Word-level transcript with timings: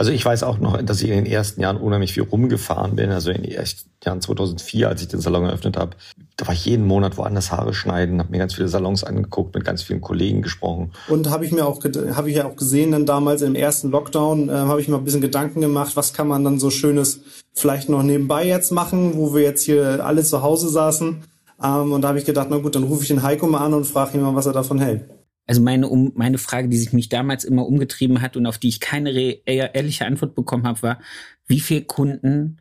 Also 0.00 0.12
ich 0.12 0.24
weiß 0.24 0.44
auch 0.44 0.58
noch, 0.58 0.80
dass 0.80 1.02
ich 1.02 1.10
in 1.10 1.16
den 1.16 1.26
ersten 1.26 1.60
Jahren 1.60 1.76
unheimlich 1.76 2.14
viel 2.14 2.22
rumgefahren 2.22 2.96
bin. 2.96 3.10
Also 3.10 3.32
in 3.32 3.42
den 3.42 3.52
ersten 3.52 3.90
Jahren 4.02 4.22
2004, 4.22 4.88
als 4.88 5.02
ich 5.02 5.08
den 5.08 5.20
Salon 5.20 5.44
eröffnet 5.44 5.76
habe, 5.76 5.90
da 6.38 6.46
war 6.46 6.54
ich 6.54 6.64
jeden 6.64 6.86
Monat 6.86 7.18
woanders 7.18 7.52
Haare 7.52 7.74
schneiden, 7.74 8.18
habe 8.18 8.30
mir 8.30 8.38
ganz 8.38 8.54
viele 8.54 8.68
Salons 8.68 9.04
angeguckt, 9.04 9.54
mit 9.54 9.62
ganz 9.62 9.82
vielen 9.82 10.00
Kollegen 10.00 10.40
gesprochen. 10.40 10.92
Und 11.08 11.28
habe 11.28 11.44
ich 11.44 11.52
mir 11.52 11.66
auch 11.66 11.84
habe 12.14 12.30
ich 12.30 12.36
ja 12.36 12.46
auch 12.46 12.56
gesehen, 12.56 12.92
dann 12.92 13.04
damals 13.04 13.42
im 13.42 13.54
ersten 13.54 13.90
Lockdown 13.90 14.48
äh, 14.48 14.52
habe 14.52 14.80
ich 14.80 14.88
mir 14.88 14.96
ein 14.96 15.04
bisschen 15.04 15.20
Gedanken 15.20 15.60
gemacht, 15.60 15.94
was 15.96 16.14
kann 16.14 16.28
man 16.28 16.44
dann 16.44 16.58
so 16.58 16.70
schönes 16.70 17.20
vielleicht 17.52 17.90
noch 17.90 18.02
nebenbei 18.02 18.46
jetzt 18.46 18.72
machen, 18.72 19.18
wo 19.18 19.34
wir 19.34 19.42
jetzt 19.42 19.64
hier 19.64 20.02
alle 20.02 20.24
zu 20.24 20.40
Hause 20.40 20.70
saßen. 20.70 21.24
Ähm, 21.62 21.92
und 21.92 22.00
da 22.00 22.08
habe 22.08 22.18
ich 22.18 22.24
gedacht, 22.24 22.46
na 22.48 22.56
gut, 22.56 22.74
dann 22.74 22.84
rufe 22.84 23.02
ich 23.02 23.08
den 23.08 23.22
Heiko 23.22 23.46
mal 23.46 23.58
an 23.58 23.74
und 23.74 23.84
frage 23.84 24.16
ihn 24.16 24.22
mal, 24.22 24.34
was 24.34 24.46
er 24.46 24.54
davon 24.54 24.80
hält. 24.80 25.02
Also 25.50 25.62
meine, 25.62 25.88
um, 25.88 26.12
meine 26.14 26.38
Frage, 26.38 26.68
die 26.68 26.76
sich 26.76 26.92
mich 26.92 27.08
damals 27.08 27.42
immer 27.42 27.66
umgetrieben 27.66 28.22
hat 28.22 28.36
und 28.36 28.46
auf 28.46 28.58
die 28.58 28.68
ich 28.68 28.78
keine 28.78 29.10
ehrliche 29.10 30.06
Antwort 30.06 30.36
bekommen 30.36 30.64
habe, 30.64 30.80
war, 30.80 31.00
wie 31.48 31.58
viele 31.58 31.82
Kunden 31.82 32.58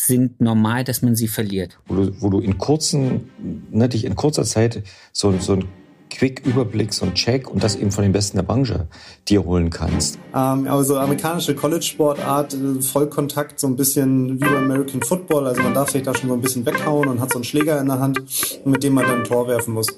sind 0.00 0.40
normal, 0.40 0.82
dass 0.82 1.02
man 1.02 1.14
sie 1.14 1.28
verliert? 1.28 1.78
Wo 1.84 1.94
du, 1.94 2.22
wo 2.22 2.30
du 2.30 2.40
in 2.40 2.56
kurzen, 2.56 3.28
ne, 3.70 3.90
dich 3.90 4.06
in 4.06 4.16
kurzer 4.16 4.44
Zeit 4.44 4.82
so, 5.12 5.38
so 5.38 5.56
ein 5.56 5.66
Quick-Überblick, 6.08 6.94
so 6.94 7.04
ein 7.04 7.12
Check 7.12 7.50
und 7.50 7.62
das 7.62 7.76
eben 7.76 7.92
von 7.92 8.02
den 8.02 8.12
Besten 8.12 8.38
der 8.38 8.44
Branche 8.44 8.88
dir 9.28 9.44
holen 9.44 9.68
kannst. 9.68 10.18
Ähm, 10.34 10.66
also 10.68 10.96
amerikanische 10.96 11.54
College-Sportart, 11.54 12.54
äh, 12.54 12.80
Vollkontakt, 12.80 13.60
so 13.60 13.66
ein 13.66 13.76
bisschen 13.76 14.36
wie 14.36 14.44
beim 14.44 14.70
American 14.70 15.02
Football. 15.02 15.48
Also 15.48 15.60
man 15.60 15.74
darf 15.74 15.90
sich 15.90 16.02
da 16.02 16.14
schon 16.14 16.30
so 16.30 16.34
ein 16.34 16.40
bisschen 16.40 16.64
weghauen 16.64 17.08
und 17.08 17.20
hat 17.20 17.32
so 17.32 17.36
einen 17.36 17.44
Schläger 17.44 17.78
in 17.78 17.88
der 17.88 18.00
Hand, 18.00 18.22
mit 18.64 18.82
dem 18.82 18.94
man 18.94 19.04
dann 19.04 19.18
ein 19.18 19.24
Tor 19.24 19.48
werfen 19.48 19.74
muss. 19.74 19.88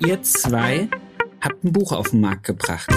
Ihr 0.00 0.22
zwei 0.22 0.90
habt 1.40 1.64
ein 1.64 1.72
Buch 1.72 1.92
auf 1.92 2.10
den 2.10 2.20
Markt 2.20 2.44
gebracht. 2.44 2.88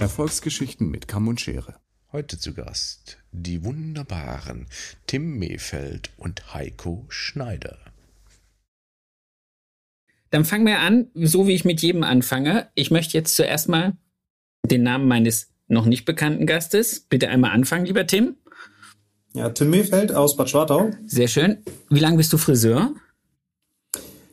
Erfolgsgeschichten 0.00 0.90
mit 0.90 1.06
Kamm 1.06 1.28
und 1.28 1.40
Schere. 1.40 1.80
Heute 2.10 2.38
zu 2.38 2.54
Gast 2.54 3.18
die 3.32 3.62
wunderbaren 3.66 4.66
Tim 5.06 5.38
Mehfeld 5.38 6.08
und 6.16 6.54
Heiko 6.54 7.04
Schneider. 7.10 7.76
Dann 10.30 10.46
fangen 10.46 10.64
wir 10.64 10.78
an, 10.78 11.08
so 11.12 11.46
wie 11.46 11.54
ich 11.54 11.66
mit 11.66 11.82
jedem 11.82 12.04
anfange. 12.04 12.70
Ich 12.74 12.90
möchte 12.90 13.18
jetzt 13.18 13.36
zuerst 13.36 13.68
mal 13.68 13.92
den 14.64 14.84
Namen 14.84 15.06
meines 15.06 15.52
noch 15.66 15.84
nicht 15.84 16.06
bekannten 16.06 16.46
Gastes. 16.46 17.00
Bitte 17.00 17.28
einmal 17.28 17.50
anfangen, 17.50 17.84
lieber 17.84 18.06
Tim. 18.06 18.36
Ja, 19.34 19.50
Tim 19.50 19.68
Mehfeld 19.68 20.10
aus 20.10 20.34
Bad 20.34 20.48
Schwartau. 20.48 20.92
Sehr 21.04 21.28
schön. 21.28 21.62
Wie 21.90 22.00
lange 22.00 22.16
bist 22.16 22.32
du 22.32 22.38
Friseur? 22.38 22.94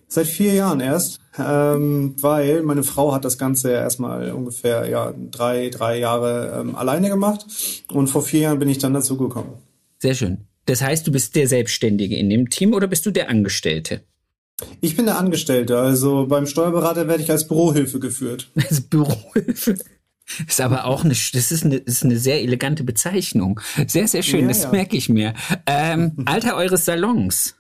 Seit 0.07 0.27
vier 0.27 0.53
Jahren 0.53 0.79
erst, 0.79 1.19
ähm, 1.38 2.16
weil 2.22 2.64
meine 2.64 2.83
Frau 2.83 3.14
hat 3.14 3.25
das 3.25 3.38
Ganze 3.38 3.72
erstmal 3.72 4.31
ungefähr 4.31 4.88
ja 4.88 5.14
drei, 5.31 5.69
drei 5.69 6.00
Jahre 6.00 6.59
ähm, 6.59 6.75
alleine 6.75 7.09
gemacht 7.09 7.45
und 7.91 8.08
vor 8.08 8.22
vier 8.22 8.41
Jahren 8.41 8.59
bin 8.59 8.69
ich 8.69 8.78
dann 8.78 8.94
dazu 8.94 9.17
gekommen. 9.17 9.53
Sehr 10.00 10.16
schön. 10.16 10.45
Das 10.66 10.81
heißt, 10.81 11.06
du 11.06 11.11
bist 11.11 11.36
der 11.36 11.47
Selbstständige 11.47 12.16
in 12.16 12.30
dem 12.30 12.50
Team 12.50 12.73
oder 12.73 12.88
bist 12.88 13.06
du 13.06 13.11
der 13.11 13.30
Angestellte? 13.30 14.02
Ich 14.81 14.95
bin 14.95 15.06
der 15.06 15.17
Angestellte, 15.17 15.78
also 15.78 16.28
beim 16.28 16.47
Steuerberater 16.47 17.08
werde 17.08 17.22
ich 17.22 17.30
als 17.30 17.47
Bürohilfe 17.47 18.00
geführt. 18.00 18.50
Als 18.56 18.81
Bürohilfe? 18.81 19.78
Ist 20.47 20.61
aber 20.61 20.86
auch 20.86 21.03
eine, 21.03 21.13
das 21.13 21.52
ist 21.52 21.66
eine, 21.66 21.75
ist 21.75 22.03
eine 22.03 22.17
sehr 22.17 22.41
elegante 22.41 22.83
Bezeichnung. 22.83 23.59
Sehr, 23.86 24.08
sehr 24.08 24.23
schön, 24.23 24.41
ja, 24.41 24.47
das 24.47 24.63
ja. 24.63 24.72
merke 24.72 24.97
ich 24.97 25.07
mir. 25.07 25.35
Ähm, 25.68 26.13
Alter 26.25 26.56
eures 26.56 26.85
Salons? 26.85 27.56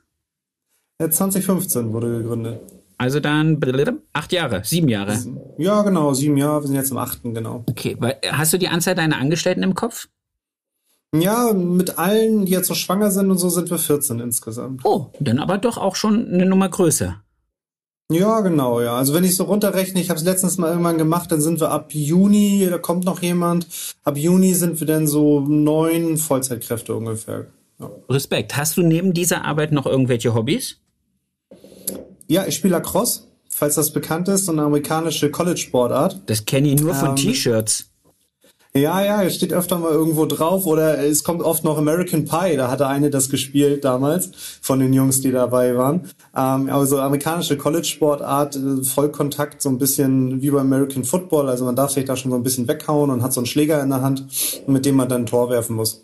2015 0.99 1.91
wurde 1.91 2.17
gegründet. 2.17 2.61
Also 2.97 3.19
dann 3.19 3.59
acht 4.13 4.31
Jahre, 4.31 4.61
sieben 4.63 4.87
Jahre. 4.87 5.17
Ja, 5.57 5.81
genau, 5.81 6.13
sieben 6.13 6.37
Jahre. 6.37 6.63
Wir 6.63 6.67
sind 6.67 6.75
jetzt 6.75 6.91
im 6.91 6.97
achten, 6.97 7.33
genau. 7.33 7.63
Okay, 7.69 7.97
hast 8.31 8.53
du 8.53 8.57
die 8.57 8.69
Anzahl 8.69 8.95
deiner 8.95 9.17
Angestellten 9.17 9.63
im 9.63 9.75
Kopf? 9.75 10.07
Ja, 11.13 11.53
mit 11.53 11.97
allen, 11.97 12.45
die 12.45 12.51
jetzt 12.51 12.67
so 12.67 12.73
schwanger 12.73 13.11
sind 13.11 13.31
und 13.31 13.37
so, 13.37 13.49
sind 13.49 13.69
wir 13.69 13.77
14 13.77 14.19
insgesamt. 14.19 14.81
Oh, 14.83 15.07
dann 15.19 15.39
aber 15.39 15.57
doch 15.57 15.77
auch 15.77 15.95
schon 15.95 16.27
eine 16.27 16.45
Nummer 16.45 16.69
größer. 16.69 17.21
Ja, 18.11 18.41
genau, 18.41 18.81
ja. 18.81 18.95
Also 18.95 19.13
wenn 19.13 19.23
ich 19.23 19.35
so 19.35 19.45
runterrechne, 19.45 19.99
ich 19.99 20.09
habe 20.09 20.19
es 20.19 20.25
letztens 20.25 20.57
mal 20.57 20.69
irgendwann 20.69 20.97
gemacht, 20.97 21.31
dann 21.31 21.41
sind 21.41 21.59
wir 21.59 21.71
ab 21.71 21.93
Juni, 21.93 22.67
da 22.69 22.77
kommt 22.77 23.03
noch 23.03 23.21
jemand, 23.21 23.67
ab 24.03 24.17
Juni 24.17 24.53
sind 24.53 24.79
wir 24.79 24.85
dann 24.85 25.07
so 25.07 25.39
neun 25.39 26.17
Vollzeitkräfte 26.17 26.93
ungefähr. 26.95 27.47
Ja. 27.79 27.89
Respekt. 28.09 28.55
Hast 28.55 28.77
du 28.77 28.83
neben 28.83 29.13
dieser 29.13 29.43
Arbeit 29.43 29.71
noch 29.71 29.85
irgendwelche 29.85 30.33
Hobbys? 30.33 30.77
Ja, 32.27 32.45
ich 32.45 32.55
spiele 32.55 32.73
Lacrosse, 32.73 33.21
falls 33.49 33.75
das 33.75 33.91
bekannt 33.91 34.27
ist, 34.27 34.45
so 34.45 34.51
eine 34.51 34.63
amerikanische 34.63 35.31
College-Sportart. 35.31 36.21
Das 36.25 36.45
kenne 36.45 36.69
ich 36.69 36.81
nur 36.81 36.93
von 36.93 37.09
ähm, 37.09 37.15
T-Shirts. 37.15 37.89
Ja, 38.77 39.01
ja, 39.01 39.23
es 39.23 39.35
steht 39.35 39.53
öfter 39.53 39.79
mal 39.79 39.93
irgendwo 39.93 40.25
drauf 40.25 40.65
oder 40.65 41.01
es 41.01 41.23
kommt 41.23 41.41
oft 41.41 41.63
noch 41.63 41.77
American 41.77 42.25
Pie, 42.25 42.57
da 42.57 42.69
hatte 42.69 42.87
eine 42.87 43.09
das 43.09 43.29
gespielt 43.29 43.85
damals 43.85 44.31
von 44.61 44.79
den 44.79 44.91
Jungs, 44.91 45.21
die 45.21 45.31
dabei 45.31 45.77
waren. 45.77 46.09
Ähm, 46.35 46.69
also 46.69 46.99
amerikanische 46.99 47.55
College-Sportart, 47.55 48.57
äh, 48.57 48.83
Vollkontakt, 48.83 49.61
so 49.61 49.69
ein 49.69 49.77
bisschen 49.77 50.41
wie 50.41 50.49
beim 50.49 50.73
American 50.73 51.05
Football, 51.05 51.47
also 51.47 51.63
man 51.63 51.77
darf 51.77 51.91
sich 51.91 52.03
da 52.03 52.17
schon 52.17 52.31
so 52.31 52.37
ein 52.37 52.43
bisschen 52.43 52.67
weghauen 52.67 53.11
und 53.11 53.23
hat 53.23 53.31
so 53.31 53.39
einen 53.39 53.47
Schläger 53.47 53.81
in 53.81 53.91
der 53.91 54.01
Hand, 54.01 54.27
mit 54.67 54.85
dem 54.85 54.95
man 54.95 55.07
dann 55.07 55.21
ein 55.21 55.25
Tor 55.27 55.49
werfen 55.49 55.77
muss. 55.77 56.03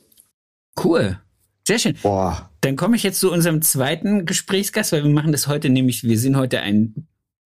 Cool. 0.81 1.20
Sehr 1.68 1.80
schön. 1.80 1.96
Boah. 2.02 2.50
Dann 2.62 2.76
komme 2.76 2.96
ich 2.96 3.04
jetzt 3.04 3.20
zu 3.20 3.32
unserem 3.32 3.62
zweiten 3.62 4.26
Gesprächsgast, 4.26 4.92
weil 4.92 5.04
wir 5.04 5.12
machen 5.12 5.32
das 5.32 5.48
heute 5.48 5.70
nämlich, 5.70 6.04
wir 6.04 6.18
sind 6.18 6.36
heute 6.36 6.60
ein, 6.62 7.08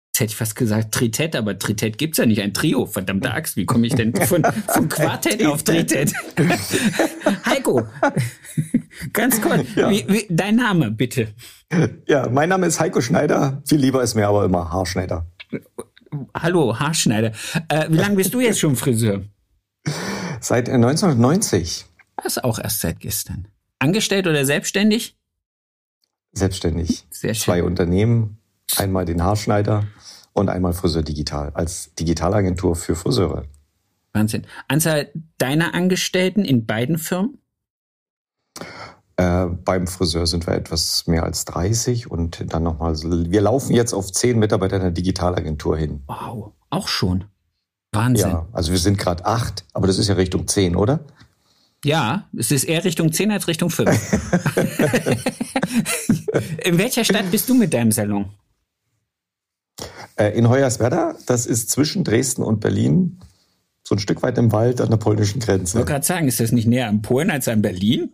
jetzt 0.09 0.21
hätte 0.21 0.31
ich 0.31 0.37
fast 0.37 0.57
gesagt 0.57 0.95
Tritett, 0.95 1.37
aber 1.37 1.59
Tritett 1.59 1.99
gibt's 1.99 2.19
ja 2.19 2.27
nicht, 2.27 2.41
ein 2.41 2.55
Trio, 2.55 2.87
verdammte 2.87 3.33
Axt, 3.33 3.57
wie 3.57 3.67
komme 3.67 3.87
ich 3.87 3.95
denn 3.95 4.15
von, 4.15 4.43
von 4.69 4.89
Quartett 4.89 5.45
auf 5.47 5.63
Tritett? 5.63 6.13
Heiko, 7.47 7.87
ganz 9.13 9.41
kurz, 9.41 9.67
ja. 9.77 9.91
wie, 9.91 10.05
wie, 10.09 10.27
dein 10.31 10.57
Name 10.57 10.91
bitte. 10.91 11.29
Ja, 12.07 12.29
mein 12.29 12.49
Name 12.49 12.67
ist 12.67 12.81
Heiko 12.81 13.01
Schneider, 13.01 13.63
viel 13.67 13.79
lieber 13.79 14.03
ist 14.03 14.15
mir 14.15 14.29
aber 14.29 14.45
immer 14.45 14.71
Haarschneider. 14.71 15.27
Hallo, 16.35 16.79
Haarschneider. 16.79 17.33
Äh, 17.69 17.89
wie 17.89 17.97
lange 17.97 18.17
bist 18.17 18.33
du 18.35 18.41
jetzt 18.41 18.61
schon 18.61 18.77
Friseur? 18.77 19.23
Seit 20.41 20.69
1990. 20.69 21.87
Das 22.17 22.37
ist 22.37 22.45
auch 22.45 22.59
erst 22.59 22.81
seit 22.81 23.01
gestern. 23.01 23.49
Angestellt 23.83 24.29
oder 24.29 24.45
selbstständig? 24.45 25.19
Selbstständig. 26.33 27.05
Sehr 27.11 27.35
schön. 27.35 27.43
Zwei 27.43 27.65
Unternehmen, 27.65 28.39
einmal 28.77 29.05
den 29.05 29.25
Haarschneider 29.25 29.89
und 30.33 30.49
einmal 30.49 30.73
Friseur 30.73 31.03
Digital 31.03 31.51
als 31.55 31.93
Digitalagentur 31.97 32.77
für 32.77 32.95
Friseure. 32.95 33.45
Wahnsinn. 34.13 34.47
Anzahl 34.69 35.11
deiner 35.39 35.75
Angestellten 35.75 36.45
in 36.45 36.65
beiden 36.65 36.97
Firmen? 36.97 37.39
Äh, 39.17 39.47
beim 39.47 39.89
Friseur 39.89 40.29
sind 40.29 40.47
wir 40.47 40.55
etwas 40.55 41.09
mehr 41.09 41.25
als 41.25 41.45
30 41.47 42.09
und 42.09 42.53
dann 42.55 42.63
nochmal, 42.63 42.95
wir 42.95 43.41
laufen 43.41 43.75
jetzt 43.75 43.95
auf 43.95 44.13
10 44.13 44.39
Mitarbeiter 44.39 44.77
in 44.77 44.83
der 44.83 44.91
Digitalagentur 44.93 45.77
hin. 45.77 46.05
Wow, 46.07 46.53
auch 46.71 46.87
schon. 46.87 47.25
Wahnsinn. 47.91 48.31
Ja, 48.31 48.49
also 48.53 48.71
wir 48.71 48.79
sind 48.79 48.97
gerade 48.97 49.27
acht, 49.27 49.65
aber 49.73 49.89
das 49.89 49.99
ist 49.99 50.07
ja 50.07 50.15
Richtung 50.15 50.47
10, 50.47 50.77
oder? 50.77 51.01
Ja, 51.85 52.29
es 52.37 52.53
ist 52.53 52.65
eher 52.65 52.85
Richtung 52.85 53.13
10 53.13 53.31
als 53.33 53.49
Richtung 53.49 53.71
5. 53.71 53.91
in 56.65 56.79
welcher 56.79 57.05
Stadt 57.05 57.31
bist 57.31 57.49
du 57.49 57.55
mit 57.55 57.75
deinem 57.75 57.91
Salon? 57.91 58.31
Äh, 60.17 60.39
in 60.39 60.49
Hoyerswerda, 60.49 61.17
das 61.27 61.47
ist 61.47 61.71
zwischen 61.71 62.05
Dresden 62.05 62.43
und 62.43 62.61
Berlin, 62.61 63.19
so 63.83 63.97
ein 63.97 63.99
Stück 63.99 64.23
weit 64.23 64.39
im 64.39 64.53
Wald 64.53 64.81
an 64.81 64.91
der 64.91 64.97
polnischen 64.97 65.41
Grenze. 65.41 65.73
Ich 65.73 65.81
wollte 65.81 65.93
gerade 65.93 66.07
sagen, 66.07 66.29
ist 66.29 66.39
das 66.39 66.53
nicht 66.53 66.69
näher 66.69 66.89
an 66.89 67.03
Polen 67.03 67.31
als 67.31 67.49
an 67.49 67.63
Berlin? 67.63 68.13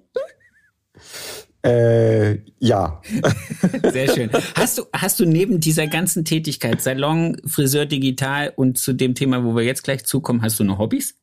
Äh, 1.62 2.38
ja. 2.61 3.03
Sehr 3.93 4.15
schön. 4.15 4.31
Hast 4.55 4.79
du, 4.79 4.85
hast 4.94 5.20
du 5.20 5.26
neben 5.26 5.61
dieser 5.61 5.88
ganzen 5.88 6.25
Tätigkeit, 6.25 6.81
Salon, 6.81 7.37
Friseur 7.47 7.85
digital 7.85 8.50
und 8.56 8.79
zu 8.79 8.94
dem 8.94 9.15
Thema, 9.15 9.44
wo 9.44 9.55
wir 9.55 9.65
jetzt 9.65 9.82
gleich 9.82 10.06
zukommen, 10.06 10.41
hast 10.41 10.59
du 10.59 10.65
noch 10.65 10.79
Hobbys? 10.79 11.17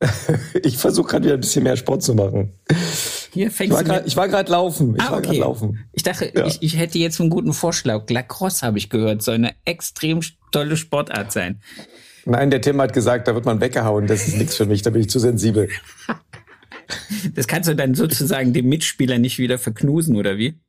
ich 0.62 0.76
versuche 0.76 1.08
gerade 1.08 1.24
wieder 1.24 1.34
ein 1.34 1.40
bisschen 1.40 1.64
mehr 1.64 1.76
Sport 1.76 2.02
zu 2.02 2.14
machen. 2.14 2.52
Hier 3.32 3.50
fängst 3.50 3.80
ich 4.06 4.16
war 4.16 4.28
gerade 4.28 4.50
laufen. 4.50 4.96
Ich 4.96 5.02
ah, 5.02 5.16
okay. 5.16 5.38
laufen. 5.38 5.84
Ich 5.92 6.02
dachte, 6.02 6.30
ja. 6.34 6.46
ich, 6.46 6.62
ich 6.62 6.78
hätte 6.78 6.98
jetzt 6.98 7.20
einen 7.20 7.30
guten 7.30 7.52
Vorschlag. 7.52 8.08
Lacrosse 8.08 8.66
habe 8.66 8.78
ich 8.78 8.90
gehört, 8.90 9.22
soll 9.22 9.36
eine 9.36 9.54
extrem 9.64 10.20
tolle 10.52 10.76
Sportart 10.76 11.32
sein. 11.32 11.60
Nein, 12.26 12.50
der 12.50 12.60
Tim 12.60 12.80
hat 12.80 12.92
gesagt, 12.92 13.28
da 13.28 13.34
wird 13.34 13.44
man 13.44 13.60
weggehauen. 13.60 14.06
Das 14.06 14.26
ist 14.26 14.36
nichts 14.36 14.56
für 14.56 14.66
mich, 14.66 14.82
da 14.82 14.90
bin 14.90 15.02
ich 15.02 15.10
zu 15.10 15.18
sensibel. 15.18 15.68
Das 17.34 17.46
kannst 17.46 17.66
du 17.68 17.74
dann 17.74 17.94
sozusagen 17.94 18.52
dem 18.52 18.68
Mitspieler 18.68 19.18
nicht 19.18 19.38
wieder 19.38 19.56
verknusen, 19.56 20.16
oder 20.16 20.36
wie? 20.36 20.60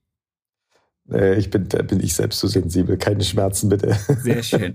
Äh, 1.11 1.37
ich 1.37 1.49
bin, 1.49 1.67
da 1.67 1.81
bin 1.81 1.99
ich 1.99 2.13
selbst 2.13 2.39
zu 2.39 2.47
sensibel. 2.47 2.97
Keine 2.97 3.23
Schmerzen, 3.23 3.67
bitte. 3.67 3.97
Sehr 4.23 4.41
schön. 4.41 4.73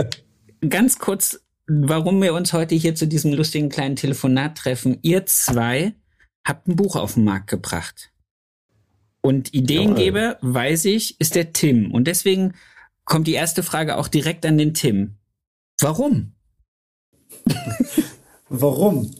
Ganz 0.68 0.98
kurz, 0.98 1.40
warum 1.70 2.20
wir 2.20 2.34
uns 2.34 2.52
heute 2.52 2.74
hier 2.74 2.96
zu 2.96 3.06
diesem 3.06 3.32
lustigen 3.32 3.68
kleinen 3.68 3.94
Telefonat 3.94 4.58
treffen. 4.58 4.98
Ihr 5.02 5.24
zwei 5.26 5.94
habt 6.44 6.66
ein 6.66 6.74
Buch 6.74 6.96
auf 6.96 7.14
den 7.14 7.24
Markt 7.24 7.48
gebracht. 7.48 8.10
Und 9.20 9.54
Ideengeber, 9.54 10.38
weiß 10.40 10.86
ich, 10.86 11.20
ist 11.20 11.36
der 11.36 11.52
Tim. 11.52 11.92
Und 11.92 12.08
deswegen 12.08 12.54
kommt 13.04 13.26
die 13.26 13.34
erste 13.34 13.62
Frage 13.62 13.98
auch 13.98 14.08
direkt 14.08 14.44
an 14.46 14.58
den 14.58 14.74
Tim. 14.74 15.16
Warum? 15.80 16.32
Warum? 18.48 19.10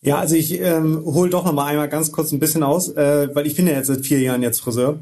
Ja, 0.00 0.18
also 0.18 0.34
ich 0.34 0.58
ähm, 0.60 1.02
hole 1.04 1.30
doch 1.30 1.44
noch 1.44 1.52
mal 1.52 1.66
einmal 1.66 1.88
ganz 1.88 2.10
kurz 2.10 2.32
ein 2.32 2.40
bisschen 2.40 2.62
aus, 2.62 2.88
äh, 2.88 3.28
weil 3.34 3.46
ich 3.46 3.54
bin 3.54 3.66
ja 3.66 3.74
jetzt 3.74 3.88
seit 3.88 4.04
vier 4.04 4.20
Jahren 4.20 4.42
jetzt 4.42 4.60
Friseur. 4.60 4.98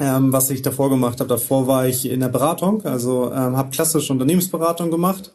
Ähm, 0.00 0.32
was 0.32 0.50
ich 0.50 0.60
davor 0.60 0.90
gemacht 0.90 1.20
habe. 1.20 1.28
Davor 1.28 1.68
war 1.68 1.86
ich 1.86 2.10
in 2.10 2.18
der 2.18 2.28
Beratung, 2.28 2.84
also 2.84 3.30
ähm, 3.30 3.56
habe 3.56 3.70
klassische 3.70 4.12
Unternehmensberatung 4.12 4.90
gemacht, 4.90 5.32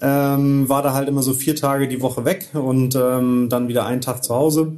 ähm, 0.00 0.66
war 0.70 0.82
da 0.82 0.94
halt 0.94 1.06
immer 1.06 1.22
so 1.22 1.34
vier 1.34 1.54
Tage 1.54 1.86
die 1.86 2.00
Woche 2.00 2.24
weg 2.24 2.48
und 2.54 2.94
ähm, 2.94 3.48
dann 3.50 3.68
wieder 3.68 3.84
einen 3.84 4.00
Tag 4.00 4.24
zu 4.24 4.34
Hause. 4.34 4.72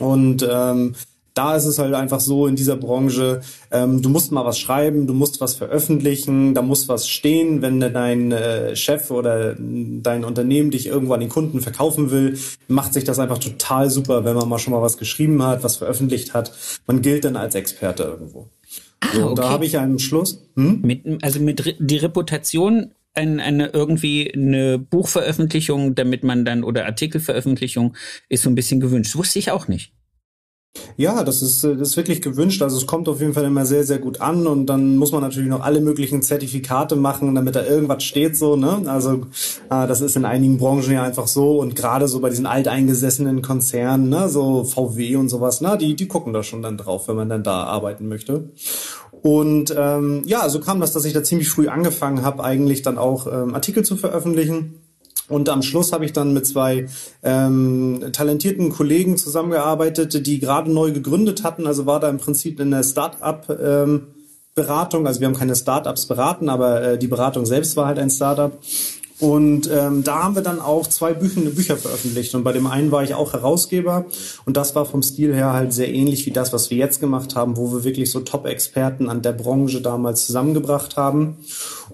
Und 0.00 0.46
ähm, 0.50 0.96
da 1.38 1.54
ist 1.54 1.66
es 1.66 1.78
halt 1.78 1.94
einfach 1.94 2.18
so 2.18 2.48
in 2.48 2.56
dieser 2.56 2.76
Branche, 2.76 3.42
ähm, 3.70 4.02
du 4.02 4.08
musst 4.08 4.32
mal 4.32 4.44
was 4.44 4.58
schreiben, 4.58 5.06
du 5.06 5.14
musst 5.14 5.40
was 5.40 5.54
veröffentlichen, 5.54 6.52
da 6.52 6.62
muss 6.62 6.88
was 6.88 7.08
stehen, 7.08 7.62
wenn 7.62 7.78
dein 7.78 8.32
äh, 8.32 8.74
Chef 8.74 9.12
oder 9.12 9.54
dein 9.56 10.24
Unternehmen 10.24 10.72
dich 10.72 10.88
irgendwo 10.88 11.14
an 11.14 11.20
den 11.20 11.28
Kunden 11.28 11.60
verkaufen 11.60 12.10
will, 12.10 12.36
macht 12.66 12.92
sich 12.92 13.04
das 13.04 13.20
einfach 13.20 13.38
total 13.38 13.88
super, 13.88 14.24
wenn 14.24 14.34
man 14.34 14.48
mal 14.48 14.58
schon 14.58 14.72
mal 14.72 14.82
was 14.82 14.98
geschrieben 14.98 15.40
hat, 15.44 15.62
was 15.62 15.76
veröffentlicht 15.76 16.34
hat. 16.34 16.52
Man 16.88 17.02
gilt 17.02 17.24
dann 17.24 17.36
als 17.36 17.54
Experte 17.54 18.02
irgendwo. 18.02 18.48
Ah, 18.98 19.06
so, 19.14 19.26
okay. 19.26 19.34
Da 19.36 19.48
habe 19.48 19.64
ich 19.64 19.78
einen 19.78 20.00
Schluss. 20.00 20.42
Hm? 20.56 20.80
Mit, 20.82 21.22
also 21.22 21.38
mit 21.38 21.76
die 21.78 21.98
Reputation 21.98 22.90
ein, 23.14 23.38
eine 23.38 23.68
irgendwie 23.68 24.32
eine 24.34 24.78
Buchveröffentlichung, 24.78 25.94
damit 25.94 26.24
man 26.24 26.44
dann 26.44 26.64
oder 26.64 26.86
Artikelveröffentlichung 26.86 27.94
ist 28.28 28.42
so 28.42 28.50
ein 28.50 28.56
bisschen 28.56 28.80
gewünscht. 28.80 29.14
Wusste 29.14 29.38
ich 29.38 29.52
auch 29.52 29.68
nicht. 29.68 29.92
Ja, 30.98 31.22
das 31.22 31.42
ist, 31.42 31.62
äh, 31.62 31.76
das 31.76 31.90
ist 31.90 31.96
wirklich 31.96 32.22
gewünscht. 32.22 32.60
Also 32.60 32.76
es 32.76 32.86
kommt 32.86 33.08
auf 33.08 33.20
jeden 33.20 33.32
Fall 33.32 33.44
immer 33.44 33.64
sehr, 33.64 33.84
sehr 33.84 33.98
gut 33.98 34.20
an 34.20 34.48
und 34.48 34.66
dann 34.66 34.96
muss 34.96 35.12
man 35.12 35.20
natürlich 35.20 35.48
noch 35.48 35.60
alle 35.60 35.80
möglichen 35.80 36.22
Zertifikate 36.22 36.96
machen, 36.96 37.36
damit 37.36 37.54
da 37.54 37.64
irgendwas 37.64 38.02
steht 38.02 38.36
so. 38.36 38.56
Ne? 38.56 38.82
Also 38.86 39.26
äh, 39.70 39.86
das 39.86 40.00
ist 40.00 40.16
in 40.16 40.24
einigen 40.24 40.58
Branchen 40.58 40.92
ja 40.92 41.04
einfach 41.04 41.28
so 41.28 41.60
und 41.60 41.76
gerade 41.76 42.08
so 42.08 42.18
bei 42.18 42.30
diesen 42.30 42.46
alteingesessenen 42.46 43.42
Konzernen, 43.42 44.08
ne, 44.08 44.28
so 44.28 44.64
VW 44.64 45.14
und 45.14 45.28
sowas, 45.28 45.60
na, 45.60 45.76
die, 45.76 45.94
die 45.94 46.08
gucken 46.08 46.32
da 46.32 46.42
schon 46.42 46.62
dann 46.62 46.76
drauf, 46.76 47.06
wenn 47.06 47.14
man 47.14 47.28
dann 47.28 47.44
da 47.44 47.62
arbeiten 47.62 48.08
möchte. 48.08 48.50
Und 49.22 49.72
ähm, 49.76 50.22
ja, 50.26 50.48
so 50.48 50.58
kam 50.58 50.80
das, 50.80 50.92
dass 50.92 51.04
ich 51.04 51.12
da 51.12 51.22
ziemlich 51.22 51.48
früh 51.48 51.68
angefangen 51.68 52.22
habe, 52.22 52.42
eigentlich 52.42 52.82
dann 52.82 52.98
auch 52.98 53.28
ähm, 53.28 53.54
Artikel 53.54 53.84
zu 53.84 53.96
veröffentlichen 53.96 54.87
und 55.28 55.48
am 55.48 55.62
Schluss 55.62 55.92
habe 55.92 56.04
ich 56.04 56.12
dann 56.12 56.32
mit 56.32 56.46
zwei 56.46 56.88
ähm, 57.22 58.02
talentierten 58.12 58.70
Kollegen 58.70 59.16
zusammengearbeitet, 59.16 60.26
die 60.26 60.38
gerade 60.38 60.72
neu 60.72 60.92
gegründet 60.92 61.44
hatten. 61.44 61.66
Also 61.66 61.86
war 61.86 62.00
da 62.00 62.08
im 62.08 62.18
Prinzip 62.18 62.60
in 62.60 62.70
der 62.70 62.82
Start-up 62.82 63.48
ähm. 63.62 64.08
Also 64.60 65.20
wir 65.20 65.28
haben 65.28 65.36
keine 65.36 65.54
Start-ups 65.54 66.06
beraten, 66.06 66.48
aber 66.48 66.82
äh, 66.82 66.98
die 66.98 67.06
Beratung 67.06 67.46
selbst 67.46 67.76
war 67.76 67.86
halt 67.86 68.00
ein 68.00 68.10
Start-up. 68.10 68.58
Und 69.20 69.68
ähm, 69.72 70.04
da 70.04 70.22
haben 70.22 70.36
wir 70.36 70.42
dann 70.42 70.60
auch 70.60 70.86
zwei 70.86 71.12
Bücher, 71.12 71.40
Bücher 71.40 71.76
veröffentlicht. 71.76 72.34
Und 72.34 72.44
bei 72.44 72.52
dem 72.52 72.68
einen 72.68 72.92
war 72.92 73.02
ich 73.02 73.14
auch 73.14 73.32
Herausgeber. 73.32 74.04
Und 74.44 74.56
das 74.56 74.76
war 74.76 74.86
vom 74.86 75.02
Stil 75.02 75.34
her 75.34 75.52
halt 75.52 75.72
sehr 75.72 75.92
ähnlich 75.92 76.24
wie 76.26 76.30
das, 76.30 76.52
was 76.52 76.70
wir 76.70 76.78
jetzt 76.78 77.00
gemacht 77.00 77.34
haben, 77.34 77.56
wo 77.56 77.72
wir 77.72 77.82
wirklich 77.82 78.10
so 78.10 78.20
Top-Experten 78.20 79.08
an 79.08 79.22
der 79.22 79.32
Branche 79.32 79.80
damals 79.80 80.26
zusammengebracht 80.26 80.96
haben. 80.96 81.36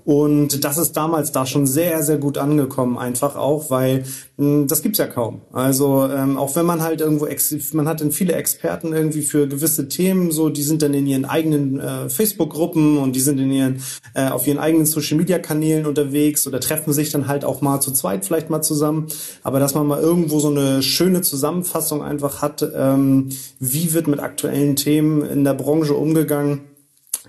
Und 0.04 0.64
das 0.64 0.76
ist 0.76 0.92
damals 0.92 1.32
da 1.32 1.46
schon 1.46 1.66
sehr, 1.66 2.02
sehr 2.02 2.18
gut 2.18 2.36
angekommen, 2.36 2.98
einfach 2.98 3.36
auch, 3.36 3.70
weil 3.70 4.04
mh, 4.36 4.44
hm, 4.46 4.66
das 4.68 4.82
gibt's 4.82 4.98
ja 4.98 5.06
kaum. 5.06 5.40
Also 5.52 6.06
ähm, 6.06 6.36
auch 6.36 6.54
wenn 6.56 6.66
man 6.66 6.82
halt 6.82 7.00
irgendwo, 7.00 7.26
man 7.72 7.88
hat 7.88 8.02
dann 8.02 8.12
viele 8.12 8.34
Experten 8.34 8.92
irgendwie 8.92 9.22
für 9.22 9.48
gewisse 9.48 9.88
Themen, 9.88 10.30
so 10.30 10.50
die 10.50 10.62
sind 10.62 10.82
dann 10.82 10.92
in 10.92 11.06
ihren 11.06 11.24
eigenen 11.24 11.80
äh, 11.80 12.10
Facebook-Gruppen 12.10 12.98
und 12.98 13.16
die 13.16 13.20
sind 13.20 13.38
in 13.40 13.50
ihren 13.50 13.82
äh, 14.14 14.28
auf 14.28 14.46
ihren 14.46 14.58
eigenen 14.58 14.84
Social-Media-Kanälen 14.84 15.86
unterwegs 15.86 16.46
oder 16.46 16.60
treffen 16.60 16.92
sich 16.92 17.10
dann 17.10 17.26
halt 17.26 17.44
auch 17.46 17.62
mal 17.62 17.80
zu 17.80 17.90
zweit 17.90 18.26
vielleicht 18.26 18.50
mal 18.50 18.62
zusammen. 18.62 19.06
Aber 19.42 19.58
dass 19.58 19.74
man 19.74 19.86
mal 19.86 20.00
irgendwo 20.00 20.38
so 20.38 20.48
eine 20.48 20.82
schöne 20.82 21.22
Zusammenfassung 21.22 22.02
einfach 22.02 22.42
hat, 22.42 22.66
ähm, 22.76 23.30
wie 23.58 23.94
wird 23.94 24.06
mit 24.06 24.20
aktuellen 24.20 24.76
Themen 24.76 25.22
in 25.22 25.44
der 25.44 25.54
Branche 25.54 25.94
umgegangen, 25.94 26.73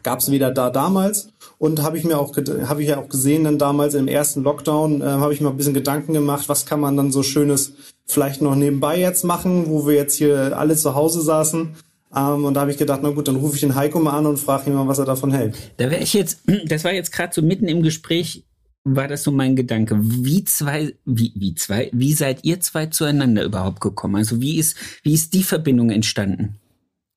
gab 0.05 0.19
es 0.19 0.31
wieder 0.31 0.51
da 0.51 0.69
damals. 0.69 1.29
Und 1.57 1.81
habe 1.81 1.97
ich 1.97 2.05
mir 2.05 2.17
auch 2.17 2.33
habe 2.37 2.81
ich 2.81 2.89
ja 2.89 2.99
auch 2.99 3.09
gesehen 3.09 3.43
dann 3.43 3.57
damals 3.57 3.95
im 3.95 4.07
ersten 4.07 4.43
Lockdown 4.43 5.01
äh, 5.01 5.05
habe 5.05 5.33
ich 5.33 5.41
mir 5.41 5.49
ein 5.49 5.57
bisschen 5.57 5.73
Gedanken 5.73 6.13
gemacht, 6.13 6.47
was 6.47 6.65
kann 6.65 6.79
man 6.79 6.95
dann 6.95 7.11
so 7.11 7.23
schönes 7.23 7.73
vielleicht 8.05 8.41
noch 8.41 8.55
nebenbei 8.55 8.99
jetzt 8.99 9.23
machen, 9.23 9.65
wo 9.67 9.87
wir 9.87 9.95
jetzt 9.95 10.15
hier 10.15 10.57
alle 10.57 10.75
zu 10.75 10.95
Hause 10.95 11.21
saßen. 11.21 11.75
Ähm, 12.15 12.45
und 12.45 12.53
da 12.53 12.61
habe 12.61 12.71
ich 12.71 12.77
gedacht, 12.77 13.01
na 13.03 13.09
gut, 13.09 13.27
dann 13.27 13.35
rufe 13.35 13.55
ich 13.55 13.61
den 13.61 13.75
Heiko 13.75 13.99
mal 13.99 14.17
an 14.17 14.27
und 14.27 14.37
frage 14.37 14.69
ihn 14.69 14.75
mal, 14.75 14.87
was 14.87 14.99
er 14.99 15.05
davon 15.05 15.31
hält. 15.31 15.55
Da 15.77 15.89
wäre 15.89 16.01
ich 16.01 16.13
jetzt, 16.13 16.39
das 16.67 16.83
war 16.83 16.93
jetzt 16.93 17.11
gerade 17.11 17.33
so 17.33 17.41
mitten 17.41 17.67
im 17.67 17.81
Gespräch 17.81 18.45
war 18.87 19.07
das 19.07 19.23
so 19.23 19.31
mein 19.31 19.55
Gedanke. 19.55 19.97
Wie 19.99 20.43
zwei, 20.43 20.93
wie, 21.05 21.33
wie 21.35 21.55
zwei, 21.55 21.89
wie 21.91 22.13
seid 22.13 22.45
ihr 22.45 22.59
zwei 22.59 22.85
zueinander 22.85 23.43
überhaupt 23.43 23.81
gekommen? 23.81 24.15
Also 24.15 24.39
wie 24.41 24.57
ist, 24.57 24.77
wie 25.01 25.15
ist 25.15 25.33
die 25.33 25.41
Verbindung 25.41 25.89
entstanden? 25.89 26.59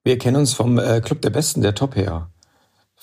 Wir 0.02 0.16
kennen 0.16 0.38
uns 0.38 0.54
vom 0.54 0.78
äh, 0.78 1.02
Club 1.02 1.20
der 1.20 1.28
Besten, 1.28 1.60
der 1.60 1.74
Top 1.74 1.94
her. 1.94 2.30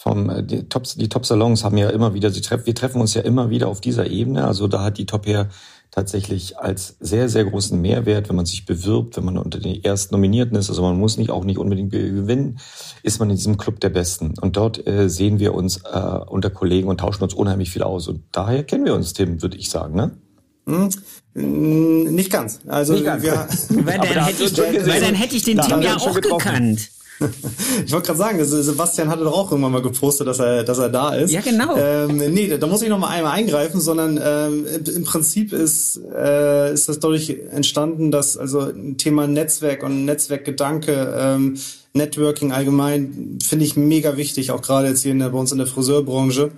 Vom, 0.08 0.30
äh, 0.30 0.44
die 0.44 0.70
Top, 0.70 0.84
die 0.84 1.10
Top 1.10 1.26
Salons 1.26 1.64
haben 1.64 1.78
ja 1.78 1.90
immer 1.90 2.14
wieder, 2.14 2.30
sie 2.30 2.42
treff, 2.42 2.66
wir 2.66 2.76
treffen 2.76 3.02
uns 3.02 3.16
ja 3.16 3.22
immer 3.22 3.50
wieder 3.50 3.68
auf 3.68 3.82
dieser 3.82 4.08
Ebene. 4.08 4.46
Also 4.46 4.68
da 4.68 4.84
hat 4.84 5.00
die 5.00 5.08
Top 5.08 5.26
her 5.26 5.50
tatsächlich 5.90 6.60
als 6.60 6.98
sehr, 7.00 7.28
sehr 7.28 7.46
großen 7.46 7.80
Mehrwert, 7.82 8.30
wenn 8.30 8.36
man 8.36 8.46
sich 8.46 8.66
bewirbt, 8.66 9.18
wenn 9.18 9.26
man 9.26 9.38
unter 9.38 9.60
den 9.60 9.84
ersten 9.84 10.14
Nominierten 10.14 10.58
ist, 10.58 10.70
also 10.70 10.82
man 10.82 11.00
muss 11.00 11.18
nicht 11.18 11.32
auch 11.32 11.46
nicht 11.46 11.58
unbedingt 11.58 11.92
gewinnen, 11.92 12.60
ist 13.02 13.20
man 13.20 13.30
in 13.30 13.38
diesem 13.38 13.58
Club 13.58 13.80
der 13.80 13.90
Besten. 13.90 14.34
Und 14.42 14.58
dort 14.58 14.86
äh, 14.86 15.10
sehen 15.10 15.40
wir 15.40 15.56
uns 15.56 15.78
äh, 15.78 16.00
unter 16.28 16.50
Kollegen 16.50 16.88
und 16.88 17.00
tauschen 17.00 17.24
uns 17.24 17.34
unheimlich 17.34 17.72
viel 17.72 17.84
aus. 17.84 18.08
Und 18.08 18.24
daher 18.32 18.64
kennen 18.64 18.86
wir 18.86 18.94
uns, 18.94 19.14
Tim, 19.14 19.42
würde 19.42 19.58
ich 19.58 19.70
sagen, 19.70 19.96
ne? 19.96 20.12
Hm, 20.68 22.14
nicht 22.14 22.32
ganz. 22.32 22.60
Also 22.68 22.94
nicht 22.94 23.06
ganz. 23.06 23.24
Wir, 23.24 23.34
weil, 23.86 23.98
dann 23.98 24.26
hätte 24.26 24.44
ich, 24.44 24.58
weil 24.58 25.02
dann 25.02 25.16
hätte 25.16 25.36
ich 25.36 25.44
den 25.44 25.60
Tim 25.60 25.82
ja 25.82 25.96
auch 25.96 26.20
gekannt 26.20 26.92
ich 27.86 27.92
wollte 27.92 28.08
gerade 28.08 28.20
sagen, 28.20 28.44
Sebastian 28.44 29.10
hatte 29.10 29.24
doch 29.24 29.34
auch 29.34 29.52
irgendwann 29.52 29.72
mal 29.72 29.82
gepostet, 29.82 30.28
dass 30.28 30.40
er, 30.40 30.64
dass 30.64 30.78
er 30.80 30.90
da 30.90 31.14
ist. 31.16 31.32
Ja, 31.32 31.42
genau. 31.42 31.76
Ähm, 31.78 32.18
nee, 32.18 32.58
da 32.58 32.68
muss 32.68 32.82
ich 32.82 32.90
noch 32.90 33.00
mal 33.00 33.10
einmal 33.10 33.34
eingreifen, 33.34 33.80
sondern 33.80 34.20
ähm, 34.24 34.66
im 34.94 35.04
Prinzip 35.04 35.54
ist, 35.54 36.00
äh, 36.14 36.74
ist 36.74 36.90
das 36.90 37.00
dadurch 37.00 37.38
entstanden, 37.52 38.12
dass 38.12 38.38
also 38.38 38.60
ein 38.62 38.98
Thema 38.98 39.28
Netzwerk 39.28 39.84
und 39.84 40.06
Netzwerkgedanke 40.06 41.16
ähm, 41.18 41.58
Networking 41.96 42.52
allgemein 42.52 43.40
finde 43.44 43.66
ich 43.66 43.76
mega 43.76 44.18
wichtig, 44.18 44.52
auch 44.52 44.62
gerade 44.62 44.90
jetzt 44.90 45.04
hier 45.04 45.12
in 45.12 45.20
der, 45.20 45.30
bei 45.30 45.40
uns 45.40 45.52
in 45.52 45.58
der 45.58 45.68
Friseurbranche. 45.68 46.52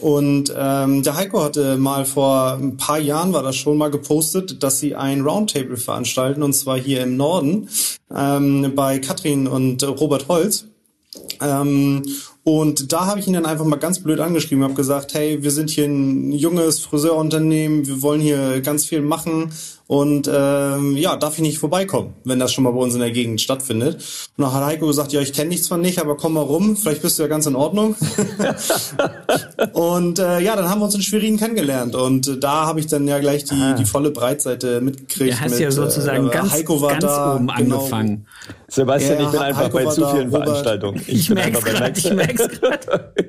Und 0.00 0.52
ähm, 0.56 1.02
der 1.02 1.16
Heiko 1.16 1.42
hatte 1.42 1.76
mal 1.76 2.04
vor 2.04 2.54
ein 2.54 2.76
paar 2.76 2.98
Jahren, 2.98 3.32
war 3.32 3.42
das 3.42 3.56
schon 3.56 3.76
mal 3.76 3.90
gepostet, 3.90 4.62
dass 4.62 4.80
sie 4.80 4.94
ein 4.94 5.20
Roundtable 5.20 5.76
veranstalten, 5.76 6.42
und 6.42 6.54
zwar 6.54 6.78
hier 6.78 7.02
im 7.02 7.16
Norden 7.16 7.68
ähm, 8.14 8.72
bei 8.74 8.98
Katrin 8.98 9.46
und 9.46 9.82
Robert 9.86 10.28
Holz. 10.28 10.64
Ähm, 11.40 12.02
und 12.44 12.92
da 12.92 13.06
habe 13.06 13.20
ich 13.20 13.26
ihn 13.26 13.34
dann 13.34 13.46
einfach 13.46 13.66
mal 13.66 13.76
ganz 13.76 14.02
blöd 14.02 14.20
angeschrieben, 14.20 14.64
habe 14.64 14.74
gesagt, 14.74 15.12
hey, 15.12 15.42
wir 15.42 15.50
sind 15.50 15.68
hier 15.68 15.84
ein 15.84 16.32
junges 16.32 16.80
Friseurunternehmen, 16.80 17.86
wir 17.86 18.00
wollen 18.00 18.20
hier 18.20 18.62
ganz 18.62 18.86
viel 18.86 19.02
machen 19.02 19.52
und 19.88 20.30
ähm, 20.30 20.98
ja, 20.98 21.16
darf 21.16 21.36
ich 21.36 21.40
nicht 21.40 21.58
vorbeikommen, 21.58 22.12
wenn 22.24 22.38
das 22.38 22.52
schon 22.52 22.62
mal 22.62 22.72
bei 22.72 22.78
uns 22.78 22.92
in 22.92 23.00
der 23.00 23.10
Gegend 23.10 23.40
stattfindet. 23.40 23.94
Und 24.36 24.44
dann 24.44 24.52
hat 24.52 24.62
Heiko 24.66 24.86
gesagt, 24.86 25.14
ja, 25.14 25.22
ich 25.22 25.32
kenne 25.32 25.48
dich 25.48 25.64
zwar 25.64 25.78
nicht, 25.78 25.98
aber 25.98 26.14
komm 26.14 26.34
mal 26.34 26.42
rum, 26.42 26.76
vielleicht 26.76 27.00
bist 27.00 27.18
du 27.18 27.22
ja 27.22 27.28
ganz 27.28 27.46
in 27.46 27.56
Ordnung. 27.56 27.96
und 29.72 30.18
äh, 30.18 30.40
ja, 30.40 30.56
dann 30.56 30.68
haben 30.68 30.80
wir 30.80 30.84
uns 30.84 30.94
in 30.94 31.00
Schwerin 31.00 31.38
kennengelernt 31.38 31.94
und 31.94 32.28
äh, 32.28 32.38
da 32.38 32.66
habe 32.66 32.80
ich 32.80 32.86
dann 32.86 33.08
ja 33.08 33.18
gleich 33.18 33.44
die, 33.44 33.54
ah. 33.54 33.72
die 33.72 33.86
volle 33.86 34.10
Breitseite 34.10 34.82
mitgekriegt. 34.82 35.32
Du 35.32 35.40
hast 35.40 35.52
mit, 35.52 35.60
ja 35.60 35.70
sozusagen 35.70 36.28
äh, 36.28 36.32
ganz, 36.32 36.52
Heiko 36.52 36.82
war 36.82 36.90
ganz 36.90 37.04
da, 37.04 37.36
oben 37.36 37.46
genau. 37.46 37.78
angefangen. 37.78 38.26
Sebastian, 38.68 39.20
ja, 39.20 39.24
ich 39.24 39.30
bin 39.30 39.40
einfach 39.40 39.62
Heiko 39.62 39.78
bei 39.78 39.86
zu 39.86 40.06
vielen 40.06 40.30
da, 40.30 40.38
Veranstaltungen. 40.38 41.00
Ich, 41.06 41.18
ich 41.18 41.30
merke 41.30 41.56
es 41.56 41.64
gerade. 41.64 43.14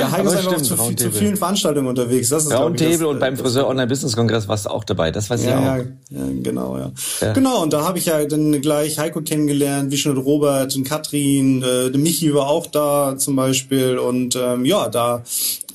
Ja, 0.00 0.10
Heiko 0.10 0.28
ist 0.28 0.36
einfach 0.36 0.62
zu, 0.62 0.94
zu, 0.94 1.10
vielen 1.10 1.36
Veranstaltungen 1.36 1.88
unterwegs. 1.88 2.28
Das 2.28 2.44
ist, 2.44 2.52
Roundtable 2.52 3.08
und 3.08 3.20
beim 3.20 3.36
Friseur 3.36 3.66
Online 3.66 3.86
Business 3.86 4.16
Kongress 4.16 4.48
warst 4.48 4.66
du 4.66 4.70
auch 4.70 4.84
dabei. 4.84 5.10
Das 5.10 5.28
weiß 5.30 5.44
ja, 5.44 5.50
ich 5.50 5.56
auch. 5.56 5.62
Ja, 5.62 5.76
ja 6.26 6.42
genau, 6.42 6.78
ja. 6.78 6.92
ja. 7.20 7.32
Genau, 7.32 7.62
und 7.62 7.72
da 7.72 7.84
habe 7.84 7.98
ich 7.98 8.06
ja 8.06 8.24
dann 8.24 8.60
gleich 8.60 8.98
Heiko 8.98 9.20
kennengelernt, 9.20 9.90
wie 9.90 9.96
schon 9.96 10.16
Robert 10.16 10.74
und 10.76 10.84
Katrin, 10.84 11.62
äh, 11.62 11.90
der 11.90 12.00
Michi 12.00 12.34
war 12.34 12.48
auch 12.48 12.66
da 12.66 13.16
zum 13.18 13.36
Beispiel. 13.36 13.98
Und 13.98 14.36
ähm, 14.36 14.64
ja, 14.64 14.88
da 14.88 15.22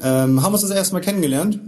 ähm, 0.03 0.41
haben 0.41 0.51
wir 0.51 0.53
uns 0.53 0.61
das 0.61 0.71
erste 0.71 0.93
Mal 0.93 1.01
kennengelernt. 1.01 1.59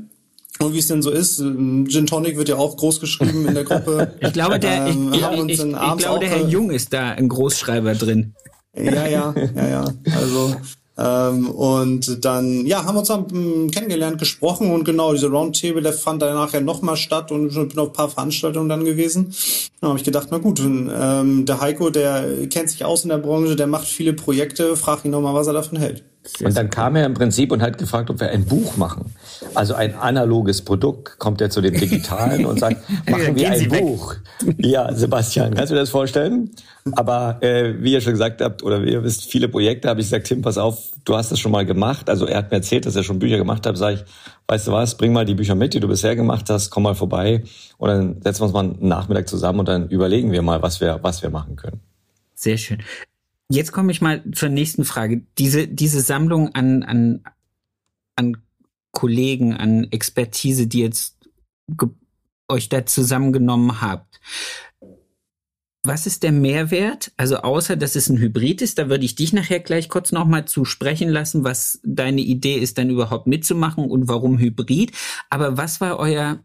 Und 0.59 0.73
wie 0.73 0.79
es 0.79 0.87
denn 0.87 1.01
so 1.01 1.09
ist, 1.09 1.39
ähm, 1.39 1.87
Gin 1.89 2.05
Tonic 2.05 2.37
wird 2.37 2.47
ja 2.47 2.55
auch 2.55 2.77
groß 2.77 2.99
geschrieben 2.99 3.47
in 3.47 3.55
der 3.55 3.63
Gruppe. 3.63 4.13
ich 4.19 4.33
glaube, 4.33 4.59
der, 4.59 4.87
ähm, 4.87 5.11
ich, 5.11 5.21
ich, 5.21 5.59
ich, 5.59 5.65
ich 5.65 5.97
glaube, 5.97 6.19
der 6.19 6.29
Herr 6.29 6.47
Jung 6.47 6.71
ist 6.71 6.93
da 6.93 7.09
ein 7.09 7.27
Großschreiber 7.27 7.95
drin. 7.95 8.35
Ja, 8.75 9.07
ja, 9.07 9.33
ja, 9.55 9.67
ja. 9.67 9.85
Also 10.15 10.55
ähm, 10.97 11.49
und 11.49 12.23
dann, 12.23 12.65
ja, 12.65 12.85
haben 12.85 12.95
wir 12.95 12.99
uns 12.99 13.07
dann 13.07 13.71
kennengelernt, 13.71 14.19
gesprochen 14.19 14.71
und 14.71 14.83
genau, 14.83 15.13
diese 15.13 15.29
Roundtable, 15.29 15.81
der 15.81 15.93
fand 15.93 16.21
danach 16.21 16.53
ja 16.53 16.61
nochmal 16.61 16.97
statt 16.97 17.31
und 17.31 17.47
ich 17.47 17.55
bin 17.55 17.79
auf 17.79 17.89
ein 17.89 17.93
paar 17.93 18.09
Veranstaltungen 18.09 18.69
dann 18.69 18.85
gewesen. 18.85 19.33
Dann 19.81 19.89
habe 19.89 19.99
ich 19.99 20.05
gedacht, 20.05 20.27
na 20.29 20.37
gut, 20.37 20.59
ähm, 20.59 21.45
der 21.45 21.61
Heiko, 21.61 21.89
der 21.89 22.47
kennt 22.47 22.69
sich 22.69 22.85
aus 22.85 23.03
in 23.03 23.09
der 23.09 23.17
Branche, 23.17 23.55
der 23.55 23.67
macht 23.67 23.87
viele 23.87 24.13
Projekte, 24.13 24.77
frag 24.77 25.03
ihn 25.03 25.11
nochmal, 25.11 25.33
was 25.33 25.47
er 25.47 25.53
davon 25.53 25.79
hält. 25.79 26.03
Und 26.41 26.55
dann 26.55 26.69
kam 26.69 26.95
er 26.95 27.05
im 27.05 27.13
Prinzip 27.13 27.51
und 27.51 27.61
hat 27.61 27.77
gefragt, 27.77 28.09
ob 28.09 28.19
wir 28.21 28.29
ein 28.29 28.45
Buch 28.45 28.77
machen. 28.77 29.13
Also 29.55 29.73
ein 29.73 29.95
analoges 29.95 30.61
Produkt, 30.61 31.19
kommt 31.19 31.41
er 31.41 31.49
zu 31.49 31.59
dem 31.59 31.73
Digitalen 31.73 32.45
und 32.45 32.59
sagt, 32.59 32.77
machen 33.09 33.35
wir 33.35 33.51
ein 33.51 33.59
Sie 33.59 33.67
Buch. 33.67 34.15
Weg. 34.41 34.55
Ja, 34.65 34.93
Sebastian, 34.93 35.53
kannst 35.53 35.71
du 35.71 35.75
dir 35.75 35.81
das 35.81 35.89
vorstellen? 35.89 36.51
Aber 36.93 37.41
äh, 37.41 37.75
wie 37.83 37.91
ihr 37.91 37.99
schon 37.99 38.13
gesagt 38.13 38.41
habt, 38.41 38.63
oder 38.63 38.83
wie 38.83 38.91
ihr 38.91 39.03
wisst, 39.03 39.25
viele 39.25 39.49
Projekte, 39.49 39.89
habe 39.89 39.99
ich 39.99 40.07
gesagt, 40.07 40.27
Tim, 40.27 40.41
pass 40.41 40.57
auf, 40.57 40.91
du 41.03 41.15
hast 41.15 41.31
das 41.31 41.39
schon 41.39 41.51
mal 41.51 41.65
gemacht. 41.65 42.09
Also 42.09 42.25
er 42.25 42.37
hat 42.37 42.51
mir 42.51 42.57
erzählt, 42.57 42.85
dass 42.85 42.95
er 42.95 43.03
schon 43.03 43.19
Bücher 43.19 43.37
gemacht 43.37 43.65
hat. 43.65 43.77
Sag 43.77 43.95
ich, 43.95 44.05
weißt 44.47 44.67
du 44.67 44.71
was, 44.71 44.95
bring 44.95 45.11
mal 45.11 45.25
die 45.25 45.35
Bücher 45.35 45.55
mit, 45.55 45.73
die 45.73 45.81
du 45.81 45.89
bisher 45.89 46.15
gemacht 46.15 46.49
hast, 46.49 46.69
komm 46.69 46.83
mal 46.83 46.95
vorbei. 46.95 47.43
Und 47.77 47.89
dann 47.89 48.21
setzen 48.21 48.41
wir 48.41 48.45
uns 48.45 48.53
mal 48.53 48.59
einen 48.61 48.87
Nachmittag 48.87 49.27
zusammen 49.27 49.59
und 49.59 49.67
dann 49.67 49.89
überlegen 49.89 50.31
wir 50.31 50.41
mal, 50.41 50.61
was 50.61 50.79
wir, 50.79 50.99
was 51.01 51.21
wir 51.21 51.29
machen 51.29 51.57
können. 51.57 51.81
Sehr 52.33 52.57
schön. 52.57 52.81
Jetzt 53.49 53.71
komme 53.71 53.91
ich 53.91 54.01
mal 54.01 54.23
zur 54.31 54.49
nächsten 54.49 54.85
Frage. 54.85 55.25
Diese, 55.37 55.67
diese 55.67 56.01
Sammlung 56.01 56.55
an, 56.55 56.83
an, 56.83 57.23
an 58.15 58.37
Kollegen, 58.91 59.53
an 59.53 59.87
Expertise, 59.91 60.67
die 60.67 60.79
jetzt 60.79 61.17
euch 62.47 62.69
da 62.69 62.85
zusammengenommen 62.85 63.81
habt. 63.81 64.19
Was 65.85 66.07
ist 66.07 66.23
der 66.23 66.31
Mehrwert? 66.31 67.11
Also 67.17 67.37
außer, 67.37 67.75
dass 67.75 67.97
es 67.97 68.07
ein 68.07 68.17
Hybrid 68.17 68.61
ist, 68.61 68.77
da 68.77 68.87
würde 68.87 69.03
ich 69.03 69.15
dich 69.15 69.33
nachher 69.33 69.59
gleich 69.59 69.89
kurz 69.89 70.13
nochmal 70.13 70.45
zu 70.45 70.63
sprechen 70.63 71.09
lassen, 71.09 71.43
was 71.43 71.81
deine 71.83 72.21
Idee 72.21 72.55
ist, 72.55 72.77
dann 72.77 72.89
überhaupt 72.89 73.27
mitzumachen 73.27 73.91
und 73.91 74.07
warum 74.07 74.39
Hybrid. 74.39 74.93
Aber 75.29 75.57
was 75.57 75.81
war 75.81 75.99
euer, 75.99 76.39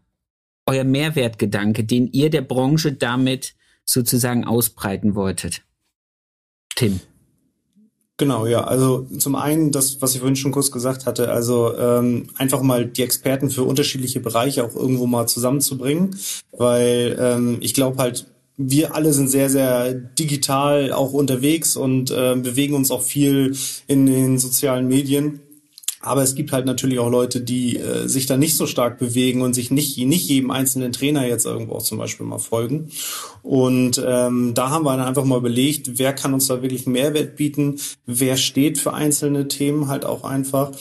euer 0.65 0.83
Mehrwertgedanke, 0.83 1.85
den 1.85 2.07
ihr 2.07 2.29
der 2.29 2.41
Branche 2.41 2.91
damit 2.91 3.55
sozusagen 3.85 4.43
ausbreiten 4.43 5.15
wolltet? 5.15 5.63
Tim. 6.79 7.01
Genau, 8.15 8.45
ja. 8.45 8.63
Also 8.63 9.05
zum 9.17 9.35
einen 9.35 9.71
das, 9.71 10.01
was 10.01 10.13
ich 10.13 10.19
vorhin 10.19 10.37
schon 10.37 10.53
kurz 10.53 10.71
gesagt 10.71 11.05
hatte, 11.05 11.29
also 11.29 11.77
ähm, 11.77 12.27
einfach 12.37 12.61
mal 12.61 12.85
die 12.85 13.03
Experten 13.03 13.49
für 13.49 13.63
unterschiedliche 13.63 14.21
Bereiche 14.21 14.63
auch 14.63 14.75
irgendwo 14.75 15.05
mal 15.05 15.27
zusammenzubringen, 15.27 16.15
weil 16.51 17.17
ähm, 17.19 17.57
ich 17.59 17.73
glaube 17.73 17.97
halt, 17.97 18.27
wir 18.55 18.95
alle 18.95 19.11
sind 19.11 19.29
sehr, 19.29 19.49
sehr 19.49 19.93
digital 19.93 20.93
auch 20.93 21.11
unterwegs 21.11 21.75
und 21.75 22.11
äh, 22.11 22.35
bewegen 22.35 22.75
uns 22.75 22.91
auch 22.91 23.03
viel 23.03 23.57
in 23.87 24.05
den 24.05 24.37
sozialen 24.37 24.87
Medien. 24.87 25.41
Aber 26.01 26.23
es 26.23 26.35
gibt 26.35 26.51
halt 26.51 26.65
natürlich 26.65 26.99
auch 26.99 27.09
Leute, 27.09 27.41
die 27.41 27.77
äh, 27.77 28.07
sich 28.07 28.25
da 28.25 28.37
nicht 28.37 28.55
so 28.55 28.67
stark 28.67 28.99
bewegen 28.99 29.41
und 29.41 29.53
sich 29.53 29.69
nicht, 29.69 29.97
nicht 29.97 30.29
jedem 30.29 30.51
einzelnen 30.51 30.91
Trainer 30.93 31.27
jetzt 31.27 31.45
irgendwo 31.45 31.73
auch 31.73 31.83
zum 31.83 31.97
Beispiel 31.97 32.25
mal 32.25 32.39
folgen. 32.39 32.91
Und 33.41 34.01
ähm, 34.05 34.53
da 34.53 34.69
haben 34.69 34.85
wir 34.85 34.95
dann 34.95 35.07
einfach 35.07 35.23
mal 35.23 35.37
überlegt, 35.37 35.97
wer 35.99 36.13
kann 36.13 36.33
uns 36.33 36.47
da 36.47 36.61
wirklich 36.61 36.87
Mehrwert 36.87 37.35
bieten, 37.35 37.79
wer 38.05 38.37
steht 38.37 38.77
für 38.77 38.93
einzelne 38.93 39.47
Themen 39.47 39.87
halt 39.87 40.05
auch 40.05 40.23
einfach 40.23 40.71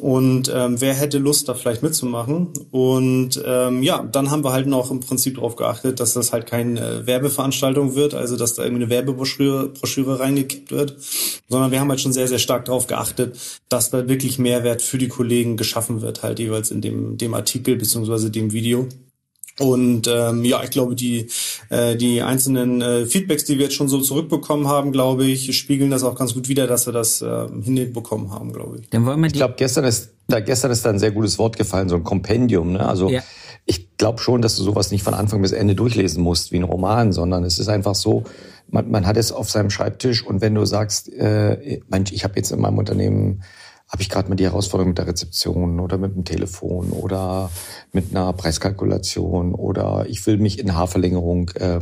und 0.00 0.50
ähm, 0.54 0.80
wer 0.80 0.94
hätte 0.94 1.18
Lust, 1.18 1.48
da 1.48 1.54
vielleicht 1.54 1.82
mitzumachen. 1.82 2.48
Und 2.70 3.40
ähm, 3.44 3.82
ja, 3.82 4.02
dann 4.02 4.30
haben 4.30 4.44
wir 4.44 4.52
halt 4.52 4.66
noch 4.66 4.90
im 4.90 5.00
Prinzip 5.00 5.36
darauf 5.36 5.56
geachtet, 5.56 6.00
dass 6.00 6.14
das 6.14 6.32
halt 6.32 6.46
keine 6.46 6.80
äh, 6.80 7.06
Werbeveranstaltung 7.06 7.94
wird, 7.94 8.14
also 8.14 8.36
dass 8.36 8.54
da 8.54 8.64
irgendwie 8.64 8.84
eine 8.84 8.90
Werbebroschüre 8.90 9.68
Broschüre 9.68 10.20
reingekippt 10.20 10.70
wird, 10.70 10.96
sondern 11.48 11.70
wir 11.70 11.80
haben 11.80 11.88
halt 11.88 12.00
schon 12.00 12.12
sehr, 12.12 12.28
sehr 12.28 12.38
stark 12.38 12.64
darauf 12.64 12.86
geachtet, 12.86 13.38
dass 13.68 13.90
da 13.90 14.08
wirklich 14.08 14.38
Mehrwert 14.38 14.67
für 14.76 14.98
die 14.98 15.08
Kollegen 15.08 15.56
geschaffen 15.56 16.02
wird, 16.02 16.22
halt 16.22 16.38
jeweils 16.38 16.70
in 16.70 16.80
dem, 16.80 17.16
dem 17.16 17.34
Artikel 17.34 17.76
beziehungsweise 17.76 18.30
dem 18.30 18.52
Video. 18.52 18.88
Und 19.58 20.08
ähm, 20.08 20.44
ja, 20.44 20.62
ich 20.62 20.70
glaube, 20.70 20.94
die, 20.94 21.28
äh, 21.68 21.96
die 21.96 22.22
einzelnen 22.22 22.80
äh, 22.80 23.06
Feedbacks, 23.06 23.44
die 23.44 23.58
wir 23.58 23.64
jetzt 23.64 23.74
schon 23.74 23.88
so 23.88 24.00
zurückbekommen 24.00 24.68
haben, 24.68 24.92
glaube 24.92 25.24
ich, 25.24 25.56
spiegeln 25.56 25.90
das 25.90 26.04
auch 26.04 26.14
ganz 26.14 26.34
gut 26.34 26.48
wider, 26.48 26.66
dass 26.66 26.86
wir 26.86 26.92
das 26.92 27.22
äh, 27.22 27.48
hinbekommen 27.62 28.30
haben, 28.30 28.52
glaube 28.52 28.78
ich. 28.80 28.90
Dann 28.90 29.04
wollen 29.04 29.20
wir 29.20 29.26
ich 29.26 29.32
glaube, 29.32 29.54
gestern 29.56 29.84
ist, 29.84 30.10
da, 30.28 30.40
gestern 30.40 30.70
ist 30.70 30.84
da 30.84 30.90
ein 30.90 31.00
sehr 31.00 31.10
gutes 31.10 31.38
Wort 31.38 31.56
gefallen, 31.56 31.88
so 31.88 31.96
ein 31.96 32.04
Kompendium. 32.04 32.72
Ne? 32.72 32.86
Also 32.86 33.10
ja. 33.10 33.20
ich 33.66 33.96
glaube 33.96 34.20
schon, 34.20 34.42
dass 34.42 34.54
du 34.56 34.62
sowas 34.62 34.92
nicht 34.92 35.02
von 35.02 35.14
Anfang 35.14 35.42
bis 35.42 35.52
Ende 35.52 35.74
durchlesen 35.74 36.22
musst 36.22 36.52
wie 36.52 36.58
ein 36.58 36.64
Roman, 36.64 37.12
sondern 37.12 37.42
es 37.42 37.58
ist 37.58 37.68
einfach 37.68 37.96
so, 37.96 38.24
man, 38.70 38.90
man 38.90 39.06
hat 39.06 39.16
es 39.16 39.32
auf 39.32 39.50
seinem 39.50 39.70
Schreibtisch 39.70 40.24
und 40.24 40.40
wenn 40.40 40.54
du 40.54 40.64
sagst, 40.66 41.12
äh, 41.12 41.80
ich 42.12 42.24
habe 42.24 42.34
jetzt 42.36 42.52
in 42.52 42.60
meinem 42.60 42.78
Unternehmen 42.78 43.42
habe 43.88 44.02
ich 44.02 44.08
gerade 44.08 44.28
mal 44.28 44.36
die 44.36 44.44
Herausforderung 44.44 44.90
mit 44.90 44.98
der 44.98 45.06
Rezeption 45.06 45.80
oder 45.80 45.98
mit 45.98 46.14
dem 46.14 46.24
Telefon 46.24 46.90
oder 46.90 47.50
mit 47.92 48.10
einer 48.10 48.32
Preiskalkulation 48.32 49.54
oder 49.54 50.06
ich 50.08 50.26
will 50.26 50.38
mich 50.38 50.58
in 50.58 50.74
Haarverlängerung 50.74 51.50
äh, 51.54 51.80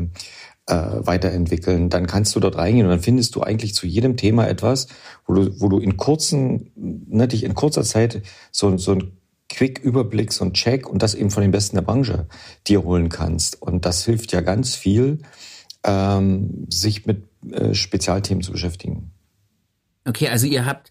äh, 0.67 1.07
weiterentwickeln, 1.07 1.91
dann 1.91 2.07
kannst 2.07 2.35
du 2.35 2.41
dort 2.41 2.57
reingehen 2.57 2.87
und 2.87 2.91
dann 2.91 3.01
findest 3.01 3.35
du 3.35 3.43
eigentlich 3.43 3.75
zu 3.75 3.87
jedem 3.87 4.17
Thema 4.17 4.49
etwas, 4.49 4.89
wo 5.27 5.35
du, 5.35 5.61
wo 5.61 5.69
du 5.69 5.79
in 5.79 5.97
kurzen, 5.97 6.73
ne, 6.75 7.25
in 7.25 7.55
kurzer 7.55 7.83
Zeit 7.83 8.23
so, 8.51 8.77
so 8.77 8.93
ein 8.93 9.13
Quick-Überblick, 9.49 10.33
so 10.33 10.45
ein 10.45 10.53
Check 10.53 10.89
und 10.89 11.03
das 11.03 11.15
eben 11.15 11.31
von 11.31 11.43
den 11.43 11.53
Besten 11.53 11.77
der 11.77 11.83
Branche 11.83 12.27
dir 12.67 12.83
holen 12.83 13.09
kannst. 13.09 13.63
Und 13.63 13.85
das 13.85 14.05
hilft 14.05 14.33
ja 14.33 14.41
ganz 14.41 14.75
viel, 14.75 15.19
ähm, 15.85 16.67
sich 16.69 17.07
mit 17.07 17.23
äh, 17.53 17.73
Spezialthemen 17.73 18.43
zu 18.43 18.51
beschäftigen. 18.51 19.13
Okay, 20.05 20.29
also 20.29 20.47
ihr 20.47 20.67
habt 20.67 20.91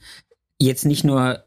jetzt 0.59 0.85
nicht 0.85 1.03
nur 1.03 1.45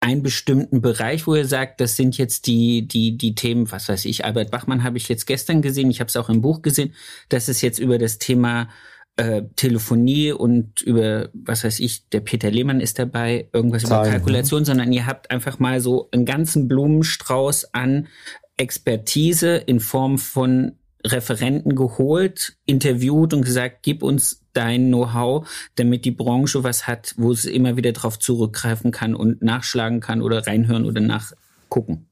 einen 0.00 0.22
bestimmten 0.22 0.82
Bereich, 0.82 1.26
wo 1.26 1.34
ihr 1.34 1.46
sagt, 1.46 1.80
das 1.80 1.96
sind 1.96 2.18
jetzt 2.18 2.46
die, 2.46 2.86
die, 2.86 3.16
die 3.16 3.34
Themen, 3.34 3.72
was 3.72 3.88
weiß 3.88 4.04
ich, 4.04 4.24
Albert 4.24 4.50
Bachmann 4.50 4.84
habe 4.84 4.98
ich 4.98 5.08
jetzt 5.08 5.26
gestern 5.26 5.62
gesehen, 5.62 5.90
ich 5.90 6.00
habe 6.00 6.08
es 6.08 6.16
auch 6.16 6.28
im 6.28 6.42
Buch 6.42 6.60
gesehen, 6.60 6.94
dass 7.30 7.48
es 7.48 7.62
jetzt 7.62 7.78
über 7.78 7.96
das 7.96 8.18
Thema 8.18 8.68
äh, 9.16 9.42
Telefonie 9.56 10.32
und 10.32 10.82
über, 10.82 11.30
was 11.32 11.64
weiß 11.64 11.80
ich, 11.80 12.08
der 12.10 12.20
Peter 12.20 12.50
Lehmann 12.50 12.80
ist 12.80 12.98
dabei, 12.98 13.48
irgendwas 13.52 13.84
Zahlen, 13.84 14.08
über 14.08 14.10
Kalkulation, 14.10 14.60
ne? 14.60 14.66
sondern 14.66 14.92
ihr 14.92 15.06
habt 15.06 15.30
einfach 15.30 15.58
mal 15.58 15.80
so 15.80 16.08
einen 16.10 16.26
ganzen 16.26 16.68
Blumenstrauß 16.68 17.72
an 17.72 18.08
Expertise 18.56 19.56
in 19.56 19.80
Form 19.80 20.18
von 20.18 20.78
Referenten 21.06 21.76
geholt, 21.76 22.56
interviewt 22.64 23.34
und 23.34 23.42
gesagt, 23.42 23.78
gib 23.82 24.02
uns 24.02 24.42
dein 24.52 24.88
Know-how, 24.88 25.48
damit 25.74 26.04
die 26.04 26.10
Branche 26.10 26.64
was 26.64 26.86
hat, 26.86 27.14
wo 27.16 27.32
es 27.32 27.44
immer 27.44 27.76
wieder 27.76 27.92
darauf 27.92 28.18
zurückgreifen 28.18 28.90
kann 28.90 29.14
und 29.14 29.42
nachschlagen 29.42 30.00
kann 30.00 30.22
oder 30.22 30.46
reinhören 30.46 30.86
oder 30.86 31.00
nachgucken. 31.00 32.06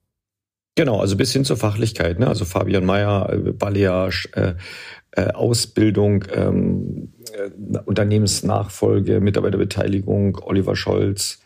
Genau, 0.74 1.00
also 1.00 1.16
bis 1.16 1.32
hin 1.32 1.44
zur 1.44 1.58
Fachlichkeit, 1.58 2.18
ne? 2.18 2.28
Also 2.28 2.44
Fabian 2.46 2.86
Mayer, 2.86 3.30
äh, 3.30 3.52
Balearisch, 3.52 4.28
äh, 4.32 4.54
äh, 5.12 5.30
Ausbildung, 5.32 6.24
ähm, 6.32 7.12
äh, 7.34 7.78
Unternehmensnachfolge, 7.84 9.20
Mitarbeiterbeteiligung, 9.20 10.38
Oliver 10.42 10.74
Scholz, 10.74 11.41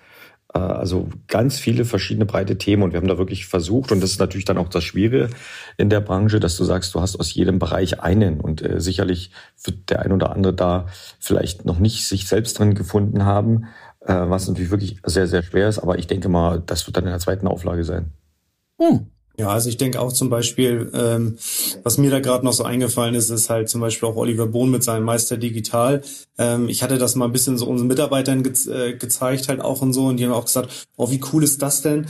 also 0.58 1.08
ganz 1.28 1.58
viele 1.58 1.84
verschiedene 1.84 2.26
breite 2.26 2.58
Themen 2.58 2.82
und 2.82 2.92
wir 2.92 3.00
haben 3.00 3.08
da 3.08 3.18
wirklich 3.18 3.46
versucht 3.46 3.92
und 3.92 4.02
das 4.02 4.10
ist 4.10 4.20
natürlich 4.20 4.44
dann 4.44 4.58
auch 4.58 4.68
das 4.68 4.84
Schwierige 4.84 5.30
in 5.76 5.90
der 5.90 6.00
Branche, 6.00 6.40
dass 6.40 6.56
du 6.56 6.64
sagst, 6.64 6.94
du 6.94 7.00
hast 7.00 7.18
aus 7.18 7.34
jedem 7.34 7.58
Bereich 7.58 8.00
einen 8.00 8.40
und 8.40 8.62
äh, 8.62 8.80
sicherlich 8.80 9.30
wird 9.64 9.90
der 9.90 10.00
ein 10.00 10.12
oder 10.12 10.30
andere 10.30 10.54
da 10.54 10.86
vielleicht 11.18 11.64
noch 11.64 11.78
nicht 11.78 12.06
sich 12.06 12.28
selbst 12.28 12.58
drin 12.58 12.74
gefunden 12.74 13.24
haben, 13.24 13.66
äh, 14.00 14.14
was 14.14 14.48
natürlich 14.48 14.70
wirklich 14.70 14.98
sehr, 15.04 15.26
sehr 15.26 15.42
schwer 15.42 15.68
ist, 15.68 15.78
aber 15.78 15.98
ich 15.98 16.06
denke 16.06 16.28
mal, 16.28 16.62
das 16.64 16.86
wird 16.86 16.96
dann 16.96 17.04
in 17.04 17.10
der 17.10 17.20
zweiten 17.20 17.46
Auflage 17.46 17.84
sein. 17.84 18.12
Hm. 18.80 19.06
Ja, 19.38 19.48
also 19.48 19.68
ich 19.68 19.76
denke 19.76 20.00
auch 20.00 20.12
zum 20.12 20.30
Beispiel, 20.30 20.90
ähm, 20.94 21.36
was 21.82 21.98
mir 21.98 22.10
da 22.10 22.20
gerade 22.20 22.44
noch 22.44 22.54
so 22.54 22.64
eingefallen 22.64 23.14
ist, 23.14 23.28
ist 23.28 23.50
halt 23.50 23.68
zum 23.68 23.82
Beispiel 23.82 24.08
auch 24.08 24.16
Oliver 24.16 24.46
Bohn 24.46 24.70
mit 24.70 24.82
seinem 24.82 25.04
Meister 25.04 25.36
Digital. 25.36 26.02
Ähm, 26.38 26.68
ich 26.68 26.82
hatte 26.82 26.96
das 26.96 27.16
mal 27.16 27.26
ein 27.26 27.32
bisschen 27.32 27.58
so 27.58 27.66
unseren 27.66 27.88
Mitarbeitern 27.88 28.42
ge 28.42 28.52
äh, 28.70 28.94
gezeigt 28.94 29.48
halt 29.48 29.60
auch 29.60 29.82
und 29.82 29.92
so 29.92 30.06
und 30.06 30.16
die 30.16 30.24
haben 30.24 30.32
auch 30.32 30.46
gesagt, 30.46 30.88
oh, 30.96 31.10
wie 31.10 31.20
cool 31.32 31.44
ist 31.44 31.60
das 31.60 31.82
denn? 31.82 32.06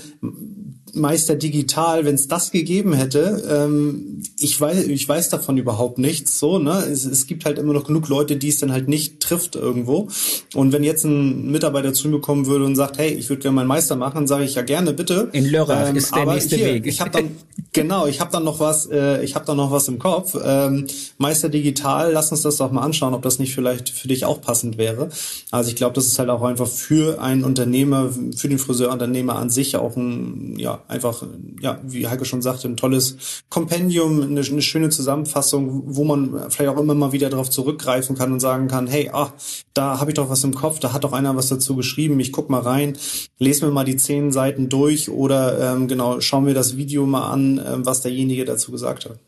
Meister 0.97 1.35
Digital, 1.35 2.05
wenn 2.05 2.15
es 2.15 2.29
das 2.29 2.51
gegeben 2.51 2.95
hätte, 2.95 3.43
ähm, 3.49 4.23
ich 4.39 4.59
weiß, 4.59 4.87
ich 4.87 5.09
weiß 5.09 5.29
davon 5.29 5.59
überhaupt 5.59 5.99
nichts. 5.99 6.39
So, 6.39 6.59
ne? 6.59 6.85
Es, 6.91 7.05
es 7.05 7.27
gibt 7.27 7.45
halt 7.45 7.59
immer 7.59 7.73
noch 7.73 7.85
genug 7.85 8.09
Leute, 8.09 8.37
die 8.37 8.49
es 8.49 8.59
dann 8.59 8.73
halt 8.73 8.89
nicht 8.89 9.21
trifft 9.21 9.57
irgendwo. 9.57 10.09
Und 10.55 10.73
wenn 10.73 10.85
jetzt 10.85 11.05
ein 11.05 11.51
Mitarbeiter 11.51 11.93
zu 11.93 12.09
mir 12.09 12.21
kommen 12.21 12.47
würde 12.47 12.65
und 12.65 12.77
sagt, 12.77 12.99
hey, 12.99 13.11
ich 13.13 13.29
würde 13.29 13.43
gerne 13.43 13.57
meinen 13.57 13.67
Meister 13.67 13.97
machen, 13.97 14.27
sage 14.27 14.45
ich 14.45 14.55
ja 14.55 14.63
gerne, 14.63 14.93
bitte. 14.93 15.29
In 15.33 15.47
Lörrach 15.47 15.91
ähm, 15.91 15.97
ist 15.97 16.15
der 16.15 16.27
nächste 16.27 16.57
hier, 16.57 16.67
Weg. 16.67 16.87
Ich 16.87 17.01
habe 17.01 17.11
dann 17.17 17.37
genau, 17.73 18.07
ich 18.07 18.21
habe 18.21 18.33
dann 18.33 18.45
noch 18.45 18.61
was, 18.61 18.87
äh, 18.87 19.23
ich 19.23 19.35
habe 19.35 19.45
dann 19.45 19.57
noch 19.57 19.71
was 19.71 19.89
im 19.89 19.99
Kopf. 19.99 20.37
Ähm, 20.43 20.87
Meister 21.19 21.49
Digital, 21.49 22.13
lass 22.13 22.31
uns 22.31 22.43
das 22.43 22.57
doch 22.57 22.71
mal 22.71 22.83
anschauen, 22.83 23.15
ob 23.15 23.23
das 23.23 23.39
nicht 23.39 23.55
vielleicht 23.55 23.89
für 23.89 24.09
dich 24.09 24.25
auch 24.25 24.41
passend 24.41 24.79
wäre. 24.79 25.09
Also 25.51 25.71
ich 25.71 25.77
glaube, 25.77 25.95
das 25.95 26.07
ist 26.07 26.19
halt 26.19 26.29
auch 26.29 26.43
einfach 26.43 26.67
für 26.67 27.21
einen 27.21 27.45
Unternehmer, 27.45 28.11
für 28.37 28.49
den 28.49 28.59
Friseurunternehmer 28.59 29.37
an 29.37 29.51
sich 29.51 29.77
auch 29.77 29.97
ein, 29.97 30.59
ja, 30.59 30.83
einfach, 30.89 31.23
ja, 31.61 31.79
wie 31.85 32.09
Heike 32.09 32.25
schon 32.25 32.43
sagte, 32.43 32.69
ein 32.69 32.77
tolles 32.77 33.17
Kompendium, 33.49 34.23
eine, 34.23 34.41
eine 34.41 34.63
schöne 34.63 34.89
Zusammenfassung, 34.91 35.83
wo 35.87 36.05
man 36.05 36.51
vielleicht 36.51 36.71
auch 36.71 36.81
immer 36.81 36.95
mal 36.95 37.13
wieder 37.13 37.31
darauf 37.31 37.51
zurückgreifen 37.51 38.17
kann 38.17 38.33
und 38.33 38.41
sagen 38.41 38.69
kann, 38.69 38.87
hey, 38.87 39.11
ah, 39.13 39.33
da 39.75 40.01
habe 40.01 40.11
ich 40.11 40.15
doch 40.15 40.31
was 40.31 40.45
im 40.45 40.55
Kopf, 40.55 40.79
da 40.79 40.93
hat 40.93 41.05
doch 41.05 41.13
einer 41.13 41.37
was 41.37 41.49
dazu 41.49 41.77
geschrieben, 41.77 42.19
ich 42.21 42.33
guck 42.33 42.51
mal 42.51 42.61
rein, 42.61 42.97
lese 43.39 43.67
mir 43.67 43.73
mal 43.73 43.85
die 43.85 43.97
zehn 43.97 44.33
Seiten 44.33 44.69
durch 44.69 45.11
oder 45.11 45.75
ähm, 45.75 45.89
genau, 45.89 46.21
schauen 46.21 46.47
wir 46.47 46.55
das 46.55 46.77
Video 46.77 47.06
mal 47.07 47.31
an, 47.31 47.61
ähm, 47.65 47.87
was 47.87 48.03
derjenige 48.03 48.45
dazu 48.45 48.73
gesagt 48.73 49.07
hat. 49.07 49.19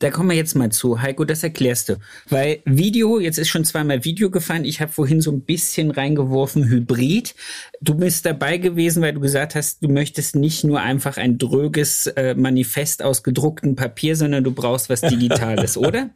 Da 0.00 0.10
kommen 0.10 0.30
wir 0.30 0.36
jetzt 0.36 0.54
mal 0.54 0.70
zu. 0.70 1.00
Heiko, 1.00 1.24
das 1.24 1.42
erklärst 1.42 1.88
du. 1.88 1.96
Weil 2.28 2.60
Video, 2.64 3.20
jetzt 3.20 3.38
ist 3.38 3.48
schon 3.48 3.64
zweimal 3.64 4.04
Video 4.04 4.30
gefallen. 4.30 4.64
Ich 4.64 4.80
habe 4.80 4.92
vorhin 4.92 5.20
so 5.20 5.30
ein 5.30 5.42
bisschen 5.42 5.92
reingeworfen, 5.92 6.68
Hybrid. 6.68 7.34
Du 7.80 7.94
bist 7.94 8.26
dabei 8.26 8.58
gewesen, 8.58 9.00
weil 9.00 9.14
du 9.14 9.20
gesagt 9.20 9.54
hast, 9.54 9.82
du 9.82 9.88
möchtest 9.88 10.34
nicht 10.34 10.64
nur 10.64 10.80
einfach 10.80 11.16
ein 11.16 11.38
dröges 11.38 12.08
äh, 12.08 12.34
Manifest 12.34 13.02
aus 13.02 13.22
gedrucktem 13.22 13.76
Papier, 13.76 14.16
sondern 14.16 14.42
du 14.44 14.50
brauchst 14.50 14.90
was 14.90 15.02
Digitales, 15.02 15.76
oder? 15.78 16.10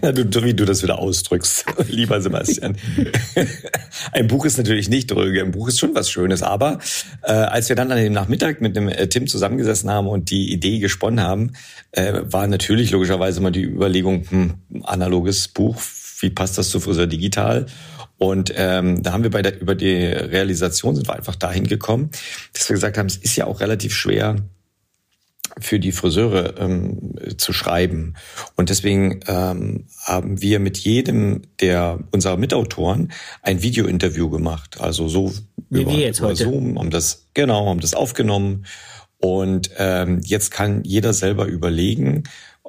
Na, 0.00 0.12
du, 0.12 0.42
wie 0.44 0.54
du 0.54 0.64
das 0.64 0.82
wieder 0.82 0.98
ausdrückst, 0.98 1.66
lieber 1.88 2.20
Sebastian. 2.20 2.76
Ein 4.12 4.26
Buch 4.28 4.44
ist 4.44 4.58
natürlich 4.58 4.88
nicht 4.88 5.10
dröge, 5.10 5.42
ein 5.42 5.52
Buch 5.52 5.68
ist 5.68 5.78
schon 5.78 5.94
was 5.94 6.10
Schönes, 6.10 6.42
aber 6.42 6.78
äh, 7.22 7.32
als 7.32 7.68
wir 7.68 7.76
dann 7.76 7.90
an 7.90 7.98
dem 7.98 8.12
Nachmittag 8.12 8.60
mit 8.60 8.76
dem 8.76 8.88
äh, 8.88 9.08
Tim 9.08 9.26
zusammengesessen 9.26 9.90
haben 9.90 10.08
und 10.08 10.30
die 10.30 10.52
Idee 10.52 10.78
gesponnen 10.78 11.20
haben, 11.20 11.52
äh, 11.92 12.20
war 12.22 12.46
natürlich 12.46 12.90
logischerweise 12.90 13.40
mal 13.40 13.52
die 13.52 13.64
Überlegung, 13.64 14.24
hm, 14.28 14.54
analoges 14.84 15.48
Buch, 15.48 15.80
wie 16.20 16.30
passt 16.30 16.58
das 16.58 16.70
zu 16.70 16.80
Friseur 16.80 17.06
Digital? 17.06 17.66
Und 18.18 18.52
ähm, 18.56 19.02
da 19.02 19.12
haben 19.12 19.24
wir 19.24 19.30
bei 19.30 19.42
der 19.42 19.60
über 19.60 19.74
die 19.74 19.96
Realisation 19.96 20.94
sind 20.94 21.08
wir 21.08 21.16
einfach 21.16 21.34
dahin 21.34 21.66
gekommen, 21.66 22.10
dass 22.52 22.68
wir 22.68 22.74
gesagt 22.74 22.96
haben, 22.96 23.06
es 23.06 23.16
ist 23.16 23.34
ja 23.36 23.46
auch 23.46 23.60
relativ 23.60 23.94
schwer, 23.94 24.36
für 25.58 25.78
die 25.78 25.92
Friseure 25.92 26.58
ähm, 26.58 27.14
zu 27.36 27.52
schreiben. 27.52 28.14
Und 28.56 28.70
deswegen 28.70 29.20
ähm, 29.26 29.86
haben 30.04 30.40
wir 30.40 30.60
mit 30.60 30.78
jedem 30.78 31.42
der 31.60 31.98
unserer 32.10 32.36
Mitautoren 32.36 33.12
ein 33.42 33.62
Videointerview 33.62 34.30
gemacht. 34.30 34.80
Also 34.80 35.08
so 35.08 35.32
Wie 35.70 35.82
über, 35.82 35.92
jetzt 35.92 36.20
über 36.20 36.28
heute. 36.28 36.44
Zoom, 36.44 36.78
haben 36.78 36.90
das 36.90 37.26
genau, 37.34 37.68
haben 37.68 37.80
das 37.80 37.94
aufgenommen. 37.94 38.66
Und 39.18 39.70
ähm, 39.78 40.20
jetzt 40.24 40.50
kann 40.50 40.82
jeder 40.84 41.12
selber 41.12 41.46
überlegen, 41.46 42.24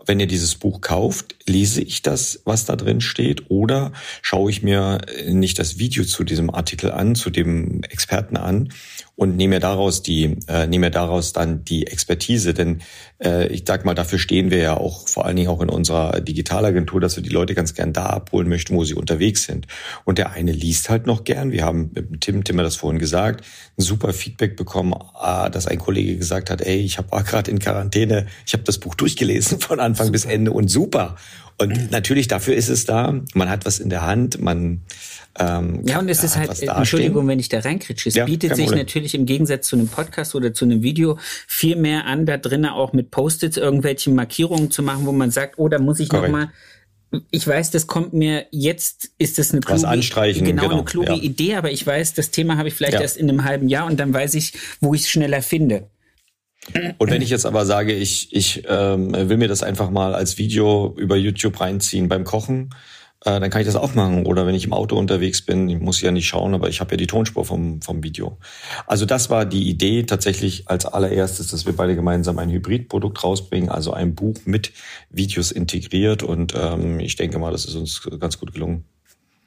wenn 0.06 0.20
ihr 0.20 0.28
dieses 0.28 0.56
Buch 0.56 0.82
kauft, 0.82 1.36
lese 1.46 1.82
ich 1.82 2.02
das, 2.02 2.42
was 2.46 2.66
da 2.66 2.76
drin 2.76 3.02
steht, 3.02 3.50
oder 3.50 3.94
schaue 4.22 4.52
ich 4.52 4.62
mir 4.62 5.00
nicht 5.28 5.60
das 5.60 5.80
Video 5.80 6.04
zu 6.04 6.24
diesem 6.24 6.50
Artikel 6.50 6.92
an, 6.92 7.16
zu 7.16 7.30
dem 7.30 7.84
Experten 7.84 8.38
an 8.38 8.70
und 9.16 9.38
nehme 9.38 9.60
daraus 9.60 10.02
die, 10.02 10.38
äh, 10.48 10.66
nehme 10.66 10.90
daraus 10.90 11.34
dann 11.34 11.64
die 11.64 11.86
Expertise. 11.86 12.54
Denn 12.54 12.82
äh, 13.24 13.48
ich 13.48 13.64
sag 13.68 13.86
mal, 13.86 13.94
dafür 13.94 14.18
stehen 14.18 14.50
wir 14.50 14.58
ja 14.58 14.76
auch 14.76 15.08
vor 15.08 15.26
allen 15.26 15.36
Dingen 15.36 15.50
auch 15.50 15.62
in 15.62 15.70
unserer 15.70 16.20
Digitalagentur, 16.20 17.00
dass 17.00 17.16
wir 17.16 17.24
die 17.24 17.30
Leute 17.30 17.54
ganz 17.54 17.76
gern 17.76 17.94
da 17.94 18.08
abholen 18.08 18.50
möchten, 18.50 18.76
wo 18.76 18.84
sie 18.84 18.96
unterwegs 18.96 19.44
sind. 19.44 19.68
Und 20.04 20.18
der 20.18 20.32
eine 20.32 20.52
liest 20.52 20.90
halt 20.90 21.06
noch 21.06 21.24
gern. 21.26 21.52
Wir 21.52 21.64
haben 21.64 21.92
mit 21.94 22.22
Tim, 22.22 22.44
Tim 22.44 22.58
hat 22.58 22.66
das 22.66 22.76
vorhin 22.76 23.00
gesagt, 23.00 23.46
ein 23.78 23.84
super 23.84 24.14
Feedback 24.14 24.56
bekommen, 24.56 24.94
äh, 24.94 25.50
dass 25.52 25.68
ein 25.68 25.78
Kollege 25.78 26.18
gesagt 26.18 26.50
hat, 26.50 26.62
ey, 26.62 26.80
ich 26.80 26.98
war 26.98 27.24
gerade 27.24 27.52
in 27.52 27.60
Quarantäne, 27.60 28.26
ich 28.48 28.54
habe 28.54 28.64
das 28.64 28.80
Buch 28.80 28.96
durchgelesen 28.96 29.60
von 29.60 29.80
Anfang 29.80 30.08
super. 30.08 30.14
bis 30.14 30.26
Ende 30.26 30.52
und 30.52 30.70
super. 30.70 31.16
Und 31.64 31.92
natürlich 31.92 32.28
dafür 32.28 32.56
ist 32.56 32.70
es 32.70 32.86
da. 32.86 33.22
Man 33.34 33.50
hat 33.50 33.66
was 33.66 33.80
in 33.80 33.90
der 33.90 34.02
Hand, 34.04 34.42
man 34.42 34.82
ähm, 35.40 35.82
ja, 35.84 35.98
und 35.98 36.10
es 36.10 36.24
ist 36.24 36.38
halt, 36.38 36.62
Entschuldigung, 36.62 37.28
wenn 37.28 37.40
ich 37.40 37.50
da 37.50 37.60
reinkritsche, 37.60 38.10
es 38.10 38.16
ja, 38.16 38.26
bietet 38.26 38.56
sich 38.56 38.70
natürlich 38.70 39.16
im 39.16 39.26
Gegensatz 39.26 39.68
zu 39.68 39.76
einem 39.76 39.88
Podcast 39.88 40.36
oder 40.36 40.54
zu 40.54 40.66
einem 40.66 40.84
Video 40.84 41.18
viel 41.48 41.76
mehr 41.76 42.06
an, 42.06 42.28
da 42.28 42.38
drinnen 42.38 42.70
auch 42.70 42.94
mit 42.94 43.10
Post-its 43.10 43.58
irgendwelche 43.58 44.12
Markierungen 44.12 44.70
zu 44.70 44.84
machen, 44.84 45.08
wo 45.08 45.12
man 45.12 45.32
sagt, 45.32 45.58
oh, 45.58 45.70
da 45.70 45.80
muss 45.80 46.00
ich 46.00 46.12
nochmal 46.12 46.52
ich 47.30 47.48
weiß, 47.48 47.72
das 47.72 47.88
kommt 47.88 48.14
mir 48.14 48.48
jetzt, 48.52 49.12
ist 49.18 49.38
das 49.38 49.52
eine 49.52 49.62
kluge, 49.62 49.84
Was 49.84 49.84
anstreichen, 49.84 50.46
genau, 50.46 50.64
genau, 50.64 50.76
eine 50.76 50.84
kluge 50.84 51.14
ja. 51.14 51.22
Idee, 51.22 51.56
aber 51.56 51.72
ich 51.72 51.86
weiß, 51.86 52.14
das 52.14 52.32
Thema 52.32 52.58
habe 52.58 52.70
ich 52.70 52.74
vielleicht 52.74 52.94
ja. 52.94 53.02
erst 53.02 53.18
in 53.18 53.30
einem 53.30 53.44
halben 53.44 53.70
Jahr 53.70 53.86
und 53.86 54.00
dann 54.00 54.14
weiß 54.14 54.34
ich, 54.34 54.54
wo 54.82 54.94
ich 54.94 55.02
es 55.02 55.10
schneller 55.10 55.42
finde. 55.42 55.90
Und 56.98 57.12
wenn 57.12 57.22
ich 57.22 57.30
jetzt 57.30 57.46
aber 57.46 57.66
sage, 57.66 57.94
ich, 57.94 58.34
ich 58.34 58.64
ähm, 58.68 59.14
will 59.14 59.38
mir 59.38 59.48
das 59.48 59.64
einfach 59.64 59.90
mal 59.90 60.16
als 60.16 60.38
Video 60.38 60.94
über 60.98 61.18
YouTube 61.18 61.60
reinziehen 61.60 62.08
beim 62.08 62.24
Kochen, 62.24 62.70
äh, 63.26 63.40
dann 63.40 63.50
kann 63.50 63.62
ich 63.62 63.68
das 63.68 63.76
auch 63.76 63.96
machen. 63.96 64.26
Oder 64.26 64.46
wenn 64.46 64.56
ich 64.56 64.66
im 64.66 64.74
Auto 64.74 64.98
unterwegs 64.98 65.42
bin, 65.42 65.70
ich 65.70 65.80
muss 65.80 66.02
ja 66.02 66.12
nicht 66.12 66.28
schauen, 66.28 66.54
aber 66.54 66.70
ich 66.70 66.80
habe 66.80 66.92
ja 66.92 66.98
die 66.98 67.08
Tonspur 67.08 67.46
vom, 67.46 67.82
vom 67.82 68.04
Video. 68.04 68.38
Also 68.86 69.06
das 69.06 69.30
war 69.30 69.46
die 69.46 69.70
Idee 69.70 70.04
tatsächlich 70.04 70.68
als 70.68 70.86
allererstes, 70.86 71.48
dass 71.48 71.66
wir 71.66 71.76
beide 71.76 71.96
gemeinsam 71.96 72.38
ein 72.40 72.50
Hybridprodukt 72.50 73.24
rausbringen, 73.24 73.70
also 73.70 73.94
ein 73.94 74.16
Buch 74.16 74.36
mit 74.46 74.72
Videos 75.10 75.52
integriert. 75.52 76.24
Und 76.24 76.54
ähm, 76.56 77.00
ich 77.00 77.16
denke 77.16 77.40
mal, 77.40 77.52
das 77.52 77.66
ist 77.66 77.76
uns 77.76 78.02
ganz 78.20 78.40
gut 78.40 78.54
gelungen. 78.54 78.86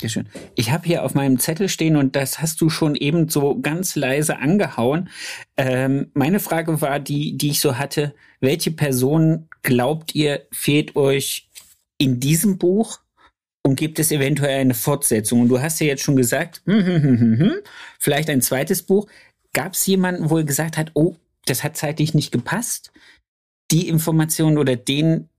Sehr 0.01 0.11
schön. 0.11 0.29
Ich 0.55 0.71
habe 0.71 0.87
hier 0.87 1.05
auf 1.05 1.15
meinem 1.15 1.39
Zettel 1.39 1.69
stehen 1.69 1.97
und 1.97 2.17
das 2.17 2.41
hast 2.41 2.61
du 2.61 2.69
schon 2.69 2.95
eben 2.97 3.29
so 3.31 3.59
ganz 3.59 3.97
leise 3.97 4.39
angehauen. 4.39 5.09
Ähm, 5.57 6.11
meine 6.13 6.39
Frage 6.39 6.83
war 6.83 7.01
die, 7.01 7.39
die 7.39 7.51
ich 7.51 7.61
so 7.61 7.79
hatte. 7.79 8.15
Welche 8.41 8.71
Person 8.71 9.49
glaubt 9.63 10.15
ihr 10.15 10.47
fehlt 10.53 10.97
euch 10.97 11.49
in 11.97 12.21
diesem 12.21 12.59
Buch 12.59 13.01
und 13.63 13.77
gibt 13.77 13.99
es 13.99 14.13
eventuell 14.13 14.61
eine 14.61 14.75
Fortsetzung? 14.75 15.41
Und 15.43 15.49
du 15.49 15.61
hast 15.61 15.81
ja 15.81 15.87
jetzt 15.87 16.03
schon 16.03 16.17
gesagt, 16.17 16.61
hm, 16.67 16.85
hm, 16.85 17.03
hm, 17.03 17.21
hm, 17.21 17.39
hm, 17.39 17.53
vielleicht 17.99 18.29
ein 18.29 18.43
zweites 18.43 18.83
Buch. 18.83 19.07
Gab 19.55 19.73
es 19.73 19.87
jemanden, 19.87 20.29
wo 20.29 20.37
er 20.37 20.45
gesagt 20.45 20.77
hat, 20.77 20.91
oh, 20.93 21.17
das 21.47 21.65
hat 21.65 21.79
zeitlich 21.79 22.13
nicht 22.13 22.33
gepasst? 22.33 22.93
Die 23.71 23.89
Information 23.89 24.59
oder 24.59 24.77
den, 24.77 25.31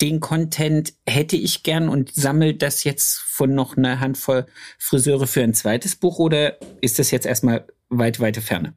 den 0.00 0.20
Content 0.20 0.94
hätte 1.06 1.36
ich 1.36 1.62
gern 1.62 1.88
und 1.88 2.14
sammelt 2.14 2.62
das 2.62 2.84
jetzt 2.84 3.18
von 3.18 3.54
noch 3.54 3.76
einer 3.76 4.00
Handvoll 4.00 4.46
Friseure 4.78 5.26
für 5.26 5.42
ein 5.42 5.54
zweites 5.54 5.96
Buch 5.96 6.18
oder 6.18 6.58
ist 6.80 6.98
das 6.98 7.10
jetzt 7.10 7.26
erstmal 7.26 7.66
weit, 7.88 8.20
weite 8.20 8.40
Ferne? 8.40 8.74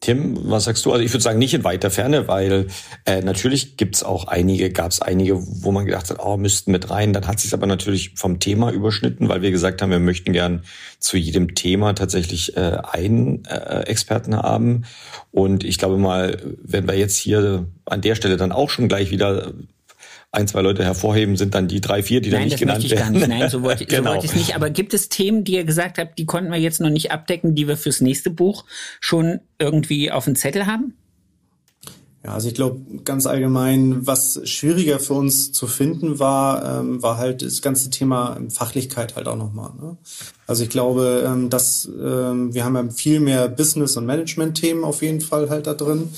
Tim, 0.00 0.38
was 0.50 0.64
sagst 0.64 0.84
du? 0.84 0.92
Also 0.92 1.04
ich 1.04 1.12
würde 1.12 1.22
sagen, 1.22 1.38
nicht 1.38 1.54
in 1.54 1.64
weiter 1.64 1.90
Ferne, 1.90 2.28
weil 2.28 2.66
äh, 3.06 3.22
natürlich 3.22 3.76
gibt's 3.76 4.02
auch 4.02 4.26
einige, 4.26 4.70
gab 4.70 4.90
es 4.90 5.00
einige, 5.00 5.38
wo 5.62 5.72
man 5.72 5.86
gedacht 5.86 6.10
hat, 6.10 6.18
oh, 6.24 6.36
müssten 6.36 6.70
mit 6.70 6.90
rein. 6.90 7.12
Dann 7.12 7.26
hat 7.26 7.40
sich 7.40 7.54
aber 7.54 7.66
natürlich 7.66 8.12
vom 8.14 8.38
Thema 8.38 8.70
überschnitten, 8.70 9.28
weil 9.28 9.42
wir 9.42 9.50
gesagt 9.50 9.80
haben, 9.80 9.90
wir 9.90 9.98
möchten 9.98 10.32
gern 10.32 10.62
zu 10.98 11.16
jedem 11.16 11.54
Thema 11.54 11.94
tatsächlich 11.94 12.56
äh, 12.56 12.78
einen 12.90 13.44
äh, 13.46 13.82
Experten 13.86 14.36
haben. 14.36 14.84
Und 15.32 15.64
ich 15.64 15.78
glaube 15.78 15.98
mal, 15.98 16.40
wenn 16.62 16.86
wir 16.86 16.96
jetzt 16.96 17.16
hier 17.16 17.66
an 17.86 18.00
der 18.02 18.14
Stelle 18.14 18.36
dann 18.36 18.52
auch 18.52 18.70
schon 18.70 18.88
gleich 18.88 19.10
wieder 19.10 19.54
ein, 20.36 20.46
zwei 20.46 20.60
Leute 20.60 20.84
hervorheben, 20.84 21.36
sind 21.36 21.54
dann 21.54 21.66
die 21.66 21.80
drei, 21.80 22.02
vier, 22.02 22.20
die 22.20 22.30
Nein, 22.30 22.40
dann 22.40 22.48
nicht 22.48 22.58
genannt 22.58 22.90
werden. 22.90 23.12
Nein, 23.12 23.20
das 23.20 23.26
möchte 23.26 23.26
ich 23.26 23.28
gar 23.28 23.28
nicht. 23.28 23.40
Nein, 23.40 23.50
so 23.50 23.62
wollte, 23.62 23.86
genau. 23.86 24.02
so 24.04 24.08
wollte 24.10 24.26
ich 24.26 24.32
es 24.32 24.36
nicht. 24.36 24.54
Aber 24.54 24.70
gibt 24.70 24.94
es 24.94 25.08
Themen, 25.08 25.44
die 25.44 25.54
ihr 25.54 25.64
gesagt 25.64 25.98
habt, 25.98 26.18
die 26.18 26.26
konnten 26.26 26.52
wir 26.52 26.58
jetzt 26.58 26.80
noch 26.80 26.90
nicht 26.90 27.10
abdecken, 27.10 27.54
die 27.54 27.66
wir 27.66 27.76
fürs 27.76 28.00
nächste 28.00 28.30
Buch 28.30 28.64
schon 29.00 29.40
irgendwie 29.58 30.10
auf 30.10 30.24
dem 30.24 30.36
Zettel 30.36 30.66
haben? 30.66 30.94
Ja, 32.26 32.32
also 32.32 32.48
ich 32.48 32.54
glaube 32.54 32.80
ganz 33.04 33.24
allgemein, 33.24 34.04
was 34.04 34.40
schwieriger 34.48 34.98
für 34.98 35.14
uns 35.14 35.52
zu 35.52 35.68
finden 35.68 36.18
war, 36.18 36.80
ähm, 36.80 37.00
war 37.00 37.18
halt 37.18 37.42
das 37.42 37.62
ganze 37.62 37.88
Thema 37.88 38.36
Fachlichkeit 38.48 39.14
halt 39.14 39.28
auch 39.28 39.36
nochmal. 39.36 39.70
Ne? 39.80 39.96
Also 40.48 40.64
ich 40.64 40.68
glaube, 40.68 41.22
ähm, 41.24 41.50
dass 41.50 41.86
ähm, 41.86 42.52
wir 42.52 42.64
haben 42.64 42.74
ja 42.74 42.88
viel 42.90 43.20
mehr 43.20 43.48
Business- 43.48 43.96
und 43.96 44.06
Management-Themen 44.06 44.82
auf 44.82 45.02
jeden 45.02 45.20
Fall 45.20 45.50
halt 45.50 45.68
da 45.68 45.74
drin. 45.74 46.08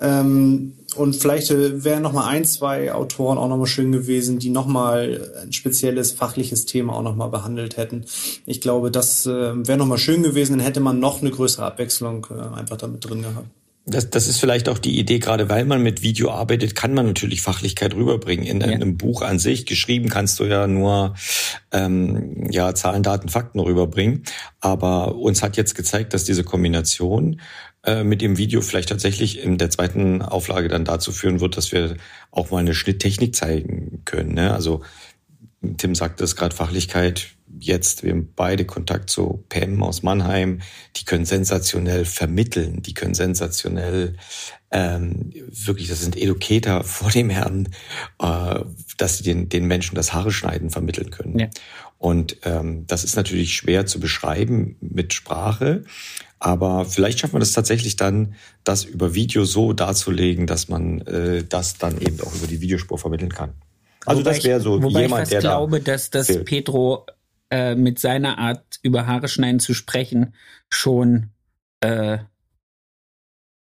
Ähm, 0.00 0.72
und 0.96 1.16
vielleicht 1.16 1.50
äh, 1.50 1.84
wären 1.84 2.02
noch 2.02 2.14
mal 2.14 2.26
ein, 2.26 2.46
zwei 2.46 2.94
Autoren 2.94 3.36
auch 3.36 3.48
noch 3.48 3.58
mal 3.58 3.66
schön 3.66 3.92
gewesen, 3.92 4.38
die 4.38 4.48
noch 4.48 4.66
mal 4.66 5.30
ein 5.42 5.52
spezielles 5.52 6.12
fachliches 6.12 6.64
Thema 6.64 6.94
auch 6.94 7.02
noch 7.02 7.14
mal 7.14 7.28
behandelt 7.28 7.76
hätten. 7.76 8.06
Ich 8.46 8.62
glaube, 8.62 8.90
das 8.90 9.26
äh, 9.26 9.66
wäre 9.66 9.76
noch 9.76 9.86
mal 9.86 9.98
schön 9.98 10.22
gewesen, 10.22 10.56
dann 10.56 10.64
hätte 10.64 10.80
man 10.80 10.98
noch 10.98 11.20
eine 11.20 11.30
größere 11.30 11.66
Abwechslung 11.66 12.26
äh, 12.30 12.56
einfach 12.56 12.78
damit 12.78 13.04
drin 13.04 13.20
gehabt. 13.20 13.48
Das, 13.90 14.10
das 14.10 14.28
ist 14.28 14.38
vielleicht 14.38 14.68
auch 14.68 14.78
die 14.78 14.98
Idee, 14.98 15.18
gerade 15.18 15.48
weil 15.48 15.64
man 15.64 15.82
mit 15.82 16.02
Video 16.02 16.30
arbeitet, 16.30 16.74
kann 16.74 16.94
man 16.94 17.06
natürlich 17.06 17.40
Fachlichkeit 17.40 17.94
rüberbringen. 17.94 18.44
In 18.44 18.60
ja. 18.60 18.66
einem 18.66 18.96
Buch 18.96 19.22
an 19.22 19.38
sich, 19.38 19.66
geschrieben 19.66 20.08
kannst 20.08 20.38
du 20.40 20.44
ja 20.44 20.66
nur 20.66 21.14
ähm, 21.72 22.50
ja, 22.50 22.74
Zahlen, 22.74 23.02
Daten, 23.02 23.28
Fakten 23.28 23.60
rüberbringen. 23.60 24.24
Aber 24.60 25.16
uns 25.16 25.42
hat 25.42 25.56
jetzt 25.56 25.74
gezeigt, 25.74 26.12
dass 26.12 26.24
diese 26.24 26.44
Kombination 26.44 27.40
äh, 27.84 28.04
mit 28.04 28.20
dem 28.20 28.36
Video 28.36 28.60
vielleicht 28.60 28.90
tatsächlich 28.90 29.42
in 29.42 29.56
der 29.56 29.70
zweiten 29.70 30.20
Auflage 30.20 30.68
dann 30.68 30.84
dazu 30.84 31.10
führen 31.10 31.40
wird, 31.40 31.56
dass 31.56 31.72
wir 31.72 31.96
auch 32.30 32.50
mal 32.50 32.58
eine 32.58 32.74
Schnitttechnik 32.74 33.34
zeigen 33.34 34.02
können. 34.04 34.34
Ne? 34.34 34.52
Also 34.52 34.82
Tim 35.76 35.94
sagte 35.94 36.24
es 36.24 36.36
gerade, 36.36 36.54
Fachlichkeit 36.54 37.37
jetzt, 37.60 38.02
wir 38.02 38.12
haben 38.12 38.32
beide 38.34 38.64
Kontakt 38.64 39.10
zu 39.10 39.44
Pam 39.48 39.82
aus 39.82 40.02
Mannheim, 40.02 40.60
die 40.96 41.04
können 41.04 41.24
sensationell 41.24 42.04
vermitteln, 42.04 42.82
die 42.82 42.94
können 42.94 43.14
sensationell 43.14 44.16
ähm, 44.70 45.32
wirklich, 45.32 45.88
das 45.88 46.00
sind 46.00 46.16
Educator 46.16 46.84
vor 46.84 47.10
dem 47.10 47.30
Herrn, 47.30 47.68
äh, 48.20 48.60
dass 48.96 49.18
sie 49.18 49.24
den, 49.24 49.48
den 49.48 49.66
Menschen 49.66 49.94
das 49.94 50.12
Haare 50.12 50.30
schneiden 50.30 50.70
vermitteln 50.70 51.10
können. 51.10 51.38
Ja. 51.38 51.48
Und 51.98 52.36
ähm, 52.44 52.86
das 52.86 53.02
ist 53.02 53.16
natürlich 53.16 53.54
schwer 53.54 53.86
zu 53.86 53.98
beschreiben 53.98 54.76
mit 54.80 55.14
Sprache. 55.14 55.84
Aber 56.38 56.84
vielleicht 56.84 57.18
schafft 57.18 57.32
man 57.32 57.40
das 57.40 57.52
tatsächlich 57.52 57.96
dann, 57.96 58.34
das 58.62 58.84
über 58.84 59.14
Video 59.14 59.44
so 59.44 59.72
darzulegen, 59.72 60.46
dass 60.46 60.68
man 60.68 61.00
äh, 61.02 61.42
das 61.42 61.78
dann 61.78 62.00
eben 62.00 62.20
auch 62.20 62.32
über 62.34 62.46
die 62.46 62.60
Videospur 62.60 62.98
vermitteln 62.98 63.32
kann. 63.32 63.54
Also 64.06 64.20
wobei 64.20 64.34
das 64.34 64.44
wäre 64.44 64.60
so 64.60 64.82
wobei 64.82 65.02
jemand, 65.02 65.04
ich 65.04 65.18
fast 65.18 65.32
der 65.32 65.40
glaube, 65.40 65.80
da 65.80 65.92
dass, 65.92 66.10
dass 66.10 66.28
Pedro 66.44 67.06
äh, 67.50 67.74
mit 67.74 67.98
seiner 67.98 68.38
Art 68.38 68.78
über 68.82 69.06
Haare 69.06 69.28
schneiden 69.28 69.60
zu 69.60 69.74
sprechen 69.74 70.34
schon 70.68 71.30
äh, 71.80 72.18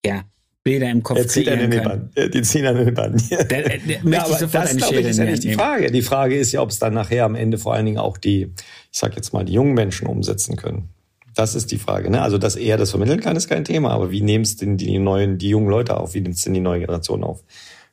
ja 0.05 0.23
Bilder 0.65 0.89
im 0.89 1.03
Kopf 1.03 1.19
er 1.19 1.27
zieht 1.27 1.45
kreieren 1.45 1.69
kann. 1.69 2.11
Bann. 2.15 2.31
Die 2.31 2.41
ziehen 2.41 2.65
an 2.65 2.75
den 2.75 2.93
Bann. 2.93 3.21
Der, 3.29 3.43
der, 3.43 3.61
der 3.61 3.99
ja, 4.03 4.25
aber 4.25 4.47
das, 4.47 4.75
ich, 4.75 4.91
ist 4.91 5.17
ja 5.19 5.25
nicht 5.25 5.43
die 5.43 5.53
Frage. 5.53 5.91
Die 5.91 6.01
Frage 6.01 6.35
ist 6.35 6.51
ja, 6.53 6.61
ob 6.61 6.71
es 6.71 6.79
dann 6.79 6.95
nachher 6.95 7.25
am 7.25 7.35
Ende 7.35 7.59
vor 7.59 7.75
allen 7.75 7.85
Dingen 7.85 7.99
auch 7.99 8.17
die, 8.17 8.51
ich 8.91 8.97
sag 8.97 9.15
jetzt 9.15 9.31
mal, 9.31 9.45
die 9.45 9.53
jungen 9.53 9.75
Menschen 9.75 10.07
umsetzen 10.07 10.55
können. 10.55 10.89
Das 11.35 11.53
ist 11.53 11.71
die 11.71 11.77
Frage. 11.77 12.09
Ne? 12.09 12.21
Also, 12.21 12.39
dass 12.39 12.55
er 12.55 12.77
das 12.77 12.89
vermitteln 12.89 13.19
kann, 13.19 13.35
ist 13.35 13.47
kein 13.47 13.63
Thema. 13.63 13.91
Aber 13.91 14.09
wie 14.09 14.21
nehmen 14.21 14.43
es 14.43 14.55
denn 14.55 14.75
die 14.77 14.97
neuen, 14.97 15.37
die 15.37 15.49
jungen 15.49 15.69
Leute 15.69 15.97
auf? 15.97 16.15
Wie 16.15 16.21
nimmt 16.21 16.35
es 16.35 16.41
denn 16.41 16.55
die 16.55 16.61
neue 16.61 16.79
Generation 16.79 17.23
auf? 17.23 17.43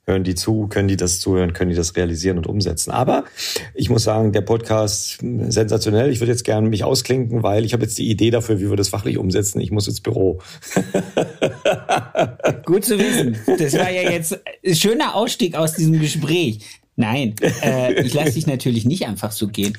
Hören 0.05 0.25
die 0.25 0.35
zu? 0.35 0.67
Können 0.67 0.89
die 0.89 0.97
das 0.97 1.21
zuhören? 1.21 1.53
Können 1.53 1.71
die 1.71 1.77
das 1.77 1.95
realisieren 1.95 2.37
und 2.37 2.49
umsetzen? 2.49 2.91
Aber 2.91 3.25
ich 3.73 3.89
muss 3.89 4.03
sagen, 4.03 4.33
der 4.33 4.41
Podcast 4.41 5.19
sensationell. 5.21 6.11
Ich 6.11 6.19
würde 6.19 6.33
jetzt 6.33 6.43
gerne 6.43 6.69
mich 6.69 6.83
ausklinken, 6.83 7.45
weil 7.45 7.65
ich 7.65 7.73
habe 7.73 7.85
jetzt 7.85 7.99
die 7.99 8.11
Idee 8.11 8.33
dafür, 8.33 8.59
wie 8.59 8.69
wir 8.69 8.77
das 8.77 8.89
fachlich 8.89 9.17
umsetzen. 9.17 9.61
Ich 9.61 9.71
muss 9.71 9.87
ins 9.87 10.01
Büro. 10.01 10.41
Gut 12.65 12.85
zu 12.85 12.99
wissen. 12.99 13.37
Das 13.59 13.75
war 13.75 13.91
ja 13.91 14.11
jetzt 14.11 14.41
ein 14.67 14.75
schöner 14.75 15.15
Ausstieg 15.15 15.55
aus 15.55 15.75
diesem 15.75 16.01
Gespräch. 16.01 16.81
Nein, 16.97 17.37
äh, 17.63 18.03
ich 18.03 18.13
lasse 18.13 18.33
dich 18.33 18.49
natürlich 18.49 18.85
nicht 18.85 19.07
einfach 19.07 19.31
so 19.31 19.47
gehen. 19.47 19.79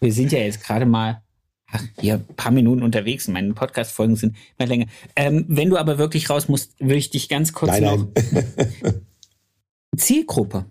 Wir 0.00 0.14
sind 0.14 0.32
ja 0.32 0.38
jetzt 0.38 0.64
gerade 0.64 0.86
mal 0.86 1.20
ach, 1.70 1.82
hier 2.00 2.14
ein 2.14 2.36
paar 2.36 2.52
Minuten 2.52 2.82
unterwegs. 2.82 3.28
Meine 3.28 3.52
Podcast-Folgen 3.52 4.16
sind 4.16 4.34
immer 4.58 4.66
länger. 4.66 4.86
Ähm, 5.14 5.44
wenn 5.46 5.68
du 5.68 5.76
aber 5.76 5.98
wirklich 5.98 6.30
raus 6.30 6.48
musst, 6.48 6.72
würde 6.80 6.96
ich 6.96 7.10
dich 7.10 7.28
ganz 7.28 7.52
kurz 7.52 7.78
nein. 7.78 8.08
Nein. 8.32 9.02
Zielgruppe. 9.98 10.66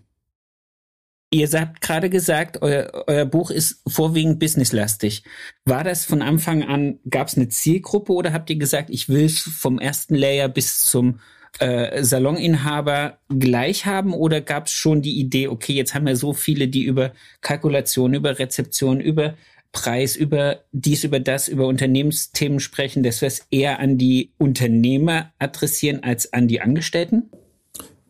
Ihr 1.29 1.47
habt 1.49 1.81
gerade 1.81 2.09
gesagt, 2.09 2.61
euer, 2.61 3.03
euer 3.07 3.25
Buch 3.25 3.51
ist 3.51 3.81
vorwiegend 3.85 4.39
businesslastig. 4.39 5.23
War 5.65 5.83
das 5.83 6.05
von 6.05 6.21
Anfang 6.21 6.63
an, 6.63 6.99
gab 7.09 7.27
es 7.27 7.35
eine 7.35 7.49
Zielgruppe 7.49 8.13
oder 8.13 8.31
habt 8.31 8.49
ihr 8.49 8.55
gesagt, 8.55 8.89
ich 8.89 9.09
will 9.09 9.27
vom 9.27 9.77
ersten 9.77 10.15
Layer 10.15 10.47
bis 10.47 10.85
zum 10.85 11.19
äh, 11.59 12.01
Saloninhaber 12.01 13.19
gleich 13.27 13.85
haben 13.85 14.13
oder 14.13 14.39
gab 14.39 14.67
es 14.67 14.73
schon 14.73 15.01
die 15.01 15.19
Idee, 15.19 15.49
okay, 15.49 15.73
jetzt 15.73 15.93
haben 15.93 16.05
wir 16.05 16.15
so 16.15 16.31
viele, 16.31 16.69
die 16.69 16.83
über 16.83 17.11
Kalkulation, 17.41 18.13
über 18.13 18.39
Rezeption, 18.39 19.01
über 19.01 19.33
Preis, 19.73 20.15
über 20.15 20.61
dies, 20.71 21.03
über 21.03 21.19
das, 21.19 21.49
über 21.49 21.67
Unternehmensthemen 21.67 22.59
sprechen, 22.59 23.03
dass 23.03 23.21
wir 23.21 23.27
es 23.27 23.47
eher 23.51 23.79
an 23.79 23.97
die 23.97 24.31
Unternehmer 24.37 25.33
adressieren 25.39 26.03
als 26.03 26.31
an 26.31 26.47
die 26.47 26.61
Angestellten? 26.61 27.29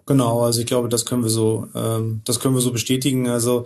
Genau, 0.07 0.43
also 0.43 0.61
ich 0.61 0.65
glaube, 0.65 0.87
das 0.87 1.05
können 1.05 1.23
wir 1.23 1.29
so, 1.29 1.67
ähm, 1.75 2.21
das 2.23 2.39
können 2.39 2.55
wir 2.55 2.61
so 2.61 2.71
bestätigen. 2.71 3.27
Also 3.27 3.65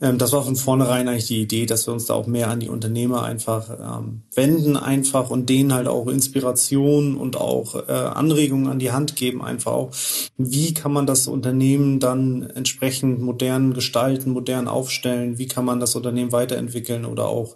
ähm, 0.00 0.16
das 0.16 0.32
war 0.32 0.42
von 0.42 0.56
vornherein 0.56 1.06
eigentlich 1.06 1.26
die 1.26 1.42
Idee, 1.42 1.66
dass 1.66 1.86
wir 1.86 1.92
uns 1.92 2.06
da 2.06 2.14
auch 2.14 2.26
mehr 2.26 2.48
an 2.48 2.60
die 2.60 2.70
Unternehmer 2.70 3.24
einfach 3.24 3.68
ähm, 3.68 4.22
wenden, 4.34 4.78
einfach 4.78 5.28
und 5.28 5.50
denen 5.50 5.74
halt 5.74 5.88
auch 5.88 6.06
Inspiration 6.06 7.18
und 7.18 7.36
auch 7.36 7.74
äh, 7.88 7.92
Anregungen 7.92 8.68
an 8.68 8.78
die 8.78 8.90
Hand 8.90 9.16
geben, 9.16 9.42
einfach 9.42 9.72
auch. 9.72 9.90
Wie 10.38 10.72
kann 10.72 10.94
man 10.94 11.06
das 11.06 11.28
Unternehmen 11.28 12.00
dann 12.00 12.48
entsprechend 12.54 13.20
modern 13.20 13.74
gestalten, 13.74 14.30
modern 14.30 14.68
aufstellen? 14.68 15.36
Wie 15.36 15.46
kann 15.46 15.66
man 15.66 15.78
das 15.78 15.94
Unternehmen 15.94 16.32
weiterentwickeln 16.32 17.04
oder 17.04 17.26
auch 17.26 17.54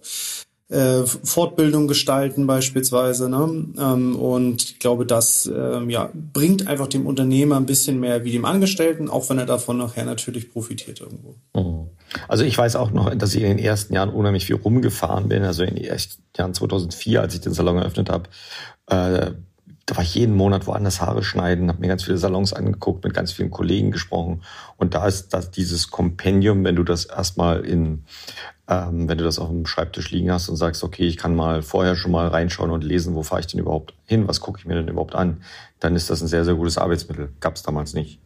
äh, 0.68 1.02
Fortbildung 1.04 1.86
gestalten 1.86 2.46
beispielsweise. 2.46 3.28
Ne? 3.28 3.66
Ähm, 3.78 4.16
und 4.16 4.62
ich 4.62 4.78
glaube, 4.78 5.06
das 5.06 5.46
ähm, 5.46 5.90
ja, 5.90 6.10
bringt 6.14 6.66
einfach 6.66 6.88
dem 6.88 7.06
Unternehmer 7.06 7.56
ein 7.56 7.66
bisschen 7.66 8.00
mehr 8.00 8.24
wie 8.24 8.32
dem 8.32 8.44
Angestellten, 8.44 9.08
auch 9.08 9.30
wenn 9.30 9.38
er 9.38 9.46
davon 9.46 9.78
nachher 9.78 10.04
natürlich 10.04 10.52
profitiert 10.52 11.00
irgendwo. 11.00 11.36
Mhm. 11.54 11.90
Also 12.28 12.44
ich 12.44 12.56
weiß 12.56 12.76
auch 12.76 12.90
noch, 12.90 13.14
dass 13.14 13.34
ich 13.34 13.42
in 13.42 13.48
den 13.48 13.58
ersten 13.58 13.94
Jahren 13.94 14.10
unheimlich 14.10 14.46
viel 14.46 14.56
rumgefahren 14.56 15.28
bin. 15.28 15.44
Also 15.44 15.62
in 15.62 15.76
den 15.76 15.84
Jahren 16.36 16.54
2004, 16.54 17.20
als 17.20 17.34
ich 17.34 17.40
den 17.40 17.52
Salon 17.52 17.78
eröffnet 17.78 18.10
habe, 18.10 18.28
äh, 18.88 19.32
da 19.88 19.96
war 19.96 20.02
ich 20.02 20.16
jeden 20.16 20.34
Monat 20.34 20.66
woanders 20.66 21.00
Haare 21.00 21.22
schneiden, 21.22 21.68
habe 21.68 21.80
mir 21.80 21.86
ganz 21.86 22.02
viele 22.02 22.18
Salons 22.18 22.52
angeguckt, 22.52 23.04
mit 23.04 23.14
ganz 23.14 23.30
vielen 23.30 23.52
Kollegen 23.52 23.92
gesprochen. 23.92 24.42
Und 24.76 24.94
da 24.94 25.06
ist 25.06 25.28
das 25.28 25.52
dieses 25.52 25.92
Kompendium, 25.92 26.64
wenn 26.64 26.74
du 26.74 26.82
das 26.82 27.04
erstmal 27.04 27.64
in 27.64 28.04
ähm, 28.68 29.08
wenn 29.08 29.18
du 29.18 29.24
das 29.24 29.38
auf 29.38 29.48
dem 29.48 29.66
Schreibtisch 29.66 30.10
liegen 30.10 30.30
hast 30.30 30.48
und 30.48 30.56
sagst, 30.56 30.82
okay, 30.82 31.06
ich 31.06 31.16
kann 31.16 31.36
mal 31.36 31.62
vorher 31.62 31.96
schon 31.96 32.10
mal 32.10 32.28
reinschauen 32.28 32.70
und 32.70 32.82
lesen, 32.82 33.14
wo 33.14 33.22
fahre 33.22 33.40
ich 33.40 33.46
denn 33.46 33.60
überhaupt 33.60 33.94
hin, 34.04 34.26
was 34.26 34.40
gucke 34.40 34.58
ich 34.58 34.66
mir 34.66 34.74
denn 34.74 34.88
überhaupt 34.88 35.14
an, 35.14 35.42
dann 35.78 35.94
ist 35.94 36.10
das 36.10 36.20
ein 36.20 36.28
sehr, 36.28 36.44
sehr 36.44 36.54
gutes 36.54 36.78
Arbeitsmittel. 36.78 37.32
Gab 37.40 37.54
es 37.54 37.62
damals 37.62 37.94
nicht. 37.94 38.18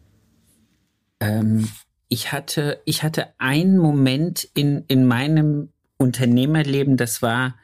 Ähm, 1.19 1.69
ich 2.09 2.31
hatte, 2.31 2.81
ich 2.85 3.03
hatte 3.03 3.27
einen 3.37 3.77
Moment 3.77 4.47
in, 4.55 4.83
in 4.87 5.05
meinem 5.05 5.69
Unternehmerleben, 5.97 6.97
das 6.97 7.21
war 7.21 7.55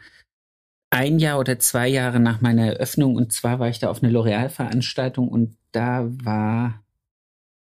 ein 0.89 1.19
Jahr 1.19 1.39
oder 1.39 1.59
zwei 1.59 1.87
Jahre 1.87 2.19
nach 2.19 2.41
meiner 2.41 2.67
Eröffnung 2.67 3.15
und 3.15 3.33
zwar 3.33 3.59
war 3.59 3.67
ich 3.67 3.79
da 3.79 3.89
auf 3.89 4.01
einer 4.01 4.11
L'Oreal-Veranstaltung 4.11 5.27
und 5.27 5.57
da 5.71 6.07
war 6.23 6.81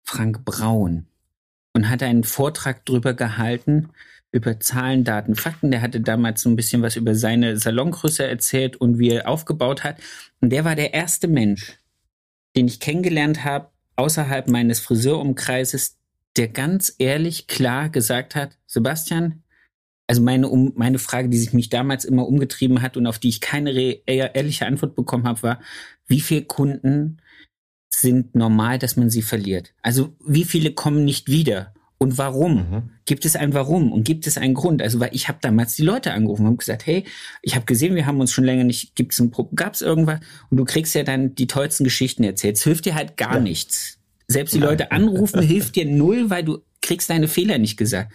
Frank 0.02 0.44
Braun 0.44 1.06
und 1.74 1.88
hat 1.88 2.02
einen 2.02 2.24
Vortrag 2.24 2.84
drüber 2.84 3.14
gehalten, 3.14 3.90
über 4.32 4.58
Zahlen, 4.58 5.04
Daten, 5.04 5.36
Fakten. 5.36 5.70
Der 5.70 5.82
hatte 5.82 6.00
damals 6.00 6.42
so 6.42 6.48
ein 6.48 6.56
bisschen 6.56 6.82
was 6.82 6.96
über 6.96 7.14
seine 7.14 7.58
Salongröße 7.58 8.26
erzählt 8.26 8.76
und 8.76 8.98
wie 8.98 9.10
er 9.10 9.28
aufgebaut 9.28 9.84
hat. 9.84 9.98
Und 10.40 10.50
der 10.50 10.64
war 10.64 10.74
der 10.74 10.94
erste 10.94 11.28
Mensch, 11.28 11.78
den 12.56 12.66
ich 12.66 12.80
kennengelernt 12.80 13.44
habe, 13.44 13.70
außerhalb 13.96 14.48
meines 14.48 14.80
Friseurumkreises, 14.80 15.98
der 16.36 16.48
ganz 16.48 16.94
ehrlich 16.98 17.46
klar 17.46 17.90
gesagt 17.90 18.34
hat, 18.34 18.56
Sebastian, 18.66 19.42
also 20.06 20.22
meine, 20.22 20.48
um, 20.48 20.72
meine 20.76 20.98
Frage, 20.98 21.28
die 21.28 21.38
sich 21.38 21.52
mich 21.52 21.68
damals 21.68 22.04
immer 22.04 22.26
umgetrieben 22.26 22.82
hat 22.82 22.96
und 22.96 23.06
auf 23.06 23.18
die 23.18 23.28
ich 23.28 23.40
keine 23.40 23.70
ehrliche 23.70 24.66
Antwort 24.66 24.96
bekommen 24.96 25.24
habe, 25.28 25.42
war, 25.42 25.60
wie 26.06 26.20
viele 26.20 26.42
Kunden 26.42 27.18
sind 27.94 28.34
normal, 28.34 28.78
dass 28.78 28.96
man 28.96 29.10
sie 29.10 29.22
verliert? 29.22 29.74
Also 29.82 30.16
wie 30.26 30.44
viele 30.44 30.72
kommen 30.72 31.04
nicht 31.04 31.28
wieder? 31.28 31.74
Und 32.02 32.18
warum? 32.18 32.54
Mhm. 32.54 32.90
Gibt 33.04 33.24
es 33.24 33.36
ein 33.36 33.54
Warum 33.54 33.92
und 33.92 34.02
gibt 34.02 34.26
es 34.26 34.36
einen 34.36 34.54
Grund? 34.54 34.82
Also, 34.82 34.98
weil 34.98 35.10
ich 35.12 35.28
habe 35.28 35.38
damals 35.40 35.76
die 35.76 35.84
Leute 35.84 36.12
angerufen 36.12 36.48
und 36.48 36.56
gesagt, 36.56 36.84
hey, 36.84 37.04
ich 37.42 37.54
habe 37.54 37.64
gesehen, 37.64 37.94
wir 37.94 38.06
haben 38.06 38.18
uns 38.18 38.32
schon 38.32 38.42
länger 38.42 38.64
nicht, 38.64 38.96
gibt's 38.96 39.20
ein 39.20 39.30
gab 39.54 39.74
es 39.74 39.82
irgendwas? 39.82 40.18
Und 40.50 40.56
du 40.56 40.64
kriegst 40.64 40.96
ja 40.96 41.04
dann 41.04 41.36
die 41.36 41.46
tollsten 41.46 41.84
Geschichten 41.84 42.24
erzählt. 42.24 42.56
Es 42.56 42.64
hilft 42.64 42.86
dir 42.86 42.96
halt 42.96 43.16
gar 43.16 43.36
ja. 43.36 43.40
nichts. 43.40 44.00
Selbst 44.26 44.52
die 44.52 44.58
ja. 44.58 44.66
Leute 44.66 44.90
anrufen 44.90 45.42
hilft 45.42 45.76
dir 45.76 45.86
null, 45.86 46.28
weil 46.28 46.42
du 46.42 46.58
kriegst 46.80 47.08
deine 47.08 47.28
Fehler 47.28 47.58
nicht 47.58 47.76
gesagt. 47.76 48.12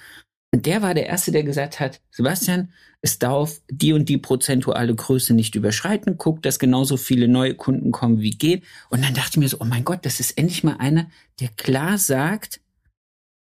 Und 0.54 0.66
der 0.66 0.82
war 0.82 0.94
der 0.94 1.06
Erste, 1.06 1.32
der 1.32 1.44
gesagt 1.44 1.80
hat, 1.80 2.02
Sebastian, 2.12 2.74
es 3.02 3.20
darf 3.20 3.62
die 3.70 3.94
und 3.94 4.10
die 4.10 4.18
prozentuale 4.18 4.96
Größe 4.96 5.34
nicht 5.34 5.56
überschreiten. 5.56 6.18
Guck, 6.18 6.42
dass 6.42 6.60
genauso 6.60 6.98
viele 6.98 7.30
neue 7.30 7.56
Kunden 7.56 7.94
kommen, 7.94 8.20
wie 8.20 8.32
geht. 8.32 8.66
Und 8.90 9.06
dann 9.06 9.14
dachte 9.14 9.32
ich 9.32 9.38
mir 9.38 9.48
so, 9.48 9.58
oh 9.62 9.66
mein 9.66 9.86
Gott, 9.86 10.06
das 10.06 10.20
ist 10.20 10.38
endlich 10.38 10.66
mal 10.66 10.76
einer, 10.78 11.10
der 11.40 11.48
klar 11.56 11.98
sagt, 11.98 12.60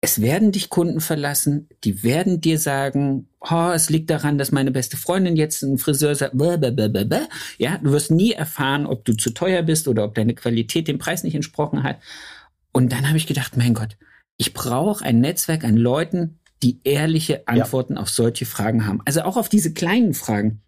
es 0.03 0.19
werden 0.19 0.51
dich 0.51 0.69
Kunden 0.69 0.99
verlassen, 0.99 1.69
die 1.85 2.03
werden 2.03 2.41
dir 2.41 2.59
sagen, 2.59 3.29
oh, 3.39 3.71
es 3.73 3.89
liegt 3.89 4.09
daran, 4.09 4.37
dass 4.37 4.51
meine 4.51 4.71
beste 4.71 4.97
Freundin 4.97 5.37
jetzt 5.37 5.63
ein 5.63 5.77
Friseur 5.77 6.13
sagt, 6.13 6.37
blablabla. 6.37 7.29
ja, 7.57 7.77
du 7.77 7.91
wirst 7.91 8.11
nie 8.11 8.33
erfahren, 8.33 8.85
ob 8.85 9.05
du 9.05 9.13
zu 9.13 9.29
teuer 9.29 9.63
bist 9.63 9.87
oder 9.87 10.03
ob 10.03 10.13
deine 10.13 10.35
Qualität 10.35 10.89
dem 10.89 10.97
Preis 10.97 11.23
nicht 11.23 11.35
entsprochen 11.35 11.83
hat. 11.83 11.99
Und 12.73 12.91
dann 12.91 13.07
habe 13.07 13.17
ich 13.17 13.27
gedacht, 13.27 13.55
mein 13.55 13.73
Gott, 13.73 13.95
ich 14.35 14.53
brauche 14.53 15.05
ein 15.05 15.21
Netzwerk 15.21 15.63
an 15.63 15.77
Leuten, 15.77 16.37
die 16.63 16.81
ehrliche 16.83 17.47
Antworten 17.47 17.93
ja. 17.95 18.01
auf 18.01 18.09
solche 18.09 18.45
Fragen 18.45 18.85
haben. 18.85 18.99
Also 19.05 19.21
auch 19.21 19.37
auf 19.37 19.47
diese 19.47 19.73
kleinen 19.73 20.13
Fragen. 20.13 20.61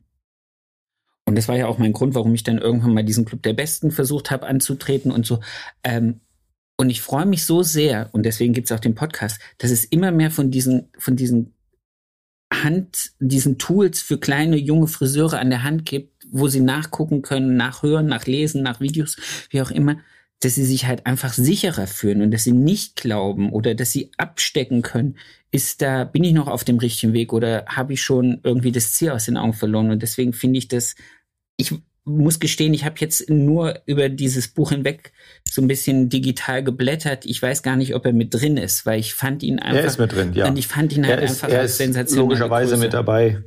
Und 1.25 1.37
das 1.37 1.49
war 1.49 1.57
ja 1.57 1.67
auch 1.67 1.77
mein 1.77 1.91
Grund, 1.91 2.15
warum 2.15 2.33
ich 2.35 2.43
dann 2.43 2.57
irgendwann 2.57 2.93
mal 2.93 3.03
diesen 3.03 3.25
Club 3.25 3.43
der 3.43 3.53
Besten 3.53 3.91
versucht 3.91 4.31
habe 4.31 4.47
anzutreten 4.47 5.11
und 5.11 5.25
so. 5.25 5.41
Ähm, 5.83 6.21
und 6.77 6.89
ich 6.89 7.01
freue 7.01 7.25
mich 7.25 7.45
so 7.45 7.63
sehr, 7.63 8.09
und 8.11 8.25
deswegen 8.25 8.53
gibt 8.53 8.69
es 8.69 8.75
auch 8.75 8.81
den 8.81 8.95
Podcast, 8.95 9.39
dass 9.57 9.71
es 9.71 9.85
immer 9.85 10.11
mehr 10.11 10.31
von 10.31 10.51
diesen, 10.51 10.89
von 10.97 11.15
diesen 11.15 11.53
Hand, 12.53 13.11
diesen 13.19 13.57
Tools 13.57 14.01
für 14.01 14.19
kleine, 14.19 14.57
junge 14.57 14.87
Friseure 14.87 15.39
an 15.39 15.49
der 15.49 15.63
Hand 15.63 15.85
gibt, 15.85 16.25
wo 16.29 16.47
sie 16.47 16.59
nachgucken 16.59 17.21
können, 17.21 17.55
nachhören, 17.55 18.07
nachlesen, 18.07 18.61
nach 18.63 18.79
Videos, 18.79 19.17
wie 19.49 19.61
auch 19.61 19.71
immer, 19.71 19.97
dass 20.41 20.55
sie 20.55 20.65
sich 20.65 20.85
halt 20.85 21.05
einfach 21.05 21.33
sicherer 21.33 21.87
fühlen 21.87 22.21
und 22.21 22.31
dass 22.31 22.43
sie 22.43 22.51
nicht 22.51 22.97
glauben 22.97 23.51
oder 23.51 23.73
dass 23.73 23.91
sie 23.91 24.11
abstecken 24.17 24.81
können, 24.81 25.17
ist 25.51 25.81
da, 25.81 26.03
bin 26.03 26.23
ich 26.23 26.33
noch 26.33 26.47
auf 26.47 26.65
dem 26.65 26.77
richtigen 26.77 27.13
Weg 27.13 27.31
oder 27.31 27.65
habe 27.67 27.93
ich 27.93 28.01
schon 28.01 28.41
irgendwie 28.43 28.73
das 28.73 28.91
Ziel 28.91 29.11
aus 29.11 29.25
den 29.25 29.37
Augen 29.37 29.53
verloren? 29.53 29.91
Und 29.91 30.01
deswegen 30.03 30.33
finde 30.33 30.57
ich 30.57 30.67
das, 30.67 30.95
ich 31.57 31.73
muss 32.05 32.39
gestehen, 32.39 32.73
ich 32.73 32.85
habe 32.85 32.95
jetzt 32.99 33.29
nur 33.29 33.79
über 33.87 34.09
dieses 34.09 34.47
Buch 34.47 34.69
hinweg 34.69 35.11
so 35.49 35.61
ein 35.61 35.67
bisschen 35.67 36.09
digital 36.09 36.63
geblättert. 36.63 37.25
Ich 37.25 37.41
weiß 37.41 37.63
gar 37.63 37.75
nicht, 37.75 37.95
ob 37.95 38.05
er 38.05 38.13
mit 38.13 38.33
drin 38.33 38.57
ist, 38.57 38.85
weil 38.85 38.99
ich 38.99 39.15
fand 39.15 39.43
ihn 39.43 39.59
einfach. 39.59 39.81
Er 39.81 39.85
ist 39.85 39.99
mit 39.99 40.13
drin, 40.13 40.33
ja. 40.33 40.47
Und 40.47 40.57
ich 40.57 40.67
fand 40.67 40.93
ihn 40.93 41.05
halt 41.05 41.19
er 41.19 41.23
ist, 41.23 41.43
einfach 41.43 41.49
er 41.55 41.63
ist 41.63 41.77
sensationell. 41.77 42.23
Logischerweise 42.23 42.77
mit 42.77 42.93
dabei, 42.93 43.43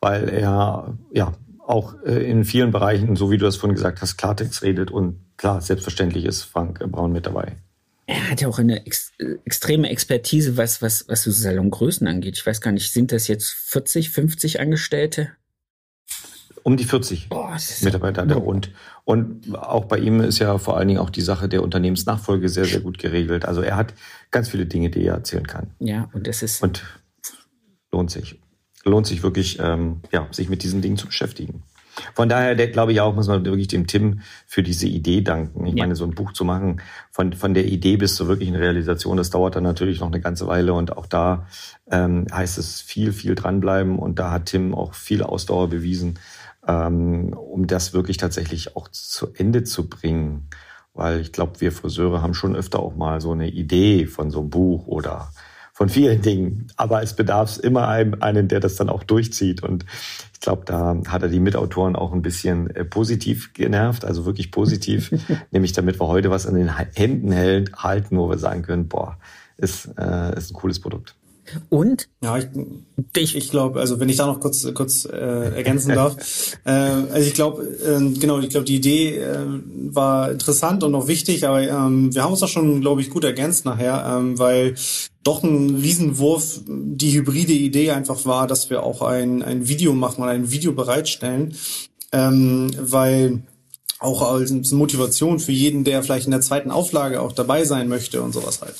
weil 0.00 0.28
er 0.30 0.96
ja 1.12 1.34
auch 1.66 1.94
äh, 2.04 2.30
in 2.30 2.44
vielen 2.44 2.70
Bereichen, 2.70 3.14
so 3.14 3.30
wie 3.30 3.36
du 3.36 3.44
das 3.44 3.56
vorhin 3.56 3.74
gesagt 3.74 4.00
hast, 4.00 4.16
Klartext 4.16 4.62
redet 4.62 4.90
und 4.90 5.20
klar, 5.36 5.60
selbstverständlich 5.60 6.24
ist 6.24 6.42
Frank 6.42 6.80
Braun 6.90 7.12
mit 7.12 7.26
dabei. 7.26 7.56
Er 8.06 8.30
hat 8.30 8.40
ja 8.40 8.48
auch 8.48 8.58
eine 8.58 8.86
ex 8.86 9.12
extreme 9.44 9.90
Expertise, 9.90 10.56
was, 10.56 10.80
was, 10.80 11.06
was 11.08 11.24
so 11.24 11.30
Salongrößen 11.30 12.06
angeht. 12.08 12.38
Ich 12.38 12.46
weiß 12.46 12.62
gar 12.62 12.72
nicht, 12.72 12.90
sind 12.90 13.12
das 13.12 13.28
jetzt 13.28 13.50
40, 13.50 14.08
50 14.08 14.60
Angestellte? 14.60 15.28
Um 16.68 16.76
die 16.76 16.84
40 16.84 17.28
oh, 17.30 17.46
Mitarbeiter 17.80 18.20
hat 18.20 18.30
er. 18.30 18.44
Und, 18.44 18.72
und 19.04 19.56
auch 19.56 19.86
bei 19.86 19.96
ihm 19.96 20.20
ist 20.20 20.38
ja 20.38 20.58
vor 20.58 20.76
allen 20.76 20.88
Dingen 20.88 21.00
auch 21.00 21.08
die 21.08 21.22
Sache 21.22 21.48
der 21.48 21.62
Unternehmensnachfolge 21.62 22.50
sehr, 22.50 22.66
sehr 22.66 22.80
gut 22.80 22.98
geregelt. 22.98 23.46
Also 23.46 23.62
er 23.62 23.74
hat 23.74 23.94
ganz 24.30 24.50
viele 24.50 24.66
Dinge, 24.66 24.90
die 24.90 25.06
er 25.06 25.14
erzählen 25.14 25.46
kann. 25.46 25.70
Ja, 25.78 26.10
und 26.12 26.26
das 26.26 26.42
ist. 26.42 26.62
Und 26.62 26.84
lohnt 27.90 28.10
sich. 28.10 28.38
Lohnt 28.84 29.06
sich 29.06 29.22
wirklich, 29.22 29.58
ähm, 29.62 30.02
ja, 30.12 30.28
sich 30.30 30.50
mit 30.50 30.62
diesen 30.62 30.82
Dingen 30.82 30.98
zu 30.98 31.06
beschäftigen. 31.06 31.62
Von 32.14 32.28
daher, 32.28 32.54
der, 32.54 32.68
glaube 32.68 32.92
ich 32.92 33.00
auch, 33.00 33.14
muss 33.14 33.28
man 33.28 33.46
wirklich 33.46 33.68
dem 33.68 33.86
Tim 33.86 34.20
für 34.46 34.62
diese 34.62 34.86
Idee 34.86 35.22
danken. 35.22 35.64
Ich 35.64 35.74
ja. 35.74 35.84
meine, 35.84 35.96
so 35.96 36.04
ein 36.04 36.14
Buch 36.14 36.32
zu 36.34 36.44
machen, 36.44 36.82
von, 37.10 37.32
von 37.32 37.54
der 37.54 37.64
Idee 37.64 37.96
bis 37.96 38.14
zur 38.14 38.28
wirklichen 38.28 38.56
Realisation, 38.56 39.16
das 39.16 39.30
dauert 39.30 39.56
dann 39.56 39.64
natürlich 39.64 40.00
noch 40.00 40.08
eine 40.08 40.20
ganze 40.20 40.46
Weile 40.46 40.74
und 40.74 40.98
auch 40.98 41.06
da 41.06 41.46
ähm, 41.90 42.26
heißt 42.30 42.58
es 42.58 42.82
viel, 42.82 43.12
viel 43.12 43.34
dranbleiben 43.34 43.98
und 43.98 44.18
da 44.18 44.32
hat 44.32 44.46
Tim 44.46 44.74
auch 44.74 44.92
viel 44.92 45.22
Ausdauer 45.22 45.70
bewiesen 45.70 46.18
ähm, 46.68 47.32
um 47.32 47.66
das 47.66 47.94
wirklich 47.94 48.18
tatsächlich 48.18 48.76
auch 48.76 48.88
zu 48.88 49.32
Ende 49.34 49.64
zu 49.64 49.88
bringen. 49.88 50.48
Weil 50.94 51.20
ich 51.20 51.32
glaube, 51.32 51.60
wir 51.60 51.72
Friseure 51.72 52.22
haben 52.22 52.34
schon 52.34 52.54
öfter 52.54 52.80
auch 52.80 52.94
mal 52.94 53.20
so 53.20 53.32
eine 53.32 53.48
Idee 53.48 54.06
von 54.06 54.30
so 54.30 54.40
einem 54.40 54.50
Buch 54.50 54.86
oder 54.86 55.32
von 55.72 55.88
vielen 55.88 56.22
Dingen. 56.22 56.66
Aber 56.76 57.02
es 57.02 57.14
bedarf 57.14 57.58
immer 57.58 57.88
einem, 57.88 58.16
einen, 58.20 58.48
der 58.48 58.60
das 58.60 58.76
dann 58.76 58.88
auch 58.88 59.04
durchzieht. 59.04 59.62
Und 59.62 59.86
ich 60.34 60.40
glaube, 60.40 60.64
da 60.66 61.00
hat 61.06 61.22
er 61.22 61.28
die 61.28 61.40
Mitautoren 61.40 61.96
auch 61.96 62.12
ein 62.12 62.22
bisschen 62.22 62.68
äh, 62.70 62.84
positiv 62.84 63.54
genervt, 63.54 64.04
also 64.04 64.26
wirklich 64.26 64.50
positiv, 64.50 65.12
nämlich 65.52 65.72
damit 65.72 66.00
wir 66.00 66.08
heute 66.08 66.30
was 66.30 66.46
in 66.46 66.56
den 66.56 66.76
Händen 66.76 67.32
halten, 67.76 68.18
wo 68.18 68.28
wir 68.28 68.38
sagen 68.38 68.62
können, 68.62 68.88
boah, 68.88 69.18
ist, 69.56 69.86
äh, 69.96 70.36
ist 70.36 70.50
ein 70.50 70.54
cooles 70.54 70.80
Produkt. 70.80 71.17
Und? 71.68 72.08
Ja, 72.22 72.38
ich, 72.38 72.46
ich, 73.16 73.36
ich 73.36 73.50
glaube, 73.50 73.80
also 73.80 74.00
wenn 74.00 74.08
ich 74.08 74.16
da 74.16 74.26
noch 74.26 74.40
kurz 74.40 74.66
kurz 74.74 75.04
äh, 75.04 75.16
ergänzen 75.16 75.94
darf, 75.94 76.16
äh, 76.64 76.70
also 76.70 77.26
ich 77.26 77.34
glaube, 77.34 77.62
äh, 77.64 78.18
genau, 78.18 78.38
ich 78.40 78.50
glaube, 78.50 78.66
die 78.66 78.76
Idee 78.76 79.18
äh, 79.18 79.46
war 79.90 80.30
interessant 80.30 80.82
und 80.82 80.94
auch 80.94 81.08
wichtig, 81.08 81.46
aber 81.46 81.62
ähm, 81.62 82.14
wir 82.14 82.22
haben 82.22 82.32
uns 82.32 82.40
da 82.40 82.48
schon, 82.48 82.80
glaube 82.80 83.00
ich, 83.00 83.10
gut 83.10 83.24
ergänzt 83.24 83.64
nachher, 83.64 84.04
ähm, 84.18 84.38
weil 84.38 84.74
doch 85.22 85.42
ein 85.42 85.74
Riesenwurf 85.76 86.60
die 86.66 87.12
hybride 87.12 87.52
Idee 87.52 87.90
einfach 87.90 88.24
war, 88.24 88.46
dass 88.46 88.70
wir 88.70 88.82
auch 88.82 89.02
ein, 89.02 89.42
ein 89.42 89.68
Video 89.68 89.92
machen 89.92 90.22
und 90.22 90.28
ein 90.28 90.50
Video 90.50 90.72
bereitstellen, 90.72 91.54
ähm, 92.12 92.70
weil 92.78 93.42
auch 94.00 94.22
als 94.22 94.70
Motivation 94.70 95.40
für 95.40 95.52
jeden, 95.52 95.82
der 95.82 96.02
vielleicht 96.02 96.26
in 96.26 96.30
der 96.30 96.40
zweiten 96.40 96.70
Auflage 96.70 97.20
auch 97.20 97.32
dabei 97.32 97.64
sein 97.64 97.88
möchte 97.88 98.22
und 98.22 98.32
sowas 98.32 98.60
halt. 98.60 98.74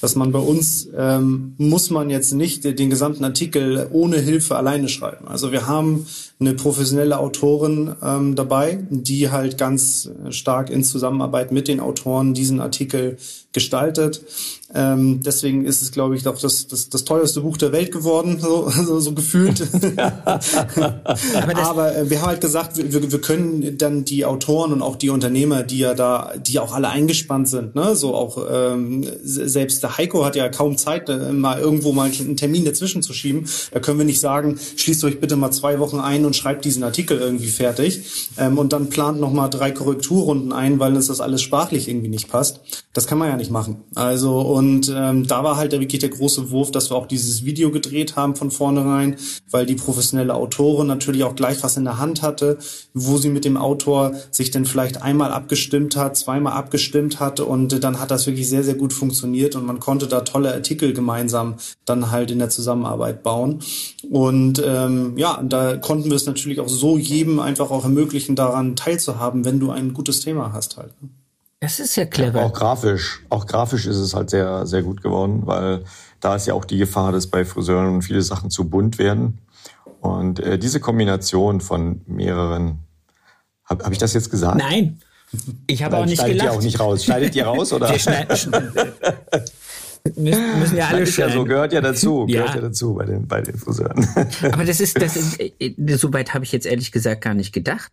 Dass 0.00 0.16
man 0.16 0.32
bei 0.32 0.40
uns 0.40 0.88
ähm, 0.96 1.54
muss 1.58 1.90
man 1.90 2.10
jetzt 2.10 2.32
nicht 2.32 2.64
den 2.64 2.90
gesamten 2.90 3.24
Artikel 3.24 3.88
ohne 3.92 4.18
Hilfe 4.18 4.56
alleine 4.56 4.88
schreiben. 4.88 5.28
Also 5.28 5.52
wir 5.52 5.68
haben 5.68 6.06
eine 6.40 6.54
professionelle 6.54 7.18
Autorin 7.18 7.94
ähm, 8.02 8.34
dabei, 8.34 8.84
die 8.90 9.30
halt 9.30 9.58
ganz 9.58 10.10
stark 10.30 10.70
in 10.70 10.82
Zusammenarbeit 10.82 11.52
mit 11.52 11.68
den 11.68 11.78
Autoren 11.78 12.34
diesen 12.34 12.60
Artikel 12.60 13.16
gestaltet. 13.54 14.20
Ähm, 14.74 15.20
deswegen 15.22 15.64
ist 15.64 15.82
es, 15.82 15.92
glaube 15.92 16.16
ich, 16.16 16.24
doch 16.24 16.38
das, 16.38 16.66
das, 16.66 16.88
das 16.88 17.04
teuerste 17.04 17.42
Buch 17.42 17.56
der 17.56 17.70
Welt 17.70 17.92
geworden, 17.92 18.38
so, 18.40 18.68
so, 18.84 18.98
so 18.98 19.12
gefühlt. 19.12 19.62
Aber, 20.74 21.56
Aber 21.56 21.96
äh, 21.96 22.10
wir 22.10 22.20
haben 22.20 22.26
halt 22.26 22.40
gesagt, 22.40 22.76
wir, 22.76 23.12
wir 23.12 23.20
können 23.20 23.78
dann 23.78 24.04
die 24.04 24.24
Autoren 24.24 24.72
und 24.72 24.82
auch 24.82 24.96
die 24.96 25.10
Unternehmer, 25.10 25.62
die 25.62 25.78
ja 25.78 25.94
da, 25.94 26.32
die 26.36 26.58
auch 26.58 26.74
alle 26.74 26.88
eingespannt 26.88 27.48
sind, 27.48 27.76
ne, 27.76 27.94
so 27.94 28.14
auch 28.14 28.44
ähm, 28.50 29.06
selbst 29.22 29.82
der 29.84 29.96
Heiko 29.96 30.24
hat 30.24 30.34
ja 30.34 30.48
kaum 30.48 30.76
Zeit, 30.76 31.08
äh, 31.08 31.32
mal 31.32 31.60
irgendwo 31.60 31.92
mal 31.92 32.10
einen 32.10 32.36
Termin 32.36 32.64
dazwischen 32.64 33.02
zu 33.02 33.12
schieben. 33.12 33.46
Da 33.70 33.78
können 33.78 33.98
wir 33.98 34.04
nicht 34.04 34.20
sagen, 34.20 34.58
schließt 34.76 35.04
euch 35.04 35.20
bitte 35.20 35.36
mal 35.36 35.52
zwei 35.52 35.78
Wochen 35.78 36.00
ein 36.00 36.24
und 36.24 36.34
schreibt 36.34 36.64
diesen 36.64 36.82
Artikel 36.82 37.18
irgendwie 37.18 37.48
fertig 37.48 38.30
ähm, 38.38 38.58
und 38.58 38.72
dann 38.72 38.88
plant 38.88 39.20
noch 39.20 39.32
mal 39.32 39.48
drei 39.48 39.70
Korrekturrunden 39.70 40.52
ein, 40.52 40.80
weil 40.80 40.96
uns 40.96 41.06
das 41.06 41.20
alles 41.20 41.42
sprachlich 41.42 41.88
irgendwie 41.88 42.08
nicht 42.08 42.28
passt. 42.28 42.60
Das 42.92 43.06
kann 43.06 43.18
man 43.18 43.28
ja 43.28 43.36
nicht 43.36 43.43
machen. 43.50 43.84
Also 43.94 44.40
und 44.40 44.92
ähm, 44.94 45.26
da 45.26 45.44
war 45.44 45.56
halt 45.56 45.72
wirklich 45.72 46.00
der 46.00 46.10
große 46.10 46.50
Wurf, 46.50 46.70
dass 46.70 46.90
wir 46.90 46.96
auch 46.96 47.06
dieses 47.06 47.44
Video 47.44 47.70
gedreht 47.70 48.16
haben 48.16 48.36
von 48.36 48.50
vornherein, 48.50 49.16
weil 49.50 49.66
die 49.66 49.74
professionelle 49.74 50.34
Autorin 50.34 50.86
natürlich 50.86 51.24
auch 51.24 51.34
gleich 51.34 51.62
was 51.62 51.76
in 51.76 51.84
der 51.84 51.98
Hand 51.98 52.22
hatte, 52.22 52.58
wo 52.92 53.18
sie 53.18 53.28
mit 53.28 53.44
dem 53.44 53.56
Autor 53.56 54.12
sich 54.30 54.50
dann 54.50 54.64
vielleicht 54.64 55.02
einmal 55.02 55.32
abgestimmt 55.32 55.96
hat, 55.96 56.16
zweimal 56.16 56.52
abgestimmt 56.54 57.20
hat 57.20 57.40
und 57.40 57.82
dann 57.82 58.00
hat 58.00 58.10
das 58.10 58.26
wirklich 58.26 58.48
sehr, 58.48 58.64
sehr 58.64 58.74
gut 58.74 58.92
funktioniert 58.92 59.56
und 59.56 59.66
man 59.66 59.80
konnte 59.80 60.06
da 60.06 60.20
tolle 60.20 60.52
Artikel 60.52 60.92
gemeinsam 60.92 61.54
dann 61.84 62.10
halt 62.10 62.30
in 62.30 62.38
der 62.38 62.50
Zusammenarbeit 62.50 63.22
bauen. 63.22 63.60
Und 64.10 64.62
ähm, 64.64 65.16
ja, 65.16 65.42
da 65.42 65.76
konnten 65.76 66.10
wir 66.10 66.16
es 66.16 66.26
natürlich 66.26 66.60
auch 66.60 66.68
so 66.68 66.98
jedem 66.98 67.40
einfach 67.40 67.70
auch 67.70 67.84
ermöglichen, 67.84 68.36
daran 68.36 68.76
teilzuhaben, 68.76 69.44
wenn 69.44 69.60
du 69.60 69.70
ein 69.70 69.92
gutes 69.94 70.20
Thema 70.20 70.52
hast 70.52 70.76
halt. 70.76 70.92
Das 71.64 71.80
ist 71.80 71.96
ja 71.96 72.04
clever. 72.04 72.40
Ja, 72.40 72.46
auch 72.46 72.52
grafisch, 72.52 73.22
auch 73.30 73.46
grafisch 73.46 73.86
ist 73.86 73.96
es 73.96 74.12
halt 74.12 74.28
sehr, 74.28 74.66
sehr 74.66 74.82
gut 74.82 75.02
geworden, 75.02 75.46
weil 75.46 75.82
da 76.20 76.36
ist 76.36 76.46
ja 76.46 76.52
auch 76.52 76.66
die 76.66 76.76
Gefahr, 76.76 77.10
dass 77.10 77.26
bei 77.26 77.46
Friseuren 77.46 78.02
viele 78.02 78.20
Sachen 78.20 78.50
zu 78.50 78.68
bunt 78.68 78.98
werden. 78.98 79.38
Und 80.02 80.40
äh, 80.40 80.58
diese 80.58 80.78
Kombination 80.78 81.62
von 81.62 82.02
mehreren, 82.06 82.80
habe 83.64 83.82
hab 83.82 83.92
ich 83.92 83.98
das 83.98 84.12
jetzt 84.12 84.30
gesagt? 84.30 84.58
Nein, 84.58 85.00
ich 85.66 85.82
habe 85.82 85.96
auch 85.96 86.04
nicht 86.04 86.18
schneidet 86.18 86.40
gelacht. 86.40 86.52
Ihr 86.52 86.58
auch 86.58 86.62
nicht 86.62 86.80
raus. 86.80 87.04
Schneidet 87.04 87.34
ihr 87.34 87.46
raus 87.46 87.72
oder? 87.72 87.88
Wir 87.92 87.98
schneiden, 87.98 88.28
müssen, 90.16 90.60
müssen 90.60 90.76
ja 90.76 90.88
alle 90.88 91.06
schneiden. 91.06 91.32
Ja 91.32 91.38
so 91.38 91.44
gehört 91.44 91.72
ja 91.72 91.80
dazu, 91.80 92.26
ja. 92.28 92.40
gehört 92.42 92.56
ja 92.56 92.60
dazu 92.60 92.92
bei 92.92 93.06
den 93.06 93.26
bei 93.26 93.40
den 93.40 93.56
Friseuren. 93.56 94.06
Aber 94.52 94.66
das 94.66 94.80
ist, 94.80 95.00
das 95.00 95.16
ist, 95.16 95.40
äh, 95.40 95.74
soweit 95.96 96.34
habe 96.34 96.44
ich 96.44 96.52
jetzt 96.52 96.66
ehrlich 96.66 96.92
gesagt 96.92 97.22
gar 97.22 97.32
nicht 97.32 97.54
gedacht. 97.54 97.92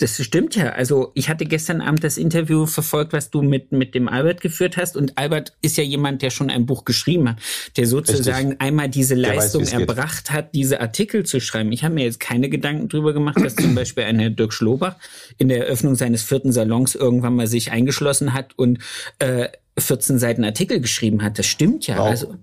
Das 0.00 0.16
stimmt 0.16 0.56
ja. 0.56 0.70
Also 0.70 1.12
ich 1.14 1.28
hatte 1.28 1.44
gestern 1.44 1.82
Abend 1.82 2.02
das 2.02 2.16
Interview 2.16 2.64
verfolgt, 2.64 3.12
was 3.12 3.30
du 3.30 3.42
mit, 3.42 3.70
mit 3.70 3.94
dem 3.94 4.08
Albert 4.08 4.40
geführt 4.40 4.78
hast. 4.78 4.96
Und 4.96 5.18
Albert 5.18 5.52
ist 5.60 5.76
ja 5.76 5.84
jemand, 5.84 6.22
der 6.22 6.30
schon 6.30 6.48
ein 6.48 6.64
Buch 6.64 6.86
geschrieben 6.86 7.28
hat, 7.28 7.36
der 7.76 7.86
sozusagen 7.86 8.48
Richtig. 8.48 8.60
einmal 8.62 8.88
diese 8.88 9.14
Leistung 9.14 9.60
weiß, 9.60 9.74
erbracht 9.74 10.28
geht. 10.28 10.32
hat, 10.32 10.54
diese 10.54 10.80
Artikel 10.80 11.26
zu 11.26 11.38
schreiben. 11.38 11.70
Ich 11.70 11.84
habe 11.84 11.94
mir 11.94 12.04
jetzt 12.04 12.18
keine 12.18 12.48
Gedanken 12.48 12.88
drüber 12.88 13.12
gemacht, 13.12 13.44
dass 13.44 13.56
zum 13.56 13.74
Beispiel 13.74 14.04
ein 14.04 14.18
Herr 14.18 14.30
Dirk 14.30 14.54
Schlobach 14.54 14.96
in 15.36 15.50
der 15.50 15.66
Eröffnung 15.66 15.94
seines 15.96 16.22
vierten 16.22 16.50
Salons 16.50 16.94
irgendwann 16.94 17.36
mal 17.36 17.46
sich 17.46 17.70
eingeschlossen 17.70 18.32
hat 18.32 18.58
und 18.58 18.78
äh, 19.18 19.48
14 19.76 20.18
Seiten 20.18 20.44
Artikel 20.44 20.80
geschrieben 20.80 21.22
hat. 21.22 21.38
Das 21.38 21.44
stimmt 21.44 21.86
ja. 21.86 21.98
Wow. 21.98 22.06
Also 22.06 22.34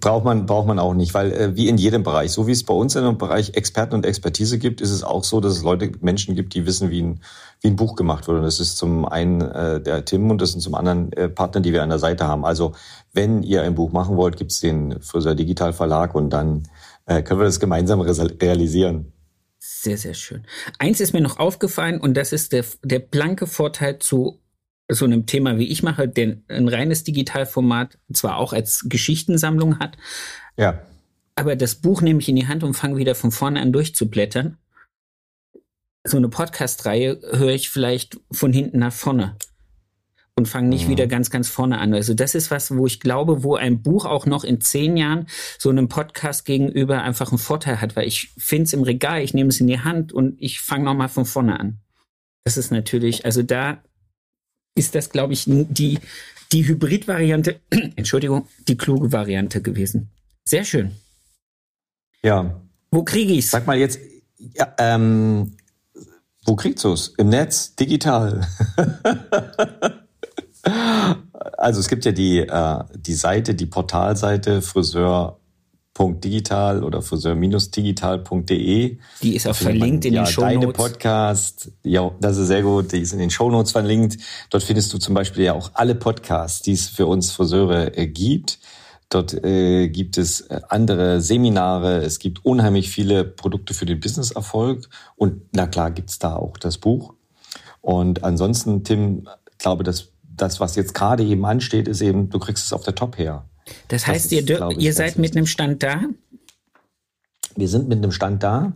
braucht 0.00 0.24
man 0.24 0.46
braucht 0.46 0.66
man 0.66 0.78
auch 0.78 0.94
nicht, 0.94 1.14
weil 1.14 1.32
äh, 1.32 1.56
wie 1.56 1.68
in 1.68 1.78
jedem 1.78 2.02
Bereich, 2.02 2.32
so 2.32 2.46
wie 2.46 2.52
es 2.52 2.64
bei 2.64 2.74
uns 2.74 2.96
in 2.96 3.04
dem 3.04 3.18
Bereich 3.18 3.54
Experten 3.54 3.94
und 3.94 4.04
Expertise 4.06 4.58
gibt, 4.58 4.80
ist 4.80 4.90
es 4.90 5.02
auch 5.02 5.24
so, 5.24 5.40
dass 5.40 5.52
es 5.52 5.62
Leute 5.62 5.92
Menschen 6.00 6.34
gibt, 6.34 6.54
die 6.54 6.66
wissen, 6.66 6.90
wie 6.90 7.02
ein 7.02 7.20
wie 7.60 7.68
ein 7.68 7.76
Buch 7.76 7.96
gemacht 7.96 8.28
wird. 8.28 8.38
Und 8.38 8.44
das 8.44 8.60
ist 8.60 8.76
zum 8.76 9.06
einen 9.06 9.40
äh, 9.40 9.80
der 9.80 10.04
Tim 10.04 10.30
und 10.30 10.40
das 10.40 10.52
sind 10.52 10.60
zum 10.60 10.74
anderen 10.74 11.12
äh, 11.12 11.28
Partner, 11.28 11.60
die 11.60 11.72
wir 11.72 11.82
an 11.82 11.88
der 11.88 11.98
Seite 11.98 12.26
haben. 12.26 12.44
Also 12.44 12.74
wenn 13.12 13.42
ihr 13.42 13.62
ein 13.62 13.74
Buch 13.74 13.92
machen 13.92 14.16
wollt, 14.16 14.36
gibt's 14.36 14.60
den 14.60 15.00
Friseur 15.00 15.34
Digital 15.34 15.72
Verlag 15.72 16.14
und 16.14 16.30
dann 16.30 16.64
äh, 17.06 17.22
können 17.22 17.40
wir 17.40 17.46
das 17.46 17.60
gemeinsam 17.60 18.00
realisieren. 18.00 19.12
Sehr, 19.58 19.96
sehr 19.96 20.14
schön. 20.14 20.46
Eins 20.78 21.00
ist 21.00 21.12
mir 21.12 21.20
noch 21.20 21.38
aufgefallen 21.38 22.00
und 22.00 22.14
das 22.14 22.32
ist 22.32 22.52
der, 22.52 22.64
der 22.84 22.98
blanke 22.98 23.46
Vorteil 23.46 23.98
zu 23.98 24.40
so 24.88 25.04
einem 25.04 25.26
Thema 25.26 25.58
wie 25.58 25.68
ich 25.68 25.82
mache, 25.82 26.08
der 26.08 26.36
ein 26.48 26.68
reines 26.68 27.04
Digitalformat 27.04 27.98
zwar 28.12 28.36
auch 28.36 28.52
als 28.52 28.86
Geschichtensammlung 28.88 29.78
hat, 29.78 29.96
ja. 30.56 30.80
aber 31.34 31.56
das 31.56 31.76
Buch 31.76 32.02
nehme 32.02 32.20
ich 32.20 32.28
in 32.28 32.36
die 32.36 32.46
Hand 32.46 32.62
und 32.62 32.74
fange 32.74 32.96
wieder 32.96 33.14
von 33.14 33.32
vorne 33.32 33.60
an 33.60 33.72
durchzublättern. 33.72 34.58
So 36.04 36.16
eine 36.16 36.28
Podcast-Reihe 36.28 37.20
höre 37.32 37.50
ich 37.50 37.68
vielleicht 37.68 38.20
von 38.30 38.52
hinten 38.52 38.78
nach 38.78 38.92
vorne 38.92 39.36
und 40.38 40.46
fange 40.46 40.68
nicht 40.68 40.86
mhm. 40.86 40.90
wieder 40.90 41.06
ganz, 41.06 41.30
ganz 41.30 41.48
vorne 41.48 41.78
an. 41.78 41.94
Also 41.94 42.14
das 42.14 42.34
ist 42.34 42.50
was, 42.50 42.76
wo 42.76 42.86
ich 42.86 43.00
glaube, 43.00 43.42
wo 43.42 43.56
ein 43.56 43.82
Buch 43.82 44.04
auch 44.04 44.26
noch 44.26 44.44
in 44.44 44.60
zehn 44.60 44.96
Jahren 44.96 45.26
so 45.58 45.70
einem 45.70 45.88
Podcast 45.88 46.44
gegenüber 46.44 47.02
einfach 47.02 47.30
einen 47.30 47.38
Vorteil 47.38 47.80
hat, 47.80 47.96
weil 47.96 48.06
ich 48.06 48.34
finde 48.36 48.64
es 48.64 48.72
im 48.72 48.82
Regal, 48.82 49.22
ich 49.22 49.34
nehme 49.34 49.48
es 49.48 49.60
in 49.60 49.66
die 49.66 49.80
Hand 49.80 50.12
und 50.12 50.36
ich 50.38 50.60
fange 50.60 50.84
nochmal 50.84 51.08
von 51.08 51.24
vorne 51.24 51.58
an. 51.58 51.78
Das 52.44 52.56
ist 52.56 52.70
natürlich, 52.70 53.24
also 53.24 53.42
da 53.42 53.82
ist 54.76 54.94
das, 54.94 55.10
glaube 55.10 55.32
ich, 55.32 55.44
die, 55.46 55.98
die 56.52 56.68
Hybrid-Variante, 56.68 57.60
Entschuldigung, 57.96 58.46
die 58.68 58.76
kluge 58.76 59.10
Variante 59.10 59.60
gewesen. 59.60 60.10
Sehr 60.44 60.64
schön. 60.64 60.92
Ja. 62.22 62.60
Wo 62.90 63.02
kriege 63.02 63.32
ich's? 63.32 63.50
Sag 63.50 63.66
mal 63.66 63.76
jetzt, 63.76 63.98
ja, 64.38 64.72
ähm, 64.78 65.56
Wo 66.44 66.54
kriegst 66.54 66.84
du 66.84 66.92
es? 66.92 67.08
Im 67.18 67.30
Netz, 67.30 67.74
digital. 67.74 68.46
also 71.58 71.80
es 71.80 71.88
gibt 71.88 72.04
ja 72.04 72.12
die, 72.12 72.38
äh, 72.38 72.84
die 72.94 73.14
Seite, 73.14 73.54
die 73.54 73.66
Portalseite 73.66 74.62
Friseur.digital 75.96 76.84
oder 76.84 77.00
friseur-digital.de. 77.02 78.98
Die 79.22 79.34
ist 79.34 79.48
auch 79.48 79.54
verlinkt 79.54 80.04
man, 80.04 80.12
in 80.12 80.14
ja, 80.14 80.24
den 80.24 80.32
Shownotes. 80.32 80.60
Deine 80.60 80.72
Podcast, 80.72 81.72
ja, 81.82 82.10
das 82.20 82.36
ist 82.36 82.48
sehr 82.48 82.62
gut, 82.62 82.92
die 82.92 83.00
ist 83.00 83.12
in 83.12 83.18
den 83.18 83.30
Shownotes 83.30 83.72
verlinkt. 83.72 84.18
Dort 84.50 84.62
findest 84.62 84.92
du 84.92 84.98
zum 84.98 85.14
Beispiel 85.14 85.44
ja 85.44 85.54
auch 85.54 85.70
alle 85.74 85.94
Podcasts, 85.94 86.60
die 86.62 86.72
es 86.72 86.88
für 86.88 87.06
uns 87.06 87.32
Friseure 87.32 87.96
äh, 87.96 88.06
gibt. 88.06 88.58
Dort 89.08 89.32
äh, 89.44 89.88
gibt 89.88 90.18
es 90.18 90.42
äh, 90.42 90.60
andere 90.68 91.20
Seminare, 91.20 91.98
es 91.98 92.18
gibt 92.18 92.44
unheimlich 92.44 92.90
viele 92.90 93.24
Produkte 93.24 93.72
für 93.72 93.86
den 93.86 94.00
Businesserfolg 94.00 94.88
und 95.14 95.42
na 95.52 95.66
klar 95.66 95.92
gibt's 95.92 96.18
da 96.18 96.36
auch 96.36 96.58
das 96.58 96.78
Buch. 96.78 97.14
Und 97.80 98.24
ansonsten, 98.24 98.82
Tim, 98.82 99.28
glaube, 99.58 99.84
dass 99.84 100.08
das, 100.22 100.58
was 100.58 100.74
jetzt 100.74 100.92
gerade 100.92 101.22
eben 101.22 101.46
ansteht, 101.46 101.86
ist 101.88 102.00
eben, 102.00 102.28
du 102.30 102.38
kriegst 102.40 102.66
es 102.66 102.72
auf 102.72 102.82
der 102.82 102.96
Top 102.96 103.16
her. 103.16 103.48
Das 103.88 104.06
heißt, 104.06 104.26
das 104.26 104.38
ist, 104.38 104.48
ihr, 104.48 104.70
ich, 104.70 104.78
ihr 104.78 104.92
seid 104.92 105.18
mit 105.18 105.36
einem 105.36 105.46
Stand 105.46 105.82
da? 105.82 106.02
Wir 107.56 107.68
sind 107.68 107.88
mit 107.88 107.98
einem 107.98 108.12
Stand 108.12 108.42
da, 108.42 108.72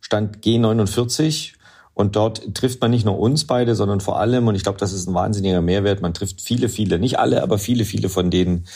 Stand 0.00 0.38
G49. 0.38 1.54
Und 1.96 2.16
dort 2.16 2.56
trifft 2.56 2.80
man 2.80 2.90
nicht 2.90 3.04
nur 3.04 3.16
uns 3.20 3.46
beide, 3.46 3.76
sondern 3.76 4.00
vor 4.00 4.18
allem, 4.18 4.48
und 4.48 4.56
ich 4.56 4.64
glaube, 4.64 4.78
das 4.78 4.92
ist 4.92 5.08
ein 5.08 5.14
wahnsinniger 5.14 5.62
Mehrwert, 5.62 6.02
man 6.02 6.12
trifft 6.12 6.40
viele, 6.40 6.68
viele, 6.68 6.98
nicht 6.98 7.20
alle, 7.20 7.40
aber 7.40 7.56
viele, 7.56 7.84
viele 7.84 8.08
von 8.08 8.32
denen, 8.32 8.66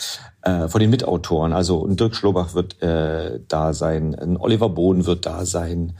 äh, 0.41 0.69
von 0.69 0.79
den 0.79 0.89
Mitautoren. 0.89 1.51
Also 1.51 1.85
ein 1.85 1.97
Dirk 1.97 2.15
Schlobach 2.15 2.53
wird 2.53 2.81
äh, 2.81 3.41
da 3.45 3.73
sein, 3.73 4.15
ein 4.15 4.37
Oliver 4.37 4.69
Bohn 4.69 5.05
wird 5.05 5.25
da 5.25 5.45
sein, 5.45 5.97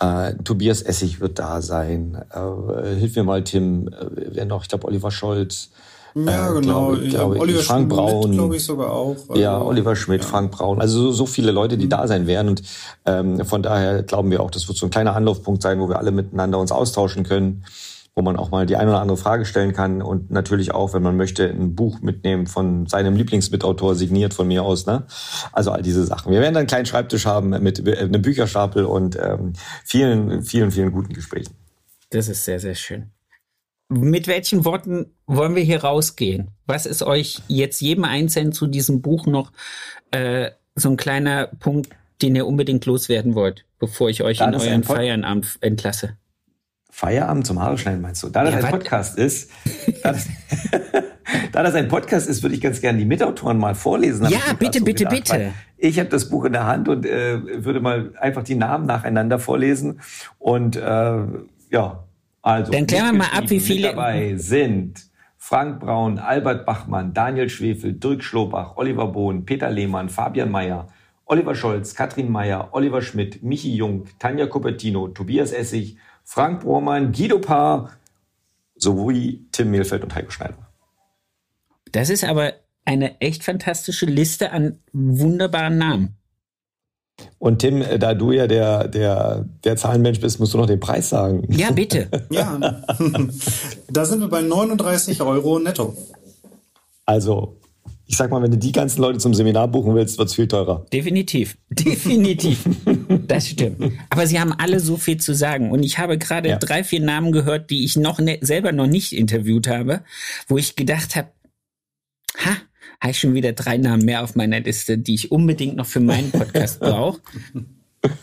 äh, 0.00 0.34
Tobias 0.44 0.82
Essig 0.82 1.20
wird 1.20 1.38
da 1.38 1.62
sein. 1.62 2.22
Äh, 2.30 2.94
hilf 2.96 3.16
mir 3.16 3.24
mal, 3.24 3.44
Tim. 3.44 3.88
Äh, 3.88 4.32
wer 4.32 4.44
noch? 4.46 4.62
Ich 4.62 4.68
glaube, 4.68 4.86
Oliver 4.86 5.10
Scholz. 5.10 5.70
Ja, 6.14 6.50
äh, 6.50 6.60
genau. 6.60 6.88
Glaube, 6.88 7.08
glaube 7.08 7.36
ja, 7.36 7.40
Oliver 7.42 7.60
Frank 7.60 7.92
Schmidt, 7.92 7.96
Braun. 7.96 8.32
glaube 8.32 8.56
ich 8.56 8.64
sogar 8.64 8.92
auch. 8.92 9.16
Also, 9.28 9.40
ja, 9.40 9.60
Oliver 9.60 9.96
Schmidt, 9.96 10.22
ja. 10.22 10.28
Frank 10.28 10.50
Braun. 10.52 10.80
Also 10.80 11.00
so, 11.00 11.12
so 11.12 11.26
viele 11.26 11.52
Leute, 11.52 11.78
die 11.78 11.86
mhm. 11.86 11.90
da 11.90 12.08
sein 12.08 12.26
werden. 12.26 12.48
Und 12.48 12.62
ähm, 13.06 13.44
von 13.44 13.62
daher 13.62 14.02
glauben 14.02 14.30
wir 14.30 14.42
auch, 14.42 14.50
das 14.50 14.68
wird 14.68 14.78
so 14.78 14.86
ein 14.86 14.90
kleiner 14.90 15.14
Anlaufpunkt 15.14 15.62
sein, 15.62 15.80
wo 15.80 15.88
wir 15.88 15.98
alle 15.98 16.10
miteinander 16.10 16.58
uns 16.58 16.72
austauschen 16.72 17.24
können 17.24 17.64
wo 18.14 18.22
man 18.22 18.36
auch 18.36 18.50
mal 18.50 18.66
die 18.66 18.76
eine 18.76 18.90
oder 18.90 19.00
andere 19.00 19.16
Frage 19.16 19.44
stellen 19.44 19.72
kann 19.72 20.02
und 20.02 20.30
natürlich 20.30 20.74
auch, 20.74 20.92
wenn 20.92 21.02
man 21.02 21.16
möchte, 21.16 21.48
ein 21.48 21.74
Buch 21.74 22.00
mitnehmen 22.00 22.46
von 22.46 22.86
seinem 22.86 23.14
Lieblingsmitautor, 23.16 23.94
signiert 23.94 24.34
von 24.34 24.48
mir 24.48 24.62
aus. 24.62 24.86
Ne? 24.86 25.06
Also 25.52 25.70
all 25.70 25.82
diese 25.82 26.04
Sachen. 26.04 26.32
Wir 26.32 26.40
werden 26.40 26.54
dann 26.54 26.62
einen 26.62 26.66
kleinen 26.66 26.86
Schreibtisch 26.86 27.26
haben 27.26 27.50
mit 27.50 27.86
einem 27.86 28.22
Bücherstapel 28.22 28.84
und 28.84 29.16
ähm, 29.16 29.52
vielen, 29.84 30.42
vielen, 30.42 30.70
vielen 30.70 30.92
guten 30.92 31.12
Gesprächen. 31.14 31.54
Das 32.10 32.28
ist 32.28 32.44
sehr, 32.44 32.58
sehr 32.58 32.74
schön. 32.74 33.10
Mit 33.92 34.28
welchen 34.28 34.64
Worten 34.64 35.06
wollen 35.26 35.56
wir 35.56 35.64
hier 35.64 35.82
rausgehen? 35.82 36.52
Was 36.64 36.86
ist 36.86 37.02
euch 37.02 37.42
jetzt 37.48 37.80
jedem 37.80 38.04
Einzelnen 38.04 38.52
zu 38.52 38.68
diesem 38.68 39.02
Buch 39.02 39.26
noch 39.26 39.50
äh, 40.12 40.52
so 40.76 40.90
ein 40.90 40.96
kleiner 40.96 41.48
Punkt, 41.58 41.90
den 42.22 42.36
ihr 42.36 42.46
unbedingt 42.46 42.86
loswerden 42.86 43.34
wollt, 43.34 43.66
bevor 43.80 44.08
ich 44.08 44.22
euch 44.22 44.38
da 44.38 44.46
in 44.46 44.54
euren 44.54 44.84
Feierabend 44.84 45.58
entlasse? 45.60 46.16
Feierabend 46.88 47.48
zum 47.48 47.60
Haare 47.60 47.78
schneiden, 47.78 48.00
meinst 48.00 48.22
du? 48.22 48.28
Da 48.28 48.44
das 48.44 48.54
ja, 48.54 48.60
ein 48.60 48.70
Podcast 48.70 49.18
ist, 49.18 49.50
da 50.04 50.12
das, 50.12 50.28
da 51.52 51.62
das, 51.64 51.74
ein 51.74 51.88
Podcast 51.88 52.28
ist, 52.28 52.44
würde 52.44 52.54
ich 52.54 52.60
ganz 52.60 52.80
gerne 52.80 52.96
die 52.96 53.04
Mitautoren 53.04 53.58
mal 53.58 53.74
vorlesen. 53.74 54.28
Ja, 54.28 54.38
bitte, 54.56 54.78
so 54.78 54.84
bitte, 54.84 55.04
gedacht, 55.04 55.32
bitte. 55.32 55.52
Ich 55.78 55.98
habe 55.98 56.10
das 56.10 56.28
Buch 56.28 56.44
in 56.44 56.52
der 56.52 56.66
Hand 56.66 56.88
und 56.88 57.04
äh, 57.06 57.64
würde 57.64 57.80
mal 57.80 58.12
einfach 58.20 58.44
die 58.44 58.54
Namen 58.54 58.86
nacheinander 58.86 59.40
vorlesen. 59.40 60.00
Und 60.38 60.76
äh, 60.76 61.22
ja, 61.72 62.04
also. 62.42 62.72
Dann 62.72 62.86
klären 62.86 63.06
wir 63.06 63.18
mal 63.18 63.38
ab, 63.38 63.44
wie 63.48 63.60
viele 63.60 63.88
dabei 63.88 64.36
sind. 64.36 65.10
Frank 65.36 65.80
Braun, 65.80 66.18
Albert 66.18 66.66
Bachmann, 66.66 67.14
Daniel 67.14 67.48
Schwefel, 67.48 67.94
Dirk 67.94 68.22
Schlobach, 68.22 68.76
Oliver 68.76 69.06
Bohn, 69.06 69.46
Peter 69.46 69.70
Lehmann, 69.70 70.10
Fabian 70.10 70.50
Mayer, 70.50 70.88
Oliver 71.24 71.54
Scholz, 71.54 71.94
Katrin 71.94 72.30
Mayer, 72.30 72.68
Oliver 72.72 73.00
Schmidt, 73.00 73.42
Michi 73.42 73.74
Jung, 73.74 74.04
Tanja 74.18 74.46
Cupertino, 74.46 75.08
Tobias 75.08 75.52
Essig, 75.52 75.96
Frank 76.24 76.62
Bormann, 76.62 77.12
Guido 77.12 77.38
Paar 77.38 77.92
sowie 78.74 79.46
Tim 79.50 79.70
Mehlfeld 79.70 80.04
und 80.04 80.14
Heiko 80.14 80.30
Schneider. 80.30 80.58
Das 81.92 82.10
ist 82.10 82.24
aber 82.24 82.52
eine 82.84 83.20
echt 83.20 83.44
fantastische 83.44 84.06
Liste 84.06 84.52
an 84.52 84.80
wunderbaren 84.92 85.78
Namen. 85.78 86.16
Und 87.38 87.60
Tim, 87.60 87.82
äh, 87.82 87.98
da 87.98 88.14
du 88.14 88.32
ja 88.32 88.46
der, 88.46 88.88
der, 88.88 89.44
der 89.64 89.76
Zahlenmensch 89.76 90.20
bist, 90.20 90.40
musst 90.40 90.54
du 90.54 90.58
noch 90.58 90.66
den 90.66 90.80
Preis 90.80 91.08
sagen. 91.08 91.46
Ja, 91.50 91.70
bitte. 91.70 92.08
ja, 92.30 92.82
da 93.88 94.04
sind 94.04 94.20
wir 94.20 94.28
bei 94.28 94.42
39 94.42 95.22
Euro 95.22 95.58
netto. 95.58 95.96
Also 97.06 97.56
ich 98.10 98.16
sag 98.16 98.32
mal, 98.32 98.42
wenn 98.42 98.50
du 98.50 98.58
die 98.58 98.72
ganzen 98.72 99.00
Leute 99.00 99.20
zum 99.20 99.34
Seminar 99.34 99.68
buchen 99.68 99.94
willst, 99.94 100.18
wird's 100.18 100.34
viel 100.34 100.48
teurer. 100.48 100.84
Definitiv. 100.92 101.56
Definitiv. 101.70 102.64
das 103.28 103.46
stimmt. 103.46 103.92
Aber 104.10 104.26
sie 104.26 104.40
haben 104.40 104.52
alle 104.52 104.80
so 104.80 104.96
viel 104.96 105.18
zu 105.18 105.32
sagen. 105.32 105.70
Und 105.70 105.84
ich 105.84 105.98
habe 105.98 106.18
gerade 106.18 106.48
ja. 106.48 106.58
drei, 106.58 106.82
vier 106.82 107.00
Namen 107.00 107.30
gehört, 107.30 107.70
die 107.70 107.84
ich 107.84 107.96
noch 107.96 108.18
ne 108.18 108.38
selber 108.40 108.72
noch 108.72 108.88
nicht 108.88 109.12
interviewt 109.12 109.68
habe, 109.68 110.00
wo 110.48 110.58
ich 110.58 110.74
gedacht 110.74 111.14
habe, 111.14 111.28
ha, 112.44 112.56
habe 113.00 113.12
ich 113.12 113.20
schon 113.20 113.34
wieder 113.34 113.52
drei 113.52 113.76
Namen 113.76 114.04
mehr 114.04 114.22
auf 114.22 114.36
meiner 114.36 114.60
Liste, 114.60 114.98
die 114.98 115.14
ich 115.14 115.32
unbedingt 115.32 115.76
noch 115.76 115.86
für 115.86 116.00
meinen 116.00 116.30
Podcast 116.30 116.80
brauche. 116.80 117.20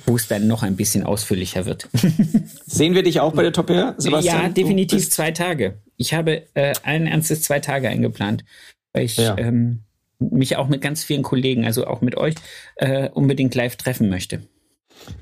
wo 0.06 0.16
es 0.16 0.28
dann 0.28 0.48
noch 0.48 0.63
ein 0.63 0.76
bisschen 0.76 1.04
ausführlicher 1.04 1.66
wird. 1.66 1.88
Sehen 2.66 2.96
wir 2.96 3.04
dich 3.04 3.20
auch 3.20 3.34
bei 3.34 3.44
der 3.44 3.54
Top 3.54 3.70
Air, 3.70 3.94
Sebastian? 3.98 4.42
Ja, 4.44 4.50
definitiv 4.50 5.10
zwei 5.10 5.32
Tage. 5.32 5.76
Ich 5.98 6.13
habe 6.13 6.44
äh, 6.56 6.74
allen 6.84 7.06
Ernstes 7.06 7.44
zwei 7.44 7.60
Tage 7.60 7.88
eingeplant 7.88 8.44
weil 8.98 9.06
ich 9.06 9.18
ja. 9.18 9.38
ähm, 9.38 9.84
mich 10.20 10.58
auch 10.58 10.68
mit 10.68 10.82
ganz 10.82 11.04
vielen 11.04 11.22
Kollegen, 11.22 11.66
also 11.66 11.86
auch 11.86 12.02
mit 12.02 12.18
euch, 12.18 12.34
äh, 12.78 13.10
unbedingt 13.10 13.54
live 13.54 13.76
treffen 13.76 14.10
möchte. 14.10 14.42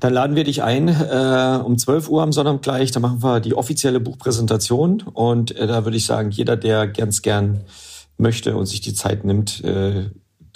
Dann 0.00 0.14
laden 0.14 0.34
wir 0.34 0.44
dich 0.44 0.62
ein 0.62 0.88
äh, 0.88 1.60
um 1.62 1.76
12 1.76 2.08
Uhr 2.08 2.22
am 2.22 2.32
Sonntag 2.32 2.62
gleich. 2.62 2.90
Da 2.90 3.00
machen 3.00 3.22
wir 3.22 3.40
die 3.40 3.54
offizielle 3.54 4.00
Buchpräsentation. 4.00 5.02
Und 5.02 5.54
äh, 5.54 5.66
da 5.66 5.84
würde 5.84 5.98
ich 5.98 6.06
sagen, 6.06 6.30
jeder, 6.30 6.56
der 6.56 6.88
ganz 6.88 7.20
gern 7.20 7.60
möchte 8.18 8.56
und 8.56 8.66
sich 8.66 8.80
die 8.80 8.94
Zeit 8.94 9.24
nimmt, 9.24 9.62
äh, 9.64 10.10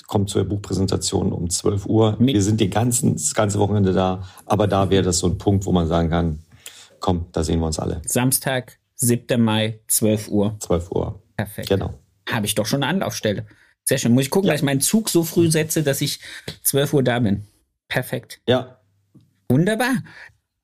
kommt 0.06 0.30
zur 0.30 0.44
Buchpräsentation 0.44 1.32
um 1.32 1.50
12 1.50 1.86
Uhr. 1.86 2.16
Wir 2.18 2.42
sind 2.42 2.60
den 2.60 2.70
ganzen, 2.70 3.14
das 3.14 3.34
ganze 3.34 3.58
Wochenende 3.58 3.92
da. 3.92 4.24
Aber 4.44 4.66
da 4.66 4.90
wäre 4.90 5.04
das 5.04 5.18
so 5.18 5.28
ein 5.28 5.38
Punkt, 5.38 5.66
wo 5.66 5.72
man 5.72 5.86
sagen 5.86 6.10
kann, 6.10 6.40
komm, 6.98 7.26
da 7.32 7.44
sehen 7.44 7.60
wir 7.60 7.66
uns 7.66 7.78
alle. 7.78 8.02
Samstag, 8.04 8.78
7. 8.96 9.40
Mai, 9.40 9.80
12 9.86 10.28
Uhr. 10.28 10.56
12 10.58 10.90
Uhr. 10.90 11.22
Perfekt. 11.36 11.68
Genau 11.68 11.94
habe 12.32 12.46
ich 12.46 12.54
doch 12.54 12.66
schon 12.66 12.82
eine 12.82 12.92
Anlaufstelle. 12.92 13.46
Sehr 13.84 13.98
schön. 13.98 14.12
Muss 14.12 14.24
ich 14.24 14.30
gucken, 14.30 14.48
ja. 14.48 14.54
dass 14.54 14.60
ich 14.60 14.64
meinen 14.64 14.80
Zug 14.80 15.08
so 15.08 15.24
früh 15.24 15.50
setze, 15.50 15.82
dass 15.82 16.00
ich 16.00 16.20
12 16.62 16.94
Uhr 16.94 17.02
da 17.02 17.18
bin. 17.18 17.46
Perfekt. 17.88 18.40
Ja. 18.46 18.80
Wunderbar. 19.48 19.94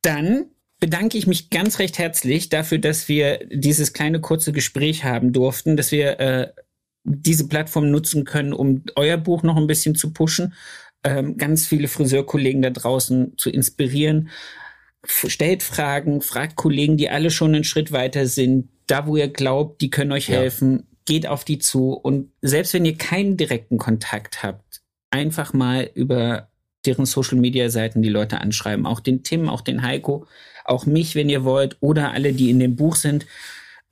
Dann 0.03 0.47
bedanke 0.79 1.19
ich 1.19 1.27
mich 1.27 1.51
ganz 1.51 1.79
recht 1.79 1.99
herzlich 1.99 2.51
dafür, 2.51 2.79
dass 2.79 3.09
wir 3.09 3.41
dieses 3.51 3.93
kleine 3.93 4.21
kurze 4.21 4.53
Gespräch 4.53 5.05
haben 5.05 5.33
durften, 5.33 5.77
dass 5.77 5.91
wir 5.91 6.21
äh, 6.21 6.53
diese 7.09 7.49
Plattform 7.49 7.91
nutzen 7.91 8.25
können, 8.25 8.53
um 8.53 8.83
euer 8.97 9.17
Buch 9.17 9.43
noch 9.43 9.57
ein 9.57 9.67
bisschen 9.67 9.95
zu 9.95 10.13
pushen, 10.13 10.55
ähm, 11.05 11.37
ganz 11.37 11.67
viele 11.67 11.89
Friseurkollegen 11.89 12.63
da 12.63 12.71
draußen 12.71 13.39
zu 13.39 13.51
inspirieren. 13.51 14.29
Stellt 15.05 15.63
Fragen, 15.63 16.21
fragt 16.21 16.57
Kollegen, 16.57 16.97
die 16.97 17.09
alle 17.09 17.31
schon 17.31 17.55
einen 17.55 17.65
Schritt 17.65 17.93
weiter 17.93 18.27
sind, 18.27 18.69
da 18.87 19.07
wo 19.07 19.17
ihr 19.17 19.29
glaubt, 19.29 19.81
die 19.81 19.91
können 19.91 20.13
euch 20.13 20.29
ja. 20.29 20.39
helfen 20.39 20.85
geht 21.07 21.27
auf 21.27 21.45
die 21.45 21.59
zu 21.59 21.93
und 21.93 22.33
selbst 22.43 22.75
wenn 22.75 22.85
ihr 22.85 22.99
keinen 22.99 23.37
direkten 23.37 23.79
Kontakt 23.79 24.43
habt, 24.43 24.83
einfach 25.11 25.55
mal 25.55 25.89
über 25.95 26.51
deren 26.85 27.07
Social 27.07 27.39
Media 27.39 27.71
Seiten 27.71 28.03
die 28.03 28.09
Leute 28.09 28.41
anschreiben. 28.41 28.87
Auch 28.87 29.01
den 29.01 29.23
Tim, 29.23 29.49
auch 29.49 29.61
den 29.61 29.83
Heiko, 29.83 30.27
auch 30.65 30.85
mich, 30.85 31.15
wenn 31.15 31.29
ihr 31.29 31.45
wollt, 31.45 31.77
oder 31.81 32.13
alle, 32.13 32.33
die 32.33 32.51
in 32.51 32.59
dem 32.59 32.77
Buch 32.77 32.97
sind. 32.97 33.27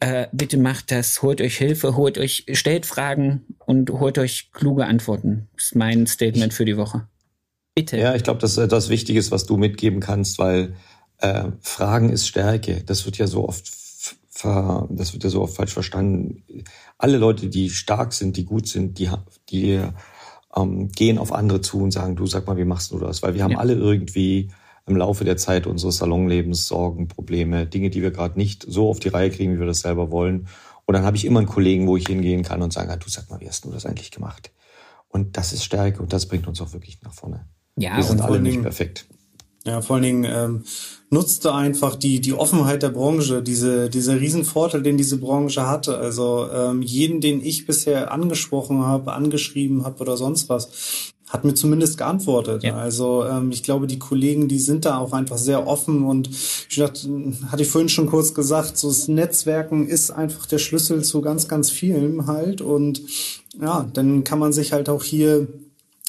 Äh, 0.01 0.27
bitte 0.33 0.59
macht 0.59 0.91
das, 0.91 1.23
holt 1.23 1.41
euch 1.41 1.57
Hilfe, 1.57 1.97
holt 1.97 2.19
euch, 2.19 2.47
stellt 2.53 2.85
Fragen 2.85 3.57
und 3.65 3.91
holt 3.91 4.19
euch 4.19 4.51
kluge 4.53 4.87
Antworten. 4.87 5.49
Das 5.55 5.67
ist 5.67 5.77
mein 5.77 6.07
Statement 6.07 6.53
für 6.53 6.65
die 6.65 6.77
Woche. 6.77 7.09
Bitte. 7.75 7.97
Ja, 7.97 8.15
ich 8.15 8.23
glaube, 8.23 8.41
das 8.41 8.53
ist 8.53 8.59
etwas 8.59 8.89
Wichtiges, 8.89 9.31
was 9.31 9.47
du 9.47 9.57
mitgeben 9.57 10.01
kannst, 10.01 10.39
weil 10.39 10.75
äh, 11.19 11.45
Fragen 11.61 12.11
ist 12.11 12.27
Stärke. 12.27 12.83
Das 12.85 13.05
wird 13.05 13.19
ja 13.19 13.27
so 13.27 13.49
oft 13.49 13.67
das 14.43 15.13
wird 15.13 15.25
ja 15.25 15.31
so 15.31 15.43
oft 15.43 15.55
falsch 15.55 15.73
verstanden. 15.73 16.43
Alle 16.99 17.19
Leute, 17.19 17.49
die 17.49 17.71
stark 17.71 18.13
sind, 18.13 18.37
die 18.37 18.45
gut 18.45 18.67
sind, 18.67 18.99
die, 18.99 19.09
die 19.49 19.81
ähm, 20.57 20.89
gehen 20.89 21.19
auf 21.19 21.33
andere 21.33 21.61
zu 21.61 21.79
und 21.81 21.93
sagen, 21.93 22.17
du 22.17 22.27
sag 22.27 22.47
mal, 22.47 22.57
wie 22.57 22.65
machst 22.65 22.91
du 22.91 22.99
das? 22.99 23.23
Weil 23.23 23.35
wir 23.35 23.45
haben 23.45 23.53
ja. 23.53 23.59
alle 23.59 23.75
irgendwie 23.75 24.51
im 24.87 24.97
Laufe 24.97 25.25
der 25.25 25.37
Zeit 25.37 25.67
unseres 25.67 25.99
Salonlebens 25.99 26.67
Sorgen, 26.67 27.09
Probleme, 27.09 27.67
Dinge, 27.67 27.91
die 27.91 28.03
wir 28.03 28.11
gerade 28.11 28.39
nicht 28.39 28.65
so 28.69 28.89
auf 28.89 29.01
die 29.01 29.09
Reihe 29.09 29.31
kriegen, 29.31 29.55
wie 29.55 29.61
wir 29.61 29.67
das 29.67 29.81
selber 29.81 30.11
wollen. 30.11 30.49
Und 30.87 30.95
dann 30.95 31.05
habe 31.05 31.17
ich 31.17 31.25
immer 31.25 31.41
einen 31.41 31.49
Kollegen, 31.49 31.87
wo 31.87 31.97
ich 31.97 32.07
hingehen 32.07 32.43
kann 32.43 32.61
und 32.63 32.73
sagen, 32.73 32.95
du 33.01 33.09
sag 33.09 33.31
mal, 33.31 33.41
wie 33.41 33.49
hast 33.49 33.65
du 33.65 33.71
das 33.71 33.87
eigentlich 33.87 34.11
gemacht? 34.11 34.53
Und 35.09 35.37
das 35.37 35.53
ist 35.53 35.65
Stärke 35.65 36.03
und 36.03 36.13
das 36.13 36.27
bringt 36.27 36.47
uns 36.47 36.61
auch 36.61 36.73
wirklich 36.73 37.01
nach 37.03 37.15
vorne. 37.15 37.47
Ja, 37.77 37.97
wir 37.97 38.03
sind 38.03 38.21
alle 38.21 38.41
nicht 38.41 38.63
perfekt. 38.63 39.07
Ja, 39.67 39.81
vor 39.81 39.97
allen 39.97 40.03
Dingen 40.03 40.25
ähm, 40.25 40.65
nutzte 41.09 41.55
einfach 41.55 41.95
die, 41.95 42.21
die 42.21 42.35
Offenheit 42.35 42.83
der 42.83 42.91
Branche, 42.91 43.43
diese, 43.43 43.89
dieser 43.89 44.21
Riesenvorteil, 44.21 44.83
den 44.83 44.99
diese 44.99 45.17
Branche 45.17 45.67
hatte. 45.67 45.97
Also 45.97 46.51
ähm, 46.53 46.83
jeden, 46.83 47.23
den 47.23 47.43
ich 47.43 47.65
bisher 47.65 48.13
angesprochen 48.13 48.85
habe, 48.85 49.15
angeschrieben 49.15 49.85
habe 49.85 50.01
oder 50.01 50.19
sonst 50.19 50.51
was, 50.51 51.14
hat 51.35 51.45
mir 51.45 51.55
zumindest 51.55 51.99
geantwortet. 51.99 52.63
Ja. 52.63 52.77
Also 52.77 53.25
ähm, 53.25 53.51
ich 53.51 53.65
glaube, 53.65 53.89
die 53.89 53.99
Kollegen, 53.99 54.47
die 54.47 54.61
sind 54.61 54.85
da 54.85 54.99
auch 54.99 55.13
einfach 55.13 55.37
sehr 55.37 55.67
offen 55.67 56.05
und 56.05 56.31
ich 56.31 56.77
dachte, 56.77 57.09
hatte 57.49 57.63
ich 57.63 57.69
vorhin 57.69 57.89
schon 57.89 58.07
kurz 58.07 58.35
gesagt, 58.35 58.79
so 58.79 58.87
das 58.87 59.09
Netzwerken 59.09 59.89
ist 59.89 60.13
einfach 60.13 60.47
der 60.47 60.59
Schlüssel 60.59 61.03
zu 61.03 61.23
ganz, 61.23 61.49
ganz 61.49 61.71
vielem 61.71 62.29
halt 62.29 62.61
und 62.61 63.03
ja, 63.61 63.85
dann 63.93 64.23
kann 64.23 64.39
man 64.39 64.53
sich 64.53 64.73
halt 64.73 64.89
auch 64.89 65.03
hier 65.03 65.49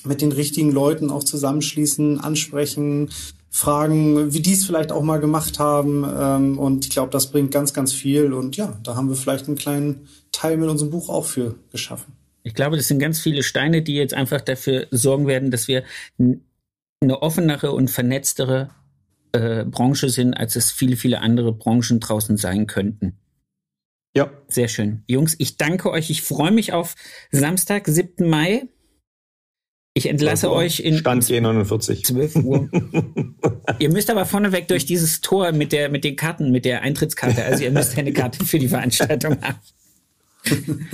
mit 0.03 0.21
den 0.21 0.32
richtigen 0.32 0.71
Leuten 0.71 1.09
auch 1.09 1.23
zusammenschließen, 1.23 2.19
ansprechen, 2.19 3.09
fragen, 3.49 4.32
wie 4.32 4.41
die 4.41 4.53
es 4.53 4.65
vielleicht 4.65 4.91
auch 4.91 5.01
mal 5.01 5.19
gemacht 5.19 5.57
haben. 5.57 6.05
Ähm, 6.07 6.59
und 6.59 6.86
ich 6.86 6.91
glaube, 6.91 7.09
das 7.09 7.32
bringt 7.32 7.49
ganz, 7.49 7.73
ganz 7.73 7.93
viel. 7.93 8.32
Und 8.32 8.57
ja, 8.57 8.78
da 8.84 8.95
haben 8.95 9.09
wir 9.09 9.15
vielleicht 9.15 9.47
einen 9.47 9.57
kleinen 9.57 10.07
Teil 10.32 10.57
mit 10.57 10.69
unserem 10.69 10.91
Buch 10.91 11.09
auch 11.09 11.26
für 11.26 11.55
geschaffen. 11.71 12.13
Ich 12.46 12.54
glaube, 12.54 12.78
das 12.78 12.88
sind 12.88 13.00
ganz 13.00 13.20
viele 13.20 13.41
Steine, 13.41 13.82
die 13.82 13.96
jetzt 13.96 14.14
einfach 14.14 14.39
dafür 14.39 14.86
sorgen 14.91 15.26
werden, 15.26 15.50
dass 15.50 15.68
wir 15.68 15.84
eine 17.02 17.22
offenere 17.24 17.72
und 17.72 17.89
vernetztere 17.89 18.70
äh, 19.32 19.66
Branche 19.66 20.10
sind, 20.10 20.36
als 20.36 20.56
es 20.56 20.72
viele, 20.72 20.96
viele 20.96 21.22
andere 21.22 21.54
Branchen 21.54 22.00
draußen 22.00 22.38
sein 22.38 22.68
könnten. 22.68 23.18
Ja. 24.16 24.30
Sehr 24.48 24.68
schön. 24.68 25.04
Jungs, 25.08 25.36
ich 25.39 25.58
danke 25.58 25.89
euch. 25.89 26.12
Ich 26.12 26.22
freue 26.22 26.52
mich 26.52 26.72
auf 26.72 26.96
Samstag, 27.32 27.88
7. 27.88 28.30
Mai. 28.30 28.68
Ich 29.96 30.08
entlasse 30.08 30.52
euch 30.52 30.82
in 30.82 31.00
Stand 31.00 31.24
G49. 31.24 32.06
12 32.06 32.36
Uhr. 32.36 32.70
ihr 33.80 33.91
müsst 33.91 34.12
aber 34.12 34.26
vorneweg 34.26 34.68
durch 34.68 34.86
dieses 34.86 35.22
Tor 35.22 35.52
mit 35.52 35.72
der 35.72 35.89
mit 35.89 36.04
den 36.04 36.16
Karten, 36.16 36.52
mit 36.52 36.66
der 36.66 36.84
Eintrittskarte. 36.84 37.43
Also 37.43 37.64
ihr 37.64 37.72
müsst 37.72 37.98
eine 37.98 38.14
Karte 38.14 38.46
für 38.46 38.60
die 38.60 38.68
Veranstaltung 38.68 39.38
haben. 39.41 39.60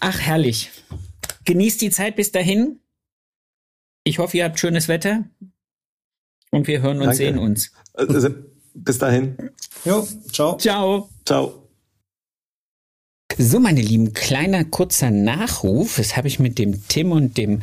Ach, 0.00 0.20
herrlich. 0.20 0.70
Genießt 1.44 1.80
die 1.80 1.90
Zeit 1.90 2.16
bis 2.16 2.32
dahin. 2.32 2.80
Ich 4.04 4.18
hoffe, 4.18 4.36
ihr 4.36 4.44
habt 4.44 4.58
schönes 4.58 4.88
Wetter. 4.88 5.24
Und 6.50 6.66
wir 6.66 6.82
hören 6.82 6.98
und 6.98 7.04
Danke. 7.04 7.16
sehen 7.16 7.38
uns. 7.38 7.72
Also, 7.94 8.28
bis 8.74 8.98
dahin. 8.98 9.50
Jo, 9.84 10.06
ciao. 10.30 10.56
Ciao. 10.58 11.08
Ciao. 11.24 11.62
So, 13.38 13.58
meine 13.60 13.80
Lieben, 13.80 14.12
kleiner 14.12 14.64
kurzer 14.64 15.10
Nachruf. 15.10 15.96
Das 15.96 16.16
habe 16.16 16.28
ich 16.28 16.38
mit 16.38 16.58
dem 16.58 16.86
Tim 16.88 17.12
und 17.12 17.38
dem 17.38 17.60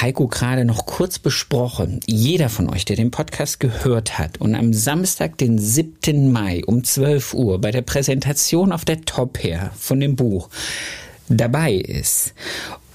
Heiko 0.00 0.26
gerade 0.26 0.64
noch 0.64 0.84
kurz 0.84 1.20
besprochen. 1.20 2.00
Jeder 2.06 2.48
von 2.48 2.68
euch, 2.68 2.84
der 2.84 2.96
den 2.96 3.12
Podcast 3.12 3.60
gehört 3.60 4.18
hat 4.18 4.40
und 4.40 4.56
am 4.56 4.72
Samstag, 4.72 5.38
den 5.38 5.58
7. 5.58 6.32
Mai 6.32 6.64
um 6.66 6.82
12 6.82 7.34
Uhr 7.34 7.60
bei 7.60 7.70
der 7.70 7.82
Präsentation 7.82 8.72
auf 8.72 8.84
der 8.84 9.02
Top 9.02 9.38
Hair 9.42 9.70
von 9.78 10.00
dem 10.00 10.16
Buch 10.16 10.48
dabei 11.28 11.74
ist 11.74 12.34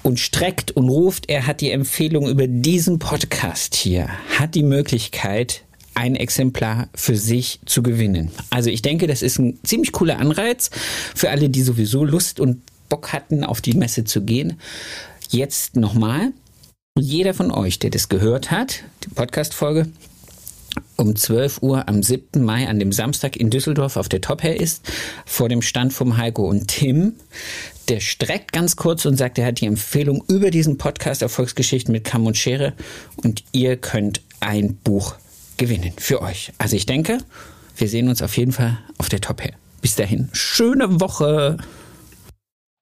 und 0.08 0.22
streckt 0.22 0.72
und 0.72 0.88
ruft, 0.88 1.30
er 1.30 1.47
hat 1.47 1.60
die 1.60 1.70
Empfehlung 1.70 2.30
über 2.30 2.47
diesen 2.47 2.97
Podcast 2.97 3.76
hier, 3.76 4.08
hat 4.39 4.55
die 4.55 4.64
Möglichkeit, 4.64 5.64
ein 5.95 6.16
Exemplar 6.16 6.88
für 6.95 7.18
sich 7.18 7.60
zu 7.66 7.84
gewinnen. 7.84 8.32
Also 8.49 8.70
ich 8.70 8.82
denke, 8.82 9.08
das 9.08 9.22
ist 9.22 9.38
ein 9.38 9.60
ziemlich 9.64 9.91
cooler 9.91 10.20
Anreiz 10.20 10.70
für 11.14 11.30
alle, 11.30 11.49
die 11.49 11.62
sowieso 11.62 12.05
Lust 12.05 12.39
und 12.39 12.62
Bock 12.88 13.12
hatten, 13.12 13.43
auf 13.43 13.60
die 13.60 13.74
Messe 13.74 14.05
zu 14.05 14.24
gehen. 14.24 14.62
Jetzt 15.30 15.76
nochmal. 15.76 16.32
Jeder 16.97 17.34
von 17.34 17.51
euch, 17.51 17.78
der 17.78 17.89
das 17.89 18.08
gehört 18.08 18.49
hat, 18.49 18.86
die 19.03 19.10
Podcast-Folge, 19.10 19.89
um 20.95 21.18
12 21.18 21.62
Uhr 21.62 21.89
am 21.89 22.01
7. 22.01 22.45
Mai 22.45 22.70
an 22.70 22.80
dem 22.80 22.93
Samstag 22.93 23.36
in 23.36 23.49
Düsseldorf 23.49 23.97
auf 23.97 24.08
der 24.08 24.22
Top 24.22 24.41
Hair 24.41 24.58
ist, 24.58 24.89
vor 25.26 25.49
dem 25.49 25.62
Stand 25.62 25.91
vom 25.91 26.16
Heiko 26.16 26.47
und 26.47 26.70
Tim. 26.70 27.16
Der 27.88 28.01
streckt 28.01 28.51
ganz 28.51 28.75
kurz 28.75 29.05
und 29.05 29.15
sagt, 29.15 29.38
er 29.38 29.45
hat 29.45 29.61
die 29.61 29.65
Empfehlung 29.65 30.21
über 30.27 30.51
diesen 30.51 30.77
Podcast 30.77 31.21
Erfolgsgeschichten 31.21 31.93
mit 31.93 32.03
Kamm 32.03 32.25
und 32.25 32.35
Schere 32.35 32.73
und 33.15 33.45
ihr 33.53 33.77
könnt 33.77 34.21
ein 34.41 34.75
Buch 34.75 35.15
gewinnen 35.55 35.93
für 35.97 36.21
euch. 36.21 36.51
Also 36.57 36.75
ich 36.75 36.85
denke, 36.85 37.19
wir 37.77 37.88
sehen 37.88 38.09
uns 38.09 38.21
auf 38.21 38.35
jeden 38.35 38.51
Fall 38.51 38.77
auf 38.97 39.07
der 39.07 39.21
Top 39.21 39.41
her. 39.41 39.53
Bis 39.81 39.95
dahin, 39.95 40.29
schöne 40.33 40.99
Woche. 40.99 41.57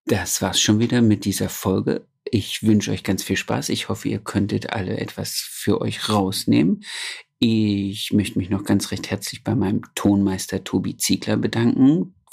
Das 0.05 0.41
war's 0.41 0.59
schon 0.59 0.79
wieder 0.79 1.03
mit 1.03 1.25
dieser 1.25 1.49
Folge. 1.49 2.07
Ich 2.23 2.63
wünsche 2.63 2.89
euch 2.91 3.03
ganz 3.03 3.21
viel 3.21 3.37
Spaß. 3.37 3.69
Ich 3.69 3.89
hoffe, 3.89 4.09
ihr 4.09 4.19
könntet 4.19 4.71
alle 4.71 4.97
etwas 4.97 5.33
für 5.33 5.81
euch 5.81 6.09
rausnehmen. 6.09 6.83
Ich 7.37 8.11
möchte 8.11 8.39
mich 8.39 8.49
noch 8.49 8.63
ganz 8.63 8.89
recht 8.89 9.11
herzlich 9.11 9.43
bei 9.43 9.53
meinem 9.53 9.81
Tonmeister 9.93 10.63
Tobi 10.63 10.97
Ziegler 10.97 11.37
bedanken, 11.37 12.15